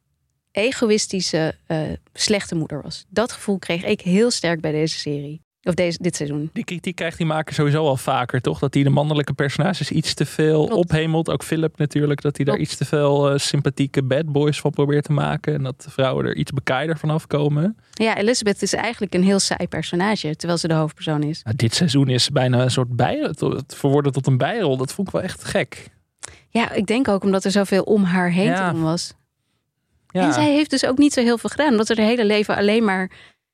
egoïstische, 0.51 1.55
eh, 1.67 1.79
slechte 2.13 2.55
moeder 2.55 2.81
was. 2.81 3.05
Dat 3.09 3.31
gevoel 3.31 3.59
kreeg 3.59 3.83
ik 3.83 4.01
heel 4.01 4.31
sterk 4.31 4.61
bij 4.61 4.71
deze 4.71 4.99
serie. 4.99 5.41
Of 5.65 5.73
deze, 5.73 5.97
dit 6.02 6.15
seizoen. 6.15 6.49
Die 6.54 6.63
kritiek 6.63 6.95
krijgt 6.95 7.17
die 7.17 7.26
maker 7.26 7.54
sowieso 7.54 7.86
al 7.88 7.97
vaker, 7.97 8.41
toch? 8.41 8.60
Dat 8.60 8.73
hij 8.73 8.84
de 8.84 8.89
mannelijke 8.89 9.34
personages 9.34 9.91
iets 9.91 10.13
te 10.13 10.26
veel 10.26 10.65
Klopt. 10.67 10.73
ophemelt. 10.91 11.30
Ook 11.30 11.43
Philip 11.43 11.78
natuurlijk, 11.78 12.21
dat 12.21 12.36
hij 12.36 12.45
daar 12.45 12.56
Klopt. 12.56 12.69
iets 12.69 12.80
te 12.80 12.86
veel 12.86 13.30
eh, 13.32 13.38
sympathieke 13.38 14.04
bad 14.04 14.32
boys 14.32 14.60
van 14.60 14.71
probeert 14.71 15.04
te 15.04 15.12
maken. 15.12 15.54
En 15.54 15.63
dat 15.63 15.82
de 15.82 15.89
vrouwen 15.91 16.26
er 16.26 16.36
iets 16.36 16.52
bekaider 16.52 16.97
van 16.97 17.10
afkomen. 17.10 17.78
Ja, 17.93 18.17
Elizabeth 18.17 18.62
is 18.62 18.73
eigenlijk 18.73 19.13
een 19.13 19.23
heel 19.23 19.39
saai 19.39 19.67
personage, 19.67 20.36
terwijl 20.36 20.60
ze 20.60 20.67
de 20.67 20.73
hoofdpersoon 20.73 21.23
is. 21.23 21.43
Nou, 21.43 21.56
dit 21.56 21.73
seizoen 21.76 22.10
is 22.10 22.30
bijna 22.30 22.62
een 22.62 22.71
soort 22.71 22.95
bij, 22.95 23.17
het 23.17 23.76
verworden 23.76 24.12
tot 24.12 24.28
een 24.28 24.38
bijrol. 24.38 24.78
Dat 24.78 24.93
vond 24.93 25.08
ik 25.08 25.13
wel 25.13 25.23
echt 25.23 25.43
gek. 25.43 25.89
Ja, 26.49 26.71
ik 26.71 26.86
denk 26.86 27.08
ook 27.08 27.23
omdat 27.23 27.43
er 27.45 27.52
zoveel 27.52 27.84
om 27.84 28.04
haar 28.04 28.30
heen 28.32 28.45
Ja. 28.45 28.67
te 28.67 28.73
doen 28.73 28.84
was. 28.84 29.13
Ja, 30.08 30.26
En 30.26 30.34
zij 30.34 30.52
heeft 30.52 30.69
dus 30.69 30.86
ook 30.86 30.97
niet 30.97 31.13
zo 31.13 31.21
heel 31.21 31.38
veel 31.38 31.49
gedaan, 31.49 31.71
omdat 31.71 31.88
ze 31.88 31.93
haar 31.95 32.06
hele 32.06 32.26
leven 32.26 32.56
alleen 32.56 32.84
maar 32.86 33.12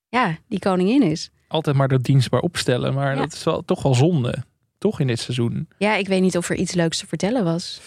ja, 0.09 0.37
die 0.47 0.59
koningin 0.59 1.01
is. 1.03 1.29
Altijd 1.49 1.75
maar 1.75 1.87
dat 1.87 2.03
dienstbaar 2.03 2.39
opstellen. 2.41 2.93
Maar 2.93 3.13
Ja. 3.13 3.19
dat 3.19 3.33
is 3.33 3.43
wel, 3.43 3.65
toch 3.65 3.83
wel 3.83 3.95
zonde. 3.95 4.35
Toch 4.77 4.99
in 4.99 5.07
dit 5.07 5.19
seizoen. 5.19 5.67
Ja, 5.77 5.95
ik 5.95 6.07
weet 6.07 6.21
niet 6.21 6.37
of 6.37 6.49
er 6.49 6.55
iets 6.55 6.73
leuks 6.73 6.97
te 6.97 7.07
vertellen 7.07 7.43
was. 7.43 7.81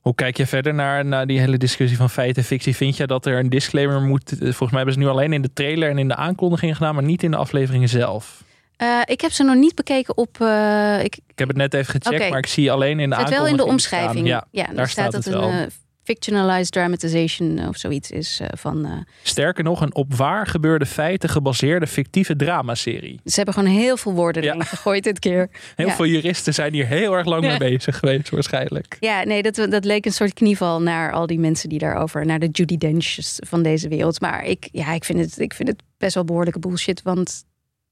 Hoe 0.00 0.14
kijk 0.14 0.36
je 0.36 0.46
verder 0.46 0.74
naar, 0.74 1.04
naar 1.04 1.26
die 1.26 1.40
hele 1.40 1.56
discussie 1.56 1.96
van 1.98 2.10
feit 2.10 2.36
en 2.36 2.44
fictie? 2.44 2.76
Vind 2.76 2.96
je 2.96 3.06
dat 3.06 3.26
er 3.26 3.38
een 3.38 3.48
disclaimer 3.48 4.00
moet? 4.02 4.32
eh, 4.32 4.38
Volgens 4.38 4.68
mij 4.70 4.76
hebben 4.76 4.92
ze 4.94 4.98
nu 5.00 5.06
alleen 5.08 5.32
in 5.32 5.42
de 5.42 5.52
trailer 5.52 5.90
en 5.90 5.98
in 5.98 6.08
de 6.08 6.14
aankondigingen 6.14 6.74
gedaan, 6.76 6.94
maar 6.94 7.04
niet 7.04 7.22
in 7.22 7.30
de 7.30 7.36
afleveringen 7.36 7.88
zelf. 7.88 8.44
Eh, 8.76 9.00
ik 9.04 9.20
heb 9.20 9.30
ze 9.30 9.42
nog 9.42 9.54
niet 9.56 9.74
bekeken 9.74 10.16
op. 10.16 10.40
eh, 10.40 10.98
ik 11.04 11.16
Ik 11.26 11.38
heb 11.38 11.48
het 11.48 11.56
net 11.56 11.74
even 11.74 12.00
gecheckt, 12.02 12.30
maar 12.30 12.38
ik 12.38 12.46
zie 12.46 12.72
alleen 12.72 13.00
in 13.00 13.10
de 13.10 13.16
het 13.16 13.28
wel 13.28 13.46
in 13.46 13.56
de 13.56 13.62
aankondiging 13.62 13.70
omschrijving. 13.72 14.26
staan. 14.26 14.44
Ja, 14.50 14.64
dan 14.66 14.74
daar 14.74 14.88
staat 14.88 15.12
staat 15.12 15.12
dat 15.12 15.24
het 15.24 15.34
een 15.34 15.40
wel. 15.40 15.50
eh, 15.50 15.66
fictionalized 16.12 16.72
dramatization 16.72 17.68
of 17.68 17.76
zoiets 17.76 18.10
is 18.10 18.40
eh, 18.40 18.48
van. 18.56 18.84
eh, 18.84 18.92
Sterker 19.22 19.64
nog, 19.64 19.80
een 19.80 19.94
op 19.94 20.14
waar 20.14 20.46
gebeurde 20.46 20.86
feiten 20.86 21.28
gebaseerde 21.28 21.86
fictieve 21.86 22.36
dramaserie. 22.36 23.20
ze 23.24 23.34
hebben 23.36 23.54
gewoon 23.54 23.68
heel 23.70 23.96
veel 23.96 24.12
woorden 24.12 24.42
Ja. 24.42 24.60
gegooid 24.60 25.04
dit 25.04 25.18
keer. 25.18 25.48
Heel 25.76 25.86
Ja. 25.86 25.94
veel 25.94 26.06
juristen 26.06 26.54
zijn 26.54 26.72
hier 26.72 26.86
heel 26.86 27.12
erg 27.16 27.26
lang 27.26 27.42
mee 27.42 27.58
bezig 27.58 27.98
geweest, 27.98 28.30
waarschijnlijk. 28.30 28.96
Ja, 29.00 29.24
nee, 29.24 29.42
dat, 29.42 29.54
dat 29.70 29.84
leek 29.84 30.06
een 30.06 30.12
soort 30.12 30.32
knieval 30.34 30.82
naar 30.82 31.12
al 31.12 31.26
die 31.26 31.38
mensen 31.38 31.68
die 31.68 31.78
daarover, 31.78 32.26
naar 32.26 32.38
de 32.38 32.48
Judy 32.52 32.76
Dench's 32.76 33.38
van 33.46 33.62
deze 33.62 33.88
wereld. 33.88 34.20
Maar 34.20 34.44
ik, 34.44 34.68
ja, 34.72 34.92
ik, 34.92 35.04
vind 35.04 35.18
het, 35.20 35.38
ik 35.38 35.54
vind 35.54 35.68
het 35.68 35.82
best 35.98 36.14
wel 36.14 36.24
behoorlijke 36.24 36.58
bullshit. 36.58 37.02
Want 37.02 37.44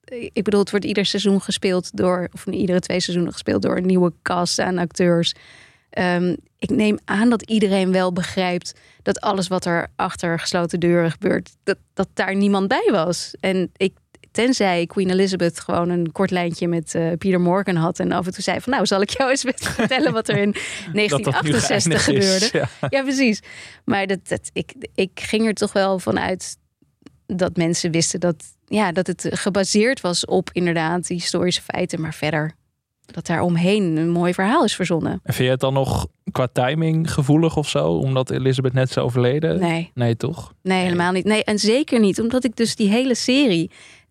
eh, 0.05 0.23
ik 0.33 0.43
bedoel, 0.45 0.61
het 0.61 0.71
wordt 0.71 0.85
ieder 0.87 1.07
seizoen 1.07 1.41
gespeeld 1.41 1.91
door, 1.97 2.29
of 2.33 2.47
iedere 2.47 2.81
twee 2.81 3.01
seizoenen 3.01 3.33
gespeeld 3.33 3.63
door 3.63 3.77
een 3.77 3.87
nieuwe 3.87 4.13
cast 4.23 4.59
aan 4.61 4.79
acteurs. 4.79 5.35
Ehm, 5.97 6.37
ik 6.59 6.71
neem 6.71 6.99
aan 7.05 7.31
dat 7.31 7.43
iedereen 7.43 7.93
wel 7.93 8.13
begrijpt 8.13 8.75
dat 9.03 9.21
alles 9.21 9.49
wat 9.49 9.65
er 9.65 9.87
achter 9.95 10.39
gesloten 10.39 10.81
deuren 10.81 11.11
gebeurt, 11.11 11.57
dat, 11.65 11.79
dat 11.95 12.09
daar 12.15 12.35
niemand 12.35 12.69
bij 12.69 12.89
was. 12.93 13.35
En 13.41 13.71
ik, 13.77 13.93
tenzij 14.31 14.87
Queen 14.87 15.11
Elizabeth 15.11 15.61
gewoon 15.61 15.89
een 15.89 16.13
kort 16.13 16.31
lijntje 16.31 16.69
met 16.69 16.95
eh, 16.95 17.13
Peter 17.19 17.41
Morgan 17.41 17.77
had 17.77 17.99
en 17.99 18.13
af 18.13 18.27
en 18.27 18.33
toe 18.33 18.43
zei 18.43 18.61
van, 18.61 18.73
nou 18.73 18.87
zal 18.87 19.01
ik 19.01 19.11
jou 19.11 19.31
eens 19.31 19.45
vertellen 19.57 20.13
wat 20.13 20.29
er 20.29 20.37
in 20.37 20.53
Dat 20.53 21.23
dat 21.25 21.43
nu 21.43 21.51
1968 21.51 22.05
geëindigd 22.05 22.09
is. 22.09 22.49
gebeurde. 22.49 22.69
Ja. 22.81 22.89
Ja, 22.99 23.03
precies. 23.03 23.43
Maar 23.85 24.07
dat, 24.07 24.29
dat, 24.29 24.51
ik, 24.53 24.75
ik 24.95 25.11
ging 25.15 25.47
er 25.47 25.55
toch 25.55 25.73
wel 25.73 25.99
van 25.99 26.19
uit 26.19 26.57
dat 27.27 27.57
mensen 27.57 27.91
wisten 27.91 28.21
dat, 28.21 28.45
ja, 28.67 28.93
dat 28.93 29.07
het 29.07 29.27
gebaseerd 29.31 30.01
was 30.01 30.25
op 30.25 30.51
inderdaad 30.53 31.07
historische 31.07 31.63
feiten. 31.63 32.01
Maar 32.01 32.15
verder 32.15 32.55
dat 33.07 33.27
daar 33.27 33.41
omheen 33.43 33.97
een 33.97 34.11
mooi 34.11 34.35
verhaal 34.35 34.65
is 34.65 34.75
verzonnen. 34.75 35.13
En 35.23 35.35
vind 35.35 35.45
je 35.45 35.51
het 35.51 35.61
dan 35.61 35.73
nog 35.73 36.07
qua 36.33 36.49
timing 36.53 37.13
gevoelig 37.13 37.57
of 37.57 37.69
zo? 37.69 37.89
Omdat 37.93 38.31
Elizabeth 38.31 38.73
net 38.73 38.89
is 38.91 38.99
overleden? 38.99 39.61
Nee, 39.61 39.91
Nee, 39.95 40.17
toch? 40.17 40.53
nee, 40.63 40.83
helemaal 40.83 41.13
niet. 41.13 41.25
Nee, 41.25 41.45
en 41.45 41.59
zeker 41.59 42.01
niet. 42.01 42.21
Omdat 42.21 42.45
ik 42.45 42.57
dus 42.57 42.77
die 42.77 42.89
hele 42.89 43.15
serie... 43.15 43.71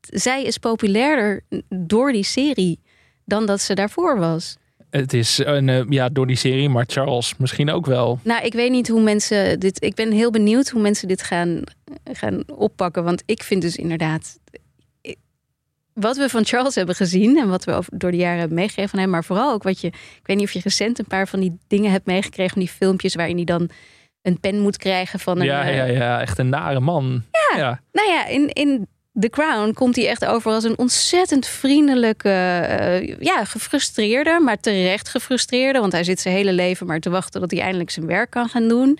Zij 0.10 0.44
is 0.44 0.58
populairder 0.58 1.44
door 1.70 2.12
die 2.12 2.24
serie 2.24 2.80
dan 3.26 3.46
dat 3.46 3.62
ze 3.62 3.74
daarvoor 3.74 4.20
was. 4.20 4.58
Het 4.90 5.14
is 5.14 5.38
een, 5.38 5.70
eh, 5.70 5.84
ja, 5.90 6.10
door 6.10 6.28
die 6.28 6.36
serie, 6.36 6.70
maar 6.70 6.86
Charles 6.88 7.38
misschien 7.38 7.70
ook 7.72 7.86
wel. 7.86 8.20
Nou, 8.24 8.46
ik 8.46 8.54
weet 8.54 8.72
niet 8.72 8.88
hoe 8.88 9.02
mensen 9.02 9.60
dit. 9.60 9.84
Ik 9.84 9.96
ben 9.96 10.12
heel 10.12 10.32
benieuwd 10.32 10.70
hoe 10.70 10.82
mensen 10.82 11.08
dit 11.08 11.24
gaan, 11.24 11.62
gaan 12.12 12.44
oppakken. 12.56 13.04
Want 13.04 13.24
ik 13.26 13.44
vind 13.44 13.62
dus 13.62 13.76
inderdaad. 13.76 14.40
Wat 16.00 16.18
we 16.18 16.30
van 16.30 16.46
Charles 16.46 16.76
hebben 16.76 16.96
gezien 16.96 17.38
en 17.38 17.50
wat 17.50 17.64
we 17.64 17.82
door 17.94 18.12
de 18.12 18.18
jaren 18.18 18.40
hebben 18.40 18.58
meegegeven 18.58 18.90
van 18.90 19.00
hem, 19.00 19.10
maar 19.10 19.24
vooral 19.24 19.54
ook 19.54 19.64
wat 19.64 19.82
je, 19.82 19.88
ik 19.88 20.20
weet 20.24 20.38
niet 20.38 20.46
of 20.46 20.52
je 20.52 20.60
recent 20.64 21.00
een 21.00 21.08
paar 21.08 21.28
van 21.28 21.40
die 21.40 21.58
dingen 21.68 21.92
hebt 21.92 22.06
meegekregen, 22.06 22.52
van 22.54 22.62
die 22.62 22.72
filmpjes 22.72 23.16
waarin 23.16 23.36
hij 23.36 23.46
dan 23.46 23.70
een 24.22 24.40
pen 24.40 24.60
moet 24.60 24.78
krijgen 24.78 25.20
van 25.20 25.40
een. 25.40 25.46
Ja, 25.46 25.66
eh, 25.66 25.76
ja, 25.76 25.86
ja, 25.86 26.22
echt 26.22 26.38
een 26.38 26.50
nare 26.50 26.80
man. 26.80 27.24
Ja. 27.32 27.58
ja. 27.58 27.82
Nou 27.92 28.10
ja, 28.10 28.28
in, 28.28 28.50
in 28.50 28.88
The 29.20 29.30
Crown 29.30 29.74
komt 29.74 29.96
hij 29.96 30.08
echt 30.08 30.26
over 30.26 30.52
als 30.52 30.64
een 30.64 30.78
ontzettend 30.78 31.48
vriendelijke, 31.48 32.30
eh, 32.30 33.20
ja, 33.20 33.46
gefrustreerde, 33.46 34.40
maar 34.40 34.60
terecht 34.60 35.10
gefrustreerde. 35.10 35.80
Want 35.80 35.92
hij 35.92 36.04
zit 36.04 36.20
zijn 36.20 36.36
hele 36.36 36.54
leven 36.54 36.88
maar 36.88 37.00
te 37.00 37.10
wachten 37.10 37.42
tot 37.42 37.52
hij 37.52 37.62
eindelijk 37.62 37.90
zijn 37.90 38.06
werk 38.06 38.30
kan 38.30 38.50
gaan 38.50 38.68
doen. 38.68 39.00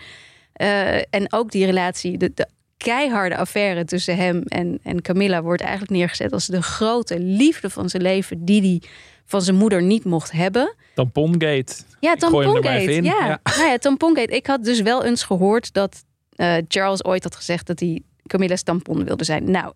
Eh, 0.54 0.96
en 0.96 1.28
ook 1.30 1.52
die 1.52 1.66
relatie, 1.66 2.18
de, 2.18 2.32
de 2.34 2.48
keiharde 2.78 3.38
affaire 3.38 3.86
tussen 3.86 4.16
hem 4.16 4.42
en, 4.42 4.80
en 4.84 5.02
Camilla 5.02 5.42
wordt 5.42 5.62
eigenlijk 5.62 5.92
neergezet 5.92 6.34
als 6.34 6.46
de 6.46 6.62
grote 6.62 7.20
liefde 7.20 7.70
van 7.70 7.90
zijn 7.90 8.04
leven, 8.04 8.46
die 8.46 8.62
hij 8.62 8.90
van 9.26 9.42
zijn 9.42 9.56
moeder 9.56 9.82
niet 9.84 10.04
mocht 10.04 10.32
hebben. 10.32 10.76
Tampongate. 10.96 11.76
Ja, 12.00 12.16
tampongate. 12.16 12.92
Ja. 12.92 13.02
Ja. 13.02 13.40
Nou 13.44 13.70
ja, 13.70 13.78
tampongate. 13.78 14.36
Ik 14.36 14.48
had 14.48 14.64
dus 14.64 14.82
wel 14.82 15.04
eens 15.04 15.24
gehoord 15.24 15.74
dat 15.74 16.04
eh, 16.30 16.58
Charles 16.68 17.04
ooit 17.04 17.24
had 17.24 17.36
gezegd 17.36 17.68
dat 17.68 17.80
hij 17.80 18.02
Camilla's 18.28 18.64
tampon 18.64 19.04
wilde 19.04 19.24
zijn. 19.24 19.52
Nou, 19.52 19.74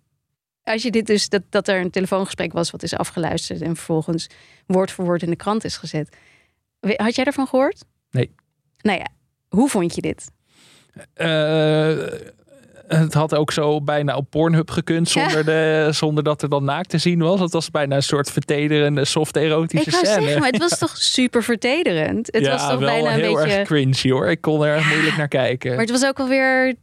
als 0.64 0.84
je 0.84 0.92
dit 0.92 1.08
dus, 1.08 1.30
dat, 1.30 1.44
dat 1.50 1.68
er 1.68 1.80
een 1.80 1.90
telefoongesprek 1.90 2.54
was 2.54 2.72
wat 2.72 2.84
is 2.84 2.96
afgeluisterd 2.96 3.62
en 3.62 3.76
vervolgens 3.76 4.28
woord 4.66 4.92
voor 4.92 5.06
woord 5.06 5.22
in 5.22 5.30
de 5.30 5.36
krant 5.36 5.64
is 5.64 5.78
gezet. 5.78 6.18
Had 6.96 7.16
jij 7.16 7.24
daarvan 7.24 7.48
gehoord? 7.48 7.84
Nee. 8.12 8.36
Nou 8.82 8.98
ja, 8.98 9.08
hoe 9.50 9.70
vond 9.70 9.96
je 9.96 10.02
dit? 10.02 10.32
Eh, 11.14 11.98
het 12.98 13.14
had 13.14 13.36
ook 13.36 13.52
zo 13.52 13.82
bijna 13.82 14.16
op 14.16 14.30
Pornhub 14.30 14.72
gekund 14.72 15.10
zonder, 15.10 15.46
de, 15.46 15.88
zonder 15.92 16.24
dat 16.24 16.42
er 16.42 16.50
dan 16.50 16.64
naakt 16.64 16.90
te 16.90 16.98
zien 16.98 17.20
was. 17.20 17.40
Het 17.40 17.52
was 17.52 17.72
bijna 17.72 17.96
een 17.96 18.04
soort 18.04 18.32
vertederende, 18.32 19.06
soft 19.06 19.36
erotische 19.36 19.86
Ik 19.86 19.92
wou 19.92 20.06
scène. 20.06 20.22
zeggen, 20.22 20.40
maar 20.40 20.50
het 20.50 20.60
was 20.70 20.78
toch 20.88 20.98
super 20.98 21.44
vertederend. 21.44 22.28
Het 22.32 22.44
ja, 22.46 22.52
was 22.52 22.62
toch 22.62 22.70
wel 22.70 22.90
bijna 22.90 23.14
een 23.14 23.20
heel 23.20 23.36
beetje. 23.36 23.52
erg 23.52 23.68
cringe 23.68 24.14
hoor. 24.14 24.28
Ik 24.30 24.42
kon 24.42 24.66
er 24.66 24.76
erg 24.76 24.90
moeilijk 24.90 25.18
naar 25.18 25.28
kijken. 25.28 25.70
Maar 25.70 25.80
het 25.80 25.92
was 25.92 26.06
ook 26.06 26.18
wel 26.18 26.28
weer. 26.28 26.76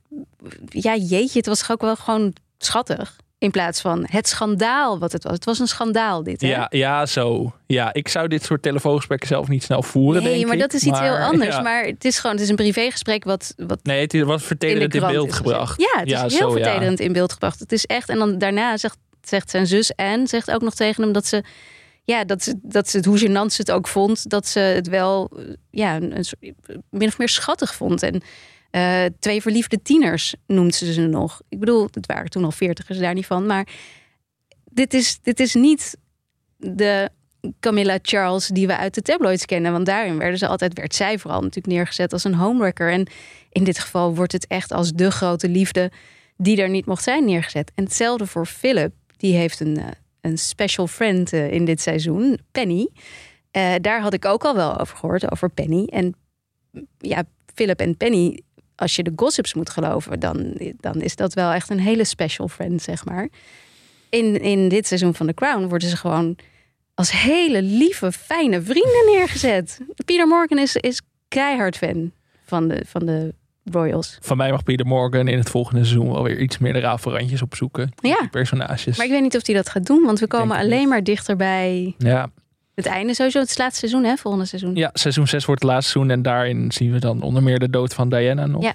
Ja, 0.68 0.96
jeetje, 0.96 1.38
het 1.38 1.46
was 1.46 1.70
ook 1.70 1.80
wel 1.80 1.96
gewoon 1.96 2.32
schattig. 2.58 3.16
In 3.38 3.50
plaats 3.50 3.80
van 3.80 4.06
het 4.10 4.28
schandaal 4.28 4.98
wat 4.98 5.12
het 5.12 5.22
was. 5.22 5.32
Het 5.32 5.44
was 5.44 5.58
een 5.58 5.66
schandaal, 5.66 6.22
dit. 6.22 6.40
Hè? 6.40 6.48
Ja, 6.48 6.66
ja, 6.70 7.06
zo. 7.06 7.52
Ja, 7.66 7.92
ik 7.92 8.08
zou 8.08 8.28
dit 8.28 8.42
soort 8.44 8.62
telefoongesprekken 8.62 9.28
zelf 9.28 9.48
niet 9.48 9.62
snel 9.62 9.82
voeren, 9.82 10.22
Nee, 10.22 10.32
denk 10.34 10.44
maar 10.46 10.54
ik. 10.54 10.60
dat 10.60 10.72
is 10.72 10.82
iets 10.84 11.00
heel 11.00 11.16
anders. 11.16 11.54
ja. 11.56 11.62
Maar 11.62 11.84
het 11.84 12.04
is 12.04 12.18
gewoon, 12.18 12.36
het 12.36 12.44
is 12.44 12.50
een 12.50 12.56
privégesprek 12.56 13.24
wat, 13.24 13.54
wat 13.56 13.78
Nee, 13.82 14.00
het 14.00 14.20
was 14.22 14.42
vertederend 14.44 14.94
in, 14.94 15.00
beeld 15.06 15.32
gebracht. 15.32 15.80
Ja, 15.80 16.00
het 16.00 16.08
Ja, 16.08 16.24
is 16.24 16.38
heel 16.38 16.50
zo, 16.50 16.58
ja. 16.58 16.64
vertederend 16.64 17.00
in 17.00 17.12
beeld 17.12 17.32
gebracht. 17.32 17.58
Het 17.60 17.72
is 17.72 17.84
echt, 17.86 18.08
en 18.08 18.18
dan 18.18 18.38
daarna 18.38 18.76
zegt, 18.76 18.96
zegt 19.22 19.50
zijn 19.50 19.66
zus 19.66 19.96
Anne, 19.96 20.26
zegt 20.26 20.50
ook 20.50 20.62
nog 20.62 20.74
tegen 20.74 21.02
hem 21.02 21.12
dat 21.12 21.26
ze, 21.26 21.42
ja, 22.04 22.24
dat 22.24 22.42
ze, 22.42 22.54
dat 22.62 22.88
ze 22.88 22.96
het, 22.96 23.06
hoe 23.06 23.18
gênant 23.18 23.52
ze 23.52 23.60
het 23.60 23.70
ook 23.70 23.88
vond, 23.88 24.30
dat 24.30 24.46
ze 24.46 24.58
het 24.60 24.88
wel, 24.88 25.30
eh, 25.36 25.44
ja, 25.70 25.96
een, 25.96 26.16
een 26.16 26.24
soort- 26.24 26.52
min 26.90 27.08
of 27.08 27.18
meer 27.18 27.28
schattig 27.28 27.74
vond. 27.74 28.02
En 28.02 28.22
eh, 28.76 29.04
twee 29.18 29.42
verliefde 29.42 29.82
tieners 29.82 30.34
noemt 30.46 30.74
ze 30.74 30.92
ze 30.92 31.00
nog. 31.00 31.40
Ik 31.48 31.58
bedoel, 31.58 31.88
het 31.90 32.06
waren 32.06 32.30
toen 32.30 32.44
al 32.44 32.52
veertigers, 32.52 32.98
daar 32.98 33.14
niet 33.14 33.26
van. 33.26 33.46
Maar 33.46 33.68
dit 34.64 34.94
is, 34.94 35.18
dit 35.22 35.40
is 35.40 35.54
niet 35.54 35.96
de 36.56 37.10
Camilla 37.60 37.98
Charles 38.02 38.46
die 38.46 38.66
we 38.66 38.76
uit 38.76 38.94
de 38.94 39.02
tabloids 39.02 39.44
kennen. 39.44 39.72
Want 39.72 39.86
daarin 39.86 40.18
werden 40.18 40.38
ze 40.38 40.46
altijd, 40.46 40.78
werd 40.78 40.94
zij 40.94 41.18
vooral 41.18 41.40
natuurlijk 41.40 41.74
neergezet 41.74 42.12
als 42.12 42.24
een 42.24 42.34
homewrecker. 42.34 42.92
En 42.92 43.06
in 43.50 43.64
dit 43.64 43.78
geval 43.78 44.14
wordt 44.14 44.32
het 44.32 44.46
echt 44.46 44.72
als 44.72 44.92
de 44.92 45.10
grote 45.10 45.48
liefde 45.48 45.90
die 46.36 46.62
er 46.62 46.68
niet 46.68 46.86
mocht 46.86 47.02
zijn 47.02 47.24
neergezet. 47.24 47.72
En 47.74 47.84
hetzelfde 47.84 48.26
voor 48.26 48.46
Philip. 48.46 48.92
Die 49.16 49.34
heeft 49.34 49.60
een, 49.60 49.76
eh, 49.76 49.84
een 50.20 50.38
special 50.38 50.86
friend 50.86 51.32
eh, 51.32 51.52
in 51.52 51.64
dit 51.64 51.80
seizoen, 51.80 52.38
Penny. 52.52 52.88
Daar 53.80 54.00
had 54.00 54.12
ik 54.12 54.24
ook 54.24 54.44
al 54.44 54.54
wel 54.54 54.80
over 54.80 54.96
gehoord, 54.96 55.30
over 55.30 55.50
Penny. 55.50 55.84
En 55.84 56.14
ja, 56.98 57.24
Philip 57.54 57.80
en 57.80 57.96
Penny, 57.96 58.40
als 58.76 58.96
je 58.96 59.02
de 59.02 59.12
gossips 59.16 59.54
moet 59.54 59.70
geloven, 59.70 60.20
dan, 60.20 60.52
dan 60.80 61.00
is 61.00 61.16
dat 61.16 61.34
wel 61.34 61.52
echt 61.52 61.70
een 61.70 61.80
hele 61.80 62.04
special 62.04 62.48
friend, 62.48 62.82
zeg 62.82 63.04
maar. 63.04 63.28
In, 64.08 64.40
in 64.40 64.68
dit 64.68 64.86
seizoen 64.86 65.14
van 65.14 65.26
The 65.26 65.34
Crown 65.34 65.66
worden 65.66 65.88
ze 65.88 65.96
gewoon 65.96 66.36
als 66.94 67.10
hele 67.10 67.62
lieve, 67.62 68.12
fijne 68.12 68.62
vrienden 68.62 69.04
neergezet. 69.06 69.80
Peter 70.04 70.26
Morgan 70.26 70.58
is, 70.58 70.76
is 70.76 71.00
keihard 71.28 71.76
fan 71.76 72.12
van 72.44 72.68
de, 72.68 72.82
van 72.86 73.06
de 73.06 73.34
Royals. 73.70 74.18
Van 74.20 74.36
mij 74.36 74.50
mag 74.50 74.62
Peter 74.62 74.86
Morgan 74.86 75.28
in 75.28 75.38
het 75.38 75.50
volgende 75.50 75.84
seizoen 75.84 76.12
wel 76.12 76.22
weer 76.22 76.38
iets 76.40 76.58
meer 76.58 76.72
de 76.72 76.78
rafelrandjes 76.78 77.42
opzoeken. 77.42 77.92
Ja. 78.00 78.18
Die 78.18 78.28
personages. 78.28 78.96
Maar 78.96 79.06
ik 79.06 79.12
weet 79.12 79.22
niet 79.22 79.36
of 79.36 79.46
hij 79.46 79.54
dat 79.54 79.68
gaat 79.68 79.86
doen, 79.86 80.02
want 80.02 80.20
we 80.20 80.26
komen 80.26 80.56
alleen 80.56 80.78
niet. 80.78 80.88
maar 80.88 81.02
dichter 81.02 81.36
bij 81.36 81.94
Ja, 81.98 82.30
het 82.76 82.86
einde. 82.86 83.14
Sowieso 83.14 83.40
het 83.40 83.58
laatste 83.58 83.88
seizoen, 83.88 84.04
hè? 84.10 84.16
Volgende 84.16 84.46
seizoen. 84.46 84.74
ja, 84.74 84.90
seizoen 84.92 85.26
6 85.26 85.44
wordt 85.44 85.62
het 85.62 85.70
laatste 85.70 85.90
seizoen. 85.90 86.12
En 86.12 86.22
daarin 86.22 86.72
zien 86.72 86.92
we 86.92 86.98
dan 86.98 87.22
onder 87.22 87.42
meer 87.42 87.58
de 87.58 87.70
dood 87.70 87.94
van 87.94 88.08
Diana 88.08 88.46
nog. 88.46 88.62
Ja. 88.62 88.74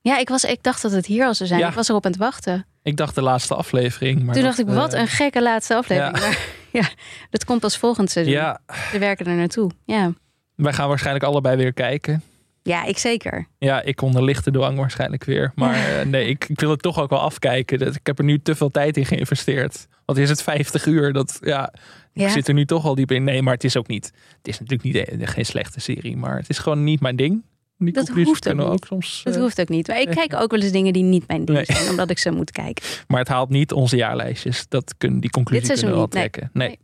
Ja, 0.00 0.18
ik, 0.18 0.28
was, 0.28 0.44
ik 0.44 0.62
dacht 0.62 0.82
dat 0.82 0.92
het 0.92 1.06
hier 1.06 1.26
al 1.26 1.34
zou 1.34 1.48
zijn. 1.48 1.60
Ja. 1.60 1.68
Ik 1.68 1.74
was 1.74 1.88
erop 1.88 2.04
aan 2.04 2.10
het 2.10 2.20
wachten. 2.20 2.66
Ik 2.82 2.96
dacht 2.96 3.14
de 3.14 3.22
laatste 3.22 3.54
aflevering. 3.54 4.22
Maar 4.22 4.34
Toen 4.34 4.42
dat, 4.42 4.56
dacht 4.56 4.68
ik, 4.68 4.74
wat 4.74 4.92
eh, 4.92 5.00
een 5.00 5.06
gekke 5.08 5.42
laatste 5.42 5.74
aflevering. 5.74 6.18
ja. 6.18 6.26
Maar 6.26 6.38
ja, 6.82 6.88
dat 7.30 7.44
komt 7.44 7.60
pas 7.60 7.76
volgend 7.78 8.10
seizoen. 8.10 8.34
Ja, 8.34 8.60
We 8.92 8.98
werken 8.98 9.26
er 9.26 9.34
naartoe. 9.36 9.70
Ja, 9.84 10.12
wij 10.54 10.72
gaan 10.72 10.88
waarschijnlijk 10.88 11.24
allebei 11.24 11.56
weer 11.56 11.72
kijken. 11.72 12.22
ja 12.62 12.84
ik 12.84 12.98
zeker. 12.98 13.46
Ja, 13.58 13.82
ik 13.82 14.02
onder 14.02 14.24
lichte 14.24 14.50
dwang 14.50 14.78
waarschijnlijk 14.78 15.24
weer. 15.24 15.52
Maar 15.54 15.74
eh, 15.74 16.06
nee, 16.06 16.26
ik, 16.28 16.48
ik 16.48 16.60
wil 16.60 16.70
het 16.70 16.82
toch 16.82 17.00
ook 17.00 17.10
wel 17.10 17.20
afkijken. 17.20 17.78
Dat, 17.78 17.94
ik 17.94 18.06
heb 18.06 18.18
er 18.18 18.24
nu 18.24 18.38
te 18.42 18.54
veel 18.54 18.70
tijd 18.70 18.96
in 18.96 19.06
geïnvesteerd. 19.06 19.86
Want 20.04 20.18
is 20.18 20.28
het 20.28 20.42
50 20.42 20.86
uur? 20.86 21.12
Dat, 21.12 21.38
ja, 21.40 21.72
ik 22.12 22.20
Ja. 22.22 22.28
zit 22.28 22.48
er 22.48 22.54
nu 22.54 22.64
toch 22.66 22.84
al 22.84 22.94
diep 22.94 23.10
in. 23.10 23.24
Nee, 23.24 23.42
maar 23.42 23.54
het 23.54 23.64
is 23.64 23.76
ook 23.76 23.86
niet. 23.86 24.04
Het 24.38 24.48
is 24.48 24.58
natuurlijk 24.60 24.82
niet, 24.82 25.08
eh, 25.08 25.28
geen 25.28 25.46
slechte 25.46 25.80
serie. 25.80 26.16
Maar 26.16 26.36
het 26.36 26.48
is 26.48 26.58
gewoon 26.58 26.84
niet 26.84 27.00
mijn 27.00 27.16
ding. 27.16 27.42
Die 27.78 27.92
Dat 27.92 28.08
hoeft 28.08 28.48
ook 28.48 28.54
niet. 28.56 28.64
ook 28.66 28.84
soms. 28.86 29.20
Dat 29.24 29.34
eh, 29.34 29.40
hoeft 29.40 29.60
ook 29.60 29.68
niet. 29.68 29.86
Maar 29.88 30.00
ik 30.00 30.10
kijk 30.10 30.34
ook 30.34 30.50
wel 30.50 30.60
eens 30.60 30.72
dingen 30.72 30.92
die 30.92 31.02
niet 31.02 31.26
mijn 31.26 31.44
ding 31.44 31.56
Nee. 31.68 31.76
zijn, 31.76 31.88
omdat 31.90 32.10
ik 32.10 32.18
ze 32.18 32.30
moet 32.30 32.50
kijken. 32.50 32.84
Maar 33.08 33.18
het 33.18 33.28
haalt 33.28 33.48
niet 33.48 33.72
onze 33.72 33.96
jaarlijstjes. 33.96 34.64
Dat 34.68 34.94
kunnen, 34.98 35.20
die 35.20 35.30
conclusie 35.30 35.66
Dit 35.68 35.72
kunnen 35.78 35.94
we 35.94 36.00
wel 36.00 36.08
seizoen 36.12 36.30
trekken. 36.30 36.50
Nee. 36.58 36.68
Nee. 36.68 36.78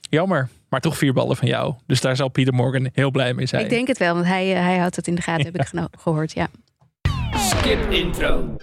Jammer. 0.00 0.48
Maar 0.68 0.80
toch 0.80 0.96
vier 0.98 1.12
ballen 1.12 1.36
van 1.36 1.48
jou. 1.48 1.74
Dus 1.86 2.00
daar 2.00 2.16
zal 2.16 2.28
Pieter 2.28 2.54
Morgan 2.54 2.88
heel 2.92 3.10
blij 3.10 3.34
mee 3.34 3.46
zijn. 3.46 3.64
Ik 3.64 3.70
denk 3.70 3.88
het 3.88 3.98
wel, 3.98 4.14
want 4.14 4.26
hij, 4.26 4.54
eh, 4.56 4.62
hij 4.62 4.78
houdt 4.78 4.96
het 4.96 5.06
in 5.06 5.14
de 5.14 5.22
gaten, 5.22 5.44
heb 5.44 5.56
ik 5.60 5.68
gehoord. 6.02 6.32
Ja. 6.32 6.48
Skip 7.36 7.90
intro. 7.90 8.56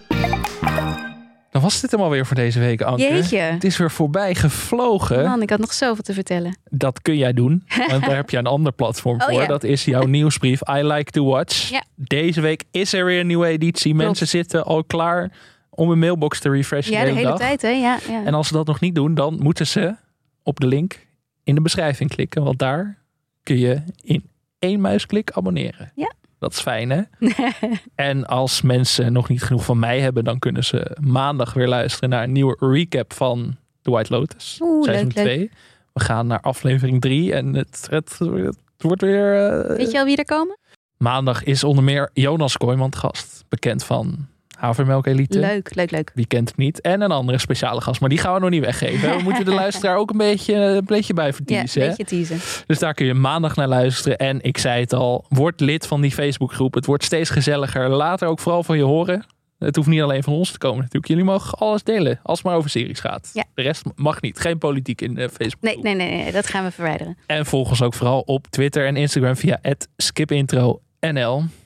Dan 1.57 1.65
was 1.65 1.81
dit 1.81 1.91
hem 1.91 2.01
alweer 2.01 2.25
voor 2.25 2.35
deze 2.35 2.59
week, 2.59 2.81
Anke. 2.81 3.01
Jeetje. 3.01 3.37
Het 3.37 3.63
is 3.63 3.77
weer 3.77 3.91
voorbij 3.91 4.35
gevlogen. 4.35 5.23
Man, 5.23 5.41
ik 5.41 5.49
had 5.49 5.59
nog 5.59 5.73
zoveel 5.73 6.03
te 6.03 6.13
vertellen. 6.13 6.57
Dat 6.69 7.01
kun 7.01 7.17
jij 7.17 7.33
doen, 7.33 7.63
want 7.89 8.05
daar 8.05 8.15
heb 8.15 8.29
je 8.29 8.37
een 8.37 8.45
ander 8.45 8.71
platform 8.71 9.19
Oh, 9.21 9.23
voor. 9.27 9.33
ja. 9.41 9.45
Dat 9.47 9.63
is 9.63 9.85
jouw 9.85 10.05
nieuwsbrief 10.17 10.61
I 10.69 10.83
Like 10.83 11.11
to 11.11 11.25
Watch. 11.25 11.69
Ja. 11.69 11.83
Deze 11.95 12.41
week 12.41 12.63
is 12.71 12.93
er 12.93 13.05
weer 13.05 13.19
een 13.19 13.27
nieuwe 13.27 13.47
editie. 13.47 13.95
Mensen 13.95 14.27
zitten 14.27 14.65
al 14.65 14.83
klaar 14.83 15.31
om 15.69 15.89
hun 15.89 15.99
mailbox 15.99 16.39
te 16.39 16.49
refreshen 16.49 16.93
Ja, 16.93 16.99
de 16.99 17.05
de 17.05 17.11
hele, 17.11 17.25
hele 17.27 17.37
dag. 17.37 17.47
tijd, 17.47 17.61
hè? 17.61 17.69
Ja, 17.69 17.97
ja. 18.09 18.25
En 18.25 18.33
als 18.33 18.47
ze 18.47 18.53
dat 18.53 18.67
nog 18.67 18.79
niet 18.79 18.95
doen, 18.95 19.13
dan 19.15 19.37
moeten 19.41 19.67
ze 19.67 19.95
op 20.43 20.59
de 20.59 20.67
link 20.67 21.05
in 21.43 21.55
de 21.55 21.61
beschrijving 21.61 22.09
klikken. 22.09 22.43
Want 22.43 22.59
daar 22.59 22.97
kun 23.43 23.57
je 23.57 23.81
in 24.03 24.23
één 24.59 24.81
muisklik 24.81 25.31
abonneren. 25.31 25.91
Ja. 25.95 26.11
Dat 26.39 26.51
is 26.51 26.59
fijn, 26.59 26.89
hè? 26.89 27.01
en 27.95 28.25
als 28.25 28.61
mensen 28.61 29.13
nog 29.13 29.29
niet 29.29 29.43
genoeg 29.43 29.65
van 29.65 29.79
mij 29.79 29.99
hebben, 29.99 30.23
dan 30.23 30.39
kunnen 30.39 30.63
ze 30.63 30.97
maandag 31.01 31.53
weer 31.53 31.67
luisteren 31.67 32.09
naar 32.09 32.23
een 32.23 32.31
nieuwe 32.31 32.55
recap 32.59 33.13
van 33.13 33.55
The 33.81 33.91
White 33.91 34.13
Lotus. 34.13 34.59
Oeh, 34.61 34.83
seizoen 34.83 35.05
leuk, 35.07 35.15
leuk. 35.15 35.25
2. 35.25 35.51
We 35.93 35.99
gaan 36.03 36.27
naar 36.27 36.41
aflevering 36.41 37.01
3 37.01 37.33
en 37.33 37.53
het, 37.53 37.87
het, 37.89 38.17
het 38.19 38.57
wordt 38.77 39.01
weer. 39.01 39.47
eh, 39.65 39.75
Weet 39.77 39.91
je 39.91 39.99
al 39.99 40.05
wie 40.05 40.17
er 40.17 40.25
komen? 40.25 40.57
Maandag 40.97 41.43
is 41.43 41.63
onder 41.63 41.83
meer 41.83 42.09
Jonas 42.13 42.57
Kooijman 42.57 42.95
gast. 42.95 43.43
Bekend 43.49 43.83
van 43.83 44.27
Havermelk 44.57 45.05
Elite. 45.07 45.39
Leuk, 45.39 45.75
leuk, 45.75 45.91
leuk. 45.91 46.11
Wie 46.13 46.25
kent 46.27 46.47
het 46.49 46.57
niet? 46.57 46.81
En 46.81 47.01
een 47.01 47.11
andere 47.11 47.37
speciale 47.37 47.81
gast. 47.81 47.99
Maar 47.99 48.09
die 48.09 48.17
gaan 48.17 48.33
we 48.33 48.39
nog 48.39 48.49
niet 48.49 48.63
weggeven. 48.63 49.17
We 49.17 49.23
moeten 49.23 49.45
de 49.45 49.53
luisteraar 49.63 49.97
ook 49.97 50.09
een 50.11 50.17
beetje, 50.17 50.53
een 50.55 50.85
beetje 50.85 51.13
bij 51.13 51.25
Ja, 51.25 51.33
vertiezen. 51.33 51.81
een 51.81 51.89
hè? 51.89 51.95
beetje 51.95 52.15
teasen. 52.25 52.63
Dus 52.67 52.79
daar 52.79 52.93
kun 52.93 53.05
je 53.05 53.13
maandag 53.13 53.55
naar 53.55 53.67
luisteren. 53.67 54.17
En 54.17 54.41
ik 54.41 54.57
zei 54.57 54.81
het 54.81 54.93
al, 54.93 55.25
word 55.29 55.59
lid 55.59 55.87
van 55.87 56.01
die 56.01 56.11
Facebookgroep. 56.11 56.73
Het 56.73 56.85
wordt 56.85 57.03
steeds 57.03 57.29
gezelliger. 57.29 57.89
Laat 57.89 58.21
er 58.21 58.27
ook 58.27 58.39
vooral 58.39 58.63
van 58.63 58.77
je 58.77 58.83
horen. 58.83 59.25
Het 59.59 59.75
hoeft 59.75 59.87
niet 59.87 60.01
alleen 60.01 60.23
van 60.23 60.33
ons 60.33 60.51
te 60.51 60.57
komen 60.57 60.77
natuurlijk. 60.77 61.07
Jullie 61.07 61.23
mogen 61.23 61.57
alles 61.57 61.83
delen, 61.83 62.19
als 62.23 62.37
het 62.37 62.47
maar 62.47 62.55
over 62.55 62.69
series 62.69 62.99
gaat. 62.99 63.29
Ja. 63.33 63.43
De 63.53 63.61
rest 63.61 63.83
mag 63.95 64.21
niet. 64.21 64.39
Geen 64.39 64.57
politiek 64.57 65.01
in 65.01 65.13
de 65.13 65.29
Facebook. 65.29 65.61
Nee, 65.61 65.77
nee, 65.81 65.95
nee, 65.95 66.21
nee, 66.23 66.31
dat 66.31 66.47
gaan 66.47 66.63
we 66.63 66.71
verwijderen. 66.71 67.17
En 67.25 67.45
volg 67.45 67.69
ons 67.69 67.81
ook 67.81 67.93
vooral 67.93 68.19
op 68.19 68.47
Twitter 68.47 68.85
en 68.87 68.95
Instagram 68.95 69.35
via 69.35 69.59
skipintronl. 69.97 70.81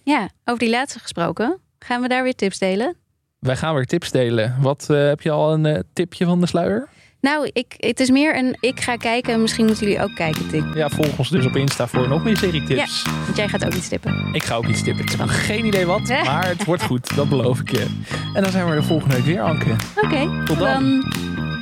Ja, 0.03 0.29
over 0.45 0.59
die 0.59 0.69
laatste 0.69 0.99
gesproken. 0.99 1.59
Gaan 1.85 2.01
we 2.01 2.07
daar 2.07 2.23
weer 2.23 2.35
tips 2.35 2.57
delen? 2.57 2.95
Wij 3.39 3.55
gaan 3.55 3.73
weer 3.75 3.85
tips 3.85 4.11
delen. 4.11 4.55
Wat 4.59 4.87
eh, 4.89 5.07
heb 5.07 5.21
je 5.21 5.31
al 5.31 5.53
een 5.53 5.65
eh, 5.65 5.79
tipje 5.93 6.25
van 6.25 6.39
de 6.41 6.47
sluier? 6.47 6.87
Nou, 7.21 7.49
ik, 7.53 7.73
het 7.77 7.99
is 7.99 8.09
meer 8.09 8.37
een 8.37 8.57
ik 8.59 8.79
ga 8.79 8.95
kijken. 8.95 9.41
Misschien 9.41 9.65
moeten 9.65 9.87
jullie 9.87 10.03
ook 10.03 10.15
kijken, 10.15 10.47
Tik. 10.49 10.63
Ja, 10.73 10.89
volg 10.89 11.17
ons 11.17 11.29
dus 11.29 11.45
op 11.45 11.55
Insta 11.55 11.87
voor 11.87 12.07
nog 12.07 12.23
meer 12.23 12.37
serietips. 12.37 13.03
Want 13.25 13.37
jij 13.37 13.47
gaat 13.47 13.65
ook 13.65 13.73
iets 13.73 13.87
tippen. 13.87 14.29
Ik 14.33 14.43
ga 14.43 14.55
ook 14.55 14.65
iets 14.67 14.83
tippen. 14.83 15.03
Ik 15.03 15.09
heb 15.09 15.19
nog 15.19 15.45
geen 15.45 15.65
idee 15.65 15.85
wat, 15.85 16.07
maar 16.07 16.47
het 16.47 16.65
wordt 16.65 16.83
goed. 16.83 17.15
Dat 17.15 17.29
beloof 17.29 17.59
ik 17.59 17.71
je. 17.71 17.85
En 18.33 18.43
dan 18.43 18.51
zijn 18.51 18.65
we 18.69 18.75
er 18.75 18.83
volgende 18.83 19.15
week 19.15 19.25
weer, 19.25 19.41
Anke. 19.41 19.75
Oké, 20.03 20.43
Tot 20.45 20.57
dan. 20.59 20.67
dan. 20.67 21.60